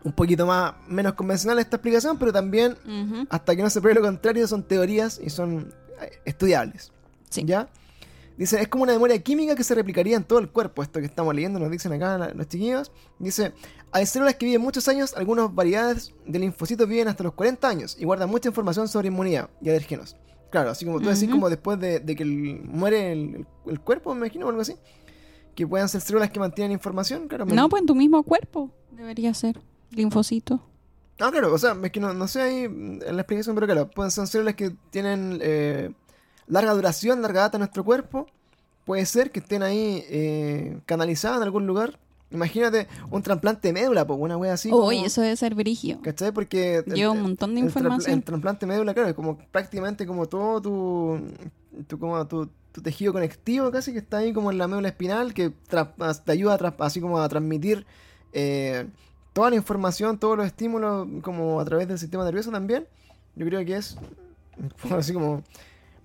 [0.04, 2.76] Un poquito más menos convencional esta explicación, pero también,
[3.30, 6.92] hasta que no se pruebe lo contrario, son teorías y son eh, estudiables.
[7.30, 7.44] Sí.
[7.46, 7.68] ¿Ya?
[8.38, 10.84] Dice, es como una memoria química que se replicaría en todo el cuerpo.
[10.84, 12.92] Esto que estamos leyendo nos dicen acá los chiquillos.
[13.18, 13.54] Dice,
[13.92, 17.96] hay células que viven muchos años, algunas variedades de linfocitos viven hasta los 40 años
[17.98, 20.18] y guardan mucha información sobre inmunidad y alérgenos.
[20.50, 24.50] Claro, así como tú decís, como después de, que muere el, cuerpo, me imagino, o
[24.50, 24.76] algo así.
[25.56, 27.46] Que puedan ser células que mantienen información, claro.
[27.46, 29.60] No, pues en tu mismo cuerpo debería ser
[29.92, 30.62] linfocito.
[31.20, 34.12] Ah, claro, o sea, es que no, sé ahí en la explicación, pero claro, pueden
[34.12, 35.40] ser células que tienen...
[35.42, 35.92] Eh,
[36.48, 38.28] larga duración, larga data en nuestro cuerpo,
[38.86, 42.00] puede ser que estén ahí eh, canalizadas en algún lugar.
[42.32, 44.72] Imagínate un trasplante de médula, pues una wea así.
[44.72, 46.02] Uy, eso debe ser brigio.
[46.02, 46.32] ¿Cachai?
[46.32, 46.84] Porque.
[46.88, 48.20] Lleva un montón de información.
[48.20, 51.22] El, trasplante de médula, claro, es como prácticamente como todo tu.
[51.88, 52.50] tu como tu,
[52.84, 57.00] tejido conectivo casi que está ahí como en la médula espinal, que te ayuda así
[57.00, 57.86] como a transmitir
[58.34, 58.88] eh,
[59.32, 62.86] toda la información, todos los estímulos, como a través del sistema nervioso también.
[63.36, 63.98] Yo creo que es
[64.92, 65.42] así como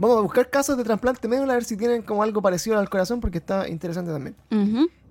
[0.01, 2.89] Vamos a buscar casos de trasplante médula a ver si tienen como algo parecido al
[2.89, 4.35] corazón porque está interesante también.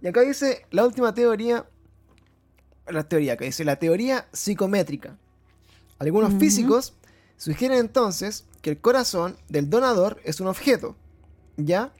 [0.02, 1.68] Y acá dice la última teoría,
[2.88, 5.16] la teoría que dice la teoría psicométrica.
[6.00, 6.96] Algunos físicos
[7.38, 10.96] sugieren entonces que el corazón del donador es un objeto,
[11.56, 11.94] ¿ya?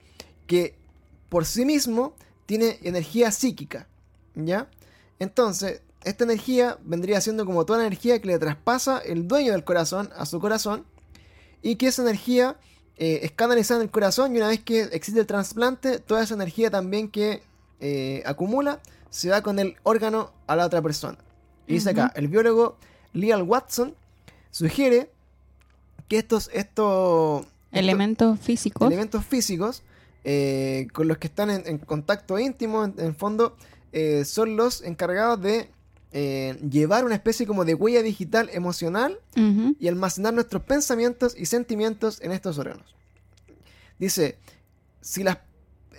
[0.48, 0.74] Que
[1.28, 3.86] por sí mismo tiene energía psíquica,
[4.34, 4.68] ¿ya?
[5.20, 9.62] Entonces, esta energía vendría siendo como toda la energía que le traspasa el dueño del
[9.62, 10.86] corazón a su corazón
[11.62, 12.56] y que esa energía
[13.02, 16.34] eh, es canalizada en el corazón y una vez que existe el trasplante, toda esa
[16.34, 17.42] energía también que
[17.80, 18.78] eh, acumula
[19.08, 21.16] se va con el órgano a la otra persona.
[21.66, 22.76] Y dice acá, el biólogo
[23.14, 23.94] Leal Watson
[24.50, 25.10] sugiere
[26.08, 29.82] que estos, estos elementos físicos, elementos físicos
[30.24, 33.56] eh, con los que están en, contacto íntimo, en, en fondo,
[34.26, 35.70] son los encargados de
[36.12, 39.20] eh, llevar una especie como de huella digital emocional
[39.78, 42.96] y almacenar nuestros pensamientos y sentimientos en estos órganos.
[43.98, 44.38] Dice,
[45.00, 45.38] si las,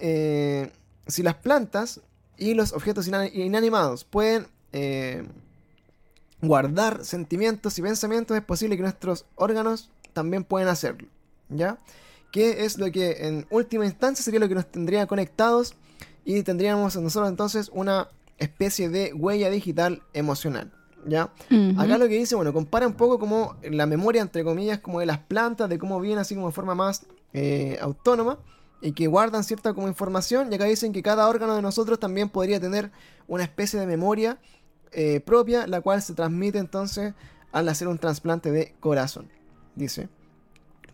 [0.01, 0.69] eh,
[1.07, 2.01] si las plantas
[2.37, 5.23] y los objetos inanimados pueden eh,
[6.41, 11.07] guardar sentimientos y pensamientos, es posible que nuestros órganos también pueden hacerlo.
[11.47, 11.77] ¿Ya?
[12.31, 15.75] Que es lo que en última instancia sería lo que nos tendría conectados
[16.25, 18.09] y tendríamos nosotros entonces una
[18.41, 20.73] especie de huella digital emocional.
[21.05, 21.31] ¿Ya?
[21.77, 25.07] Acá lo que dice, bueno, compara un poco como la memoria, entre comillas, como de
[25.07, 28.37] las plantas, de cómo viene así como de forma más eh, autónoma
[28.81, 30.51] y que guardan cierta como información.
[30.51, 32.91] Y acá dicen que cada órgano de nosotros también podría tener
[33.27, 34.37] una especie de memoria
[34.91, 37.15] eh, propia, la cual se transmite entonces
[37.51, 39.27] al hacer un trasplante de corazón.
[39.75, 40.07] Dice.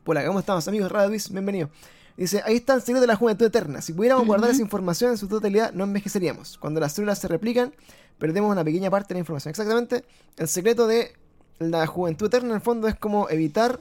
[0.06, 0.90] Hola, ¿cómo estamos amigos?
[0.90, 1.70] Radwis, bienvenido.
[2.18, 3.82] Dice, ahí está el secreto de la juventud eterna.
[3.82, 6.58] Si pudiéramos guardar esa información en su totalidad, no envejeceríamos.
[6.58, 7.74] Cuando las células se replican,
[8.18, 9.52] perdemos una pequeña parte de la información.
[9.52, 10.04] Exactamente,
[10.38, 11.14] el secreto de
[11.60, 13.80] la juventud eterna en el fondo es como evitar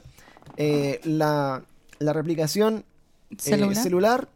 [0.55, 1.63] eh, la,
[1.99, 2.85] la replicación
[3.31, 3.75] eh, Celular.
[3.75, 4.27] celular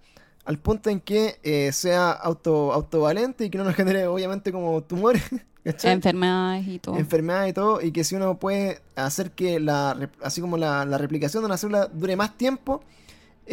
[0.46, 4.82] al punto en que eh, sea auto, autovalente y que no nos genere obviamente como
[4.82, 5.24] tumores,
[5.64, 5.94] ¿cachai?
[5.94, 6.98] Enfermedades y todo.
[6.98, 10.98] enfermedad y todo, y que si uno puede hacer que la, así como la, la
[10.98, 12.84] replicación de una célula dure más tiempo,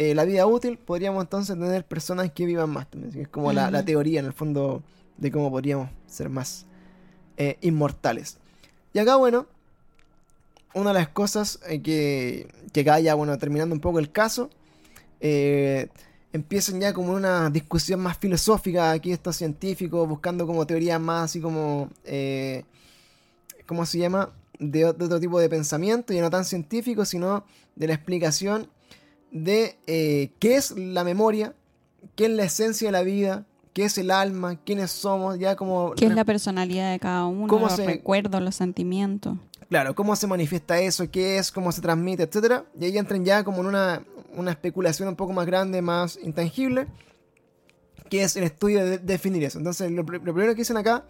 [0.01, 3.83] eh, la vida útil, podríamos entonces tener personas que vivan más Es como la, la
[3.83, 4.81] teoría en el fondo
[5.17, 6.65] de cómo podríamos ser más
[7.35, 8.37] eh, inmortales.
[8.93, 9.45] Y acá, bueno,
[10.73, 14.49] una de las cosas eh, que, que acá ya, bueno, terminando un poco el caso,
[15.19, 21.41] empiezan ya como una discusión más filosófica aquí estos científicos buscando como teorías más así
[21.41, 21.89] como
[23.65, 24.29] ¿cómo se llama?
[24.59, 27.43] De, de otro tipo de pensamiento y no tan científico sino
[27.75, 28.69] de la explicación
[29.31, 31.53] de eh, qué es la memoria
[32.15, 35.93] qué es la esencia de la vida qué es el alma quiénes somos ya como
[35.93, 37.47] ¿Qué es la personalidad de cada uno?
[37.47, 39.37] ¿Cómo los se- recuerdos, los sentimientos.
[39.69, 42.65] Claro, cómo se manifiesta eso, qué es, cómo se transmite, etcétera.
[42.79, 44.01] Y ahí entran ya como en una,
[44.35, 46.87] una especulación un poco más grande, más intangible,
[48.09, 49.59] que es el estudio de definir eso.
[49.59, 51.05] Entonces, lo, lo primero que dicen acá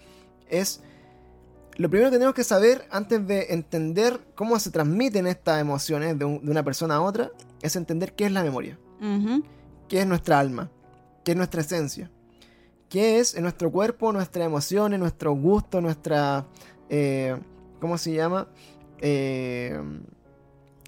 [0.49, 0.81] es,
[1.79, 6.25] lo primero que tenemos que saber antes de entender cómo se transmiten estas emociones de,
[6.25, 7.31] un- de una persona a otra,
[7.61, 8.77] es entender qué es la memoria,
[9.87, 10.69] qué es nuestra alma,
[11.23, 12.11] qué es nuestra esencia,
[12.89, 16.45] qué es en nuestro cuerpo, nuestras emociones, nuestro gusto, nuestra...
[16.89, 17.37] eh,
[17.79, 18.47] ¿Cómo se llama?
[18.99, 19.81] Eh,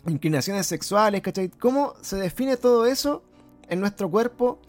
[0.07, 1.49] inclinaciones sexuales, ¿cachai?
[1.49, 3.23] ¿Cómo se define todo eso
[3.69, 4.59] en nuestro cuerpo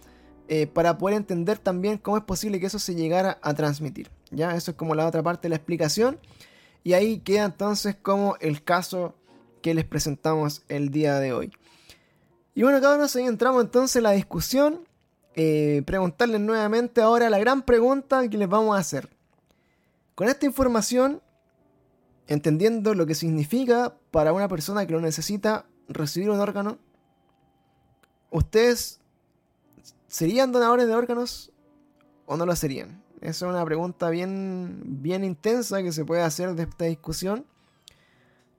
[0.48, 4.08] eh, para poder entender también cómo es posible que eso se llegara a transmitir?
[4.32, 4.56] ¿Ya?
[4.56, 6.18] Eso es como la otra parte de la explicación.
[6.82, 9.14] Y ahí queda entonces como el caso
[9.60, 11.52] que les presentamos el día de hoy.
[12.54, 14.86] Y bueno, uno ahí entramos entonces en la discusión.
[15.34, 19.08] eh, preguntarles nuevamente ahora la gran pregunta que les vamos a hacer.
[20.14, 21.22] Con esta información,
[22.26, 26.78] entendiendo lo que significa para una persona que lo necesita recibir un órgano,
[28.30, 29.00] ¿ustedes
[30.06, 31.50] serían donadores de órganos
[32.26, 33.02] o no lo serían?
[33.22, 37.46] Esa es una pregunta bien, bien intensa que se puede hacer de esta discusión.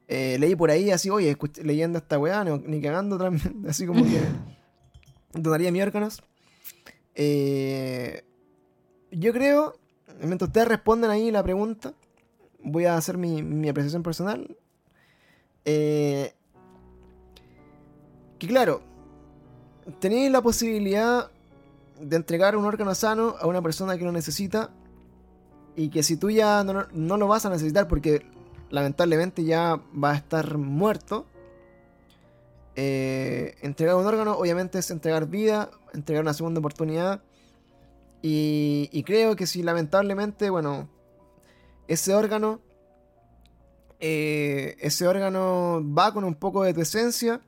[0.08, 3.18] Eh, leí por ahí así, oye, leyendo esta weá, no- ni cagando,
[3.68, 4.20] así como que
[5.34, 6.24] donaría mis órganos.
[7.16, 8.24] Eh,
[9.12, 9.76] yo creo,
[10.22, 11.94] mientras ustedes responden ahí la pregunta,
[12.64, 14.56] voy a hacer mi, mi apreciación personal.
[15.66, 16.34] Eh,
[18.40, 18.82] que claro,
[20.00, 21.32] tenéis la posibilidad
[22.04, 24.72] de entregar un órgano sano a una persona que lo necesita
[25.76, 28.26] y que si tú ya no, no lo vas a necesitar porque
[28.70, 31.26] lamentablemente ya va a estar muerto,
[32.76, 37.22] eh, entregar un órgano obviamente es entregar vida, entregar una segunda oportunidad.
[38.22, 40.90] Y, y creo que si lamentablemente, bueno,
[41.88, 42.62] ese órgano,
[44.00, 47.42] eh, ese órgano va con un poco de tu esencia,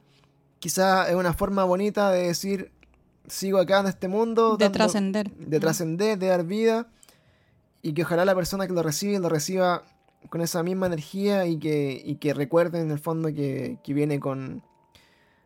[0.60, 2.72] quizás es una forma bonita de decir,
[3.28, 5.32] sigo acá en este mundo, De trascender.
[5.32, 6.88] de trascender, de dar vida,
[7.82, 9.84] y que ojalá la persona que lo recibe lo reciba
[10.30, 14.20] con esa misma energía y que, y que recuerden en el fondo que, que viene
[14.20, 14.64] con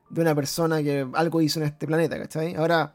[0.10, 2.56] de una persona que algo hizo en este planeta, ¿cachai?
[2.56, 2.94] Ahora,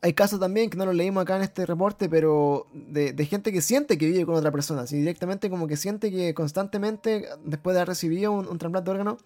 [0.00, 3.52] hay casos también que no lo leímos acá en este reporte, pero de, de gente
[3.52, 7.74] que siente que vive con otra persona, así directamente como que siente que constantemente, después
[7.74, 9.18] de haber recibido un, un trasplante de órgano,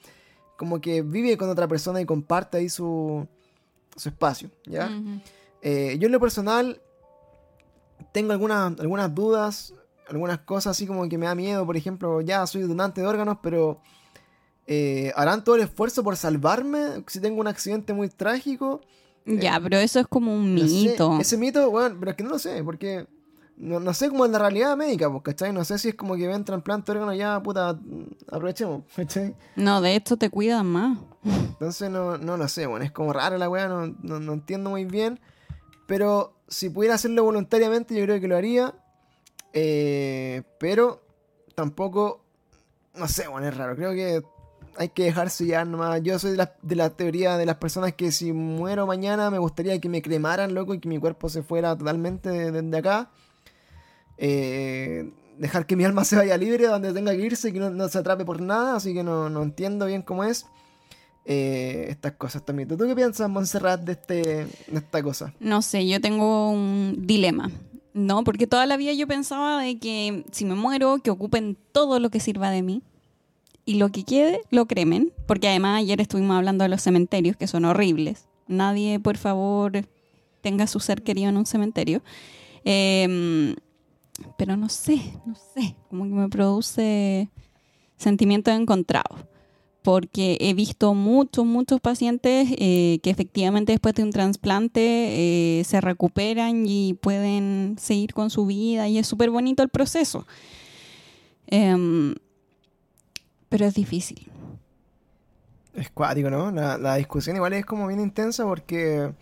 [0.57, 3.29] como que vive con otra persona y comparte ahí su,
[3.97, 4.91] su espacio, ¿ya?
[5.63, 6.81] Eh, yo en lo personal
[8.13, 9.75] tengo algunas, algunas dudas,
[10.09, 11.65] algunas cosas así como que me da miedo.
[11.67, 13.81] Por ejemplo, ya soy donante de órganos, pero
[14.67, 18.81] eh, ¿harán todo el esfuerzo por salvarme si tengo un accidente muy trágico?
[19.25, 21.19] Ya, pero eso es como un No sé, mito.
[21.21, 23.07] ese mito, bueno, pero es que no lo sé, porque
[23.57, 25.53] no, no sé cómo es la realidad médica, pues, ¿cachai?
[25.53, 27.79] No sé si es como que ven trasplante de órganos ya, puta,
[28.31, 29.35] aprovechemos, ¿cachai?
[29.57, 30.99] No, de esto te cuidan más.
[31.25, 34.71] Entonces no, no lo sé, bueno, es como rara la weá, no, no, no entiendo
[34.71, 35.21] muy bien.
[35.87, 38.75] Pero si pudiera hacerlo voluntariamente, yo creo que lo haría.
[39.53, 41.03] Eh, pero
[41.55, 42.25] tampoco,
[42.95, 43.75] no sé, bueno, es raro.
[43.77, 44.23] Creo que
[44.77, 46.03] hay que dejarse ya nomás.
[46.03, 49.39] Yo soy de la, de la teoría de las personas que si muero mañana me
[49.39, 53.11] gustaría que me cremaran, loco, y que mi cuerpo se fuera totalmente desde acá.
[54.19, 57.89] Eh, dejar que mi alma se vaya libre donde tenga que irse, que no, no
[57.89, 60.47] se atrape por nada, así que no, no entiendo bien cómo es.
[61.25, 62.69] eh, estas cosas también.
[62.69, 64.49] ¿Tú qué piensas, Montserrat, de, este, de
[64.79, 65.35] esta cosa?
[65.41, 67.51] No sé, yo tengo un dilema.
[67.95, 71.99] No, porque toda la vida yo pensaba de que si me muero, que ocupen todo
[71.99, 72.83] lo que sirva de mí.
[73.65, 75.13] Y lo que quede, lo cremen.
[75.27, 78.27] Porque además ayer estuvimos hablando de los cementerios, que son horribles.
[78.47, 79.73] Nadie, por favor,
[80.43, 82.03] tenga su ser querido en un cementerio.
[82.65, 83.57] Eh,
[84.37, 87.31] pero no sé, no sé, como que me produce
[87.97, 89.25] sentimientos encontrados.
[89.83, 94.81] Porque he visto muchos, muchos pacientes eh, que efectivamente después de un trasplante
[95.61, 100.27] eh, se recuperan y pueden seguir con su vida y es súper bonito el proceso.
[101.47, 102.17] Em,
[103.49, 104.29] pero es difícil.
[105.73, 106.51] Es cuático, ¿no?
[106.51, 109.13] La, la discusión igual es como bien intensa porque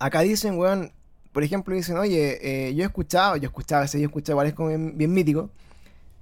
[0.00, 0.90] acá dicen, weón,
[1.32, 2.38] por ejemplo, dicen, oye,
[2.68, 5.12] eh, yo he escuchado, yo he escuchado, ese yo he escuchado, igual es bien, bien
[5.12, 5.50] mítico,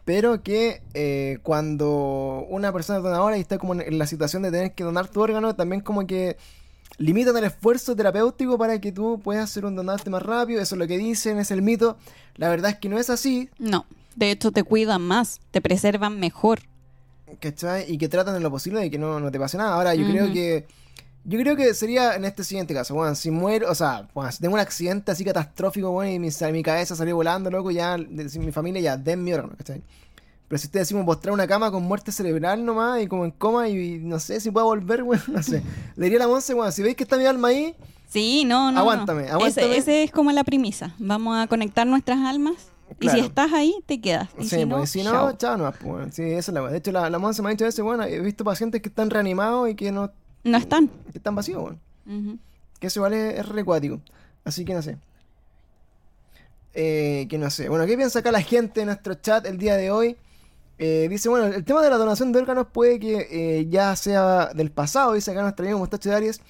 [0.04, 4.50] pero que eh, cuando una persona es donadora y está como en, la situación de
[4.50, 6.36] tener que donar tu órgano, también como que
[6.96, 10.78] limitan el esfuerzo terapéutico para que tú puedas ser un donante más rápido, eso es
[10.78, 11.96] lo que dicen, es el mito.
[12.36, 13.86] La verdad es que no es así, No,
[14.16, 16.60] de hecho te cuidan más, te preservan mejor.
[17.40, 17.90] ¿cachai?
[17.90, 19.74] Y que tratan en lo posible de que no, no te pase nada.
[19.74, 20.66] Ahora, yo creo que.
[21.24, 24.38] Yo creo que sería en este siguiente caso, bueno, si muero, o sea, bueno, si
[24.38, 28.28] tengo un accidente así catastrófico, bueno, y mi, mi cabeza salió volando, loco, ya, de-
[28.30, 29.82] si mi familia ya, den mi órgano, ¿cachai?
[30.48, 33.68] Pero si te decimos postrar una cama con muerte cerebral nomás y como en coma
[33.68, 35.62] y, no sé si puedo volver, bueno, no sé.
[35.96, 37.74] Le diría a la Monse, bueno, si veis que está mi alma ahí,
[38.08, 38.80] Sí, no, no.
[38.80, 39.34] Aguántame, no.
[39.34, 39.76] aguántame.
[39.76, 40.94] Ese es como la premisa.
[40.98, 42.54] Vamos a conectar nuestras almas.
[43.00, 44.30] Y si estás ahí, te quedas.
[44.38, 45.32] Y sí, si no, pues, si no, chao.
[45.36, 46.08] chao nomás, pues, bueno.
[46.10, 46.62] Sí, esa es la.
[46.70, 49.10] De hecho, la, la Monse me ha dicho eso, bueno, he visto pacientes que están
[49.10, 50.10] reanimados y que no,
[50.48, 50.90] no están.
[51.12, 51.78] están vacíos, bueno.
[52.06, 52.38] Ujú.
[52.80, 54.00] Que eso es, es recuático.
[54.44, 54.96] Así que no sé.
[56.74, 57.68] Eh, que no sé.
[57.68, 60.16] Bueno, ¿qué piensa acá la gente en nuestro chat el día de hoy?
[60.78, 64.46] Eh, dice, bueno, el tema de la donación de órganos puede que eh, ya sea
[64.54, 66.40] del pasado, dice acá nuestro amigo Mostacho de Aries.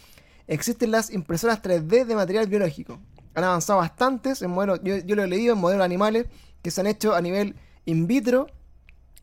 [0.46, 2.98] Existen las impresoras 3D de material biológico.
[3.34, 6.26] Han avanzado bastantes en modelos, yo, yo lo he leído en modelos animales
[6.62, 7.54] que se han hecho a nivel
[7.86, 8.48] in vitro.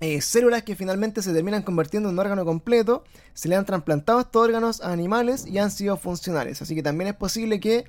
[0.01, 3.03] Eh, células que finalmente se terminan convirtiendo en un órgano completo.
[3.33, 6.61] Se le han trasplantado estos órganos a animales y han sido funcionales.
[6.61, 7.85] Así que también es posible que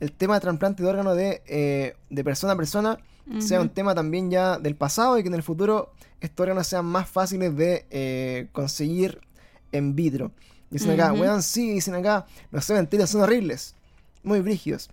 [0.00, 2.98] el tema de trasplante de órganos de, eh, de persona a persona
[3.40, 6.84] sea un tema también ya del pasado y que en el futuro estos órganos sean
[6.84, 9.20] más fáciles de eh, conseguir
[9.72, 10.30] en vitro.
[10.70, 11.22] Dicen acá, Ujú.
[11.22, 13.74] weón, sí, dicen acá, los cementerios son horribles,
[14.22, 14.90] muy brígidos.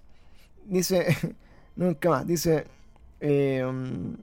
[0.65, 1.15] Dice,
[1.75, 2.65] nunca más, dice,
[3.21, 4.15] um,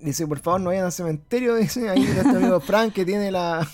[0.00, 3.66] dice, por favor no vayan al cementerio, dice ahí nuestro amigo Frank que tiene la,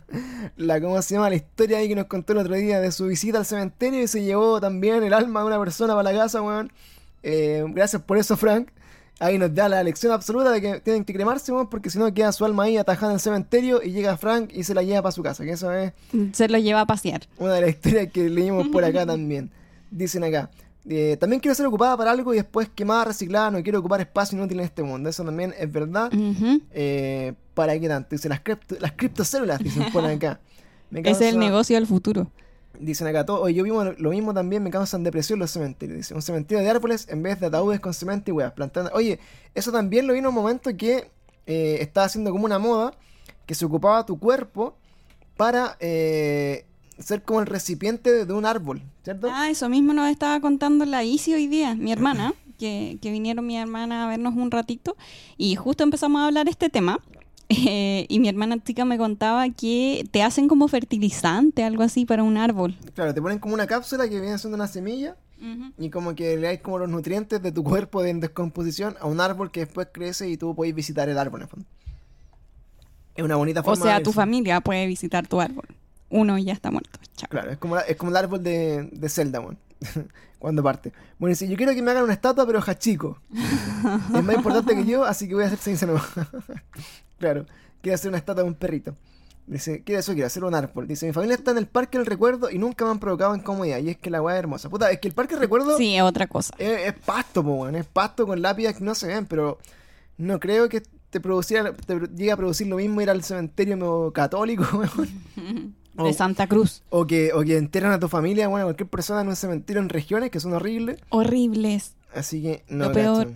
[0.56, 1.30] la, ¿cómo se llama?
[1.30, 4.08] La historia ahí que nos contó el otro día de su visita al cementerio y
[4.08, 6.72] se llevó también el alma de una persona para la casa, weón.
[7.22, 8.68] Eh, gracias por eso, Frank.
[9.22, 12.12] Ahí nos da la lección absoluta de que tienen que cremarse, weón, porque si no
[12.14, 15.02] queda su alma ahí atajada en el cementerio y llega Frank y se la lleva
[15.02, 15.92] para su casa, que eso es
[16.32, 17.22] Se lo lleva a pasear.
[17.38, 19.50] una de las historias que leímos por acá también.
[19.90, 20.50] Dicen acá.
[20.88, 23.50] Eh, también quiero ser ocupada para algo y después quemada, reciclada.
[23.50, 25.08] No quiero ocupar espacio inútil en este mundo.
[25.08, 26.10] Eso también es verdad.
[26.72, 28.08] Eh, ¿Para qué tanto?
[28.10, 30.40] Dice las, cripto- las criptocélulas, dicen por acá.
[30.90, 32.30] Me es el negocio del futuro.
[32.78, 33.42] Dicen acá todo.
[33.42, 35.98] Oye, yo vivo lo mismo también, me causan depresión los cementerios.
[35.98, 38.52] Dice, un cementerio de árboles en vez de ataúdes con cemento y weas.
[38.52, 38.90] Plantando.
[38.94, 39.18] Oye,
[39.54, 41.10] eso también lo vi en un momento que
[41.46, 42.94] eh, estaba haciendo como una moda
[43.44, 44.76] que se ocupaba tu cuerpo
[45.36, 46.64] para eh,
[47.00, 49.28] ser como el recipiente de, un árbol, ¿cierto?
[49.30, 53.46] Ah, eso mismo nos estaba contando la Isi hoy día, mi hermana, que, que vinieron
[53.46, 54.96] mi hermana a vernos un ratito
[55.36, 57.00] y justo empezamos a hablar este tema.
[57.50, 62.22] eh, y mi hermana chica me contaba que te hacen como fertilizante, algo así, para
[62.22, 62.78] un árbol.
[62.94, 65.16] Claro, te ponen como una cápsula que viene siendo una semilla
[65.78, 69.06] y como que le das como los nutrientes de tu cuerpo de en descomposición a
[69.06, 71.66] un árbol que después crece y tú puedes visitar el árbol en el fondo.
[73.16, 75.64] Es una bonita O forma sea, de tu familia puede visitar tu árbol.
[76.10, 76.98] Uno ya está muerto.
[77.16, 77.28] Chao.
[77.30, 79.58] Claro, es como, la- es como el árbol de, de Zelda, weón.
[80.38, 80.92] Cuando parte.
[81.18, 83.18] Bueno, dice, yo quiero que me hagan una estatua, pero Hachiko.
[84.14, 86.04] es más importante que yo, así que voy a hacer ciencia nueva.
[87.18, 87.46] claro,
[87.82, 88.94] quiero hacer una estatua de un perrito.
[89.46, 90.86] Dice, quiero eso, quiero hacer un árbol.
[90.86, 93.78] Dice, mi familia está en el parque del recuerdo y nunca me han provocado incomodidad.
[93.78, 94.68] Y es que la weá es hermosa.
[94.70, 96.54] Puta, es que el parque del recuerdo Sí, es otra cosa.
[96.56, 97.74] es, es pasto, po, weón.
[97.74, 99.58] Es pasto con lápidas que no se ven, pero
[100.18, 104.64] no creo que te produciera, te llegue a producir lo mismo ir al cementerio católico,
[104.78, 105.74] weón.
[106.04, 106.12] De.
[106.14, 106.82] Santa Cruz.
[106.90, 109.80] O que, o que enterran a tu familia, bueno, a cualquier persona en un cementerio
[109.82, 111.00] en regiones que son horribles.
[111.10, 111.94] Horribles.
[112.14, 113.32] Así que no, Lo peor.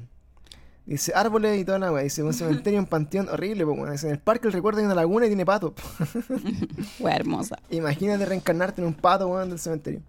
[0.86, 2.02] Dice árboles y toda la weá.
[2.02, 3.64] Dice un cementerio, un panteón horrible.
[3.64, 3.92] po, weón.
[3.92, 5.74] Dice, en el parque el recuerdo hay una laguna y tiene pato.
[7.00, 7.58] Hermosa.
[7.70, 10.00] Imagínate reencarnarte en un pato, weón, del cementerio.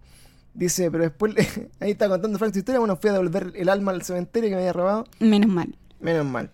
[0.53, 2.80] Dice, pero después, le- ahí está contando Frank su historia.
[2.80, 5.06] Bueno, fui a devolver el alma al cementerio que me había robado.
[5.19, 5.76] Menos mal.
[5.99, 6.49] Menos mal.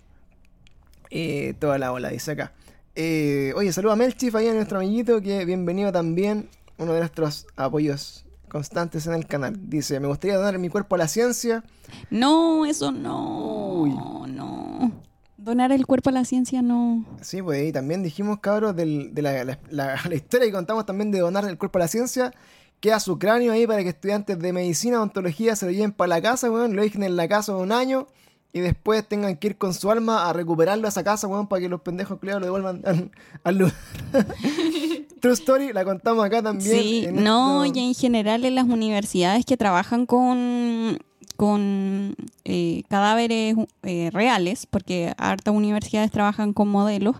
[1.09, 2.53] Eh, toda la ola, dice acá.
[2.95, 7.47] Eh, oye, saluda a Melchif ahí a nuestro amiguito, que bienvenido también, uno de nuestros
[7.55, 9.55] apoyos constantes en el canal.
[9.69, 11.63] Dice, me gustaría donar mi cuerpo a la ciencia.
[12.09, 13.73] No, eso no.
[13.81, 13.91] Uy.
[14.31, 14.91] No.
[15.37, 17.05] Donar el cuerpo a la ciencia no.
[17.21, 20.85] Sí, pues y también dijimos, cabros, del- de la, la- la- la historia que contamos
[20.85, 22.33] también de donar el cuerpo a la ciencia.
[22.81, 26.07] Queda su cráneo ahí para que estudiantes de medicina o ontología se lo lleven para
[26.09, 28.07] la casa, weón, lo dejen en la casa un año
[28.53, 31.61] y después tengan que ir con su alma a recuperarlo a esa casa, weón, para
[31.61, 33.11] que los pendejos culiados lo devuelvan al,
[33.43, 33.75] al lugar.
[35.21, 36.69] True Story, la contamos acá también.
[36.81, 40.97] Sí, en no, esto- y en general en las universidades que trabajan con,
[41.37, 47.17] con eh, cadáveres eh, reales, porque hartas universidades trabajan con modelos,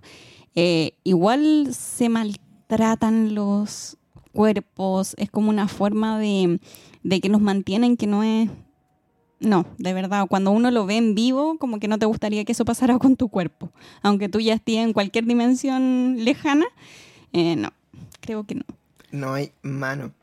[0.56, 3.98] eh, igual se maltratan los
[4.34, 6.60] cuerpos, es como una forma de,
[7.04, 8.50] de que los mantienen que no es...
[9.42, 12.52] No, de verdad, cuando uno lo ve en vivo, como que no te gustaría que
[12.52, 13.72] eso pasara con tu cuerpo,
[14.04, 16.68] aunque tú ya estés en cualquier dimensión lejana,
[17.34, 17.74] eh, no,
[18.20, 18.64] creo que no.
[19.12, 20.14] No hay mano.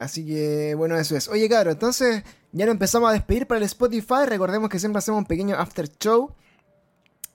[0.00, 1.28] Así que, bueno, eso es.
[1.28, 4.26] Oye, cabrón, entonces ya nos empezamos a despedir para el Spotify.
[4.26, 6.34] Recordemos que siempre hacemos un pequeño after show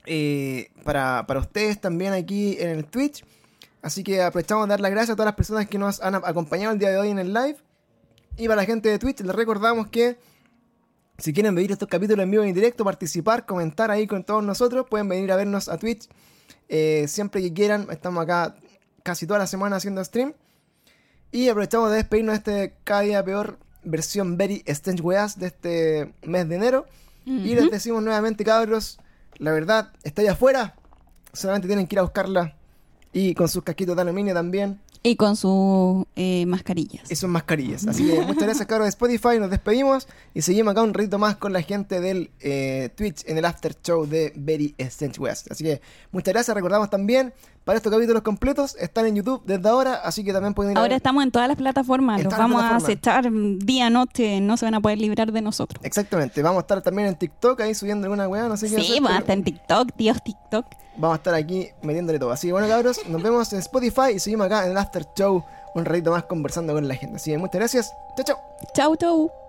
[0.05, 3.23] eh, para, para ustedes también aquí en el Twitch.
[3.81, 6.73] Así que aprovechamos de dar las gracias a todas las personas que nos han acompañado
[6.73, 7.57] el día de hoy en el live.
[8.35, 10.17] Y para la gente de Twitch, les recordamos que
[11.23, 14.43] si quieren ver estos capítulos en vivo y en directo, participar, comentar ahí con todos
[14.43, 16.09] nosotros, pueden venir a vernos a Twitch
[16.67, 17.87] eh, siempre que quieran.
[17.91, 18.55] Estamos acá
[19.03, 20.33] casi toda la semana haciendo stream.
[21.31, 26.13] Y aprovechamos de despedirnos de este cada día peor versión Very Strange Weas de este
[26.23, 26.87] mes de enero.
[27.25, 28.99] Y les decimos nuevamente, cabros,
[29.37, 30.75] la verdad está allá afuera.
[31.31, 32.57] Solamente tienen que ir a buscarla.
[33.13, 34.81] Y con sus casquitos de aluminio también.
[35.05, 37.11] Y con sus eh, mascarillas.
[37.11, 37.85] Y sus mascarillas.
[37.85, 39.37] Así que muchas gracias, cabros de Spotify.
[39.37, 40.07] Nos despedimos.
[40.33, 43.75] Y seguimos acá un ratito más con la gente del eh, Twitch en el after
[43.83, 45.45] show de Very Strange Weas.
[45.51, 45.81] Así que
[46.13, 46.55] muchas gracias.
[46.55, 47.33] Recordamos también,
[47.63, 49.95] para estos capítulos completos, están en YouTube desde ahora.
[50.03, 52.23] Así que también pueden ir a Ahora ver- estamos en todas las plataformas.
[52.23, 54.41] Los vamos a acechar día, noche.
[54.41, 55.83] No se van a poder librar de nosotros.
[55.85, 58.75] Exactamente, vamos a estar también en TikTok ahí subiendo alguna weá, no sé qué.
[58.75, 60.65] Sí, hacer, vamos a pero estar en TikTok, Dios TikTok.
[60.97, 62.31] vamos a estar aquí metiéndole todo.
[62.31, 65.43] Así que bueno, cabros, nos vemos en Spotify y seguimos acá en el After Show
[65.75, 67.15] un ratito más conversando con la gente.
[67.15, 67.93] Así que muchas gracias.
[68.15, 68.37] Chao, chao.
[68.75, 69.42] Chau, chau.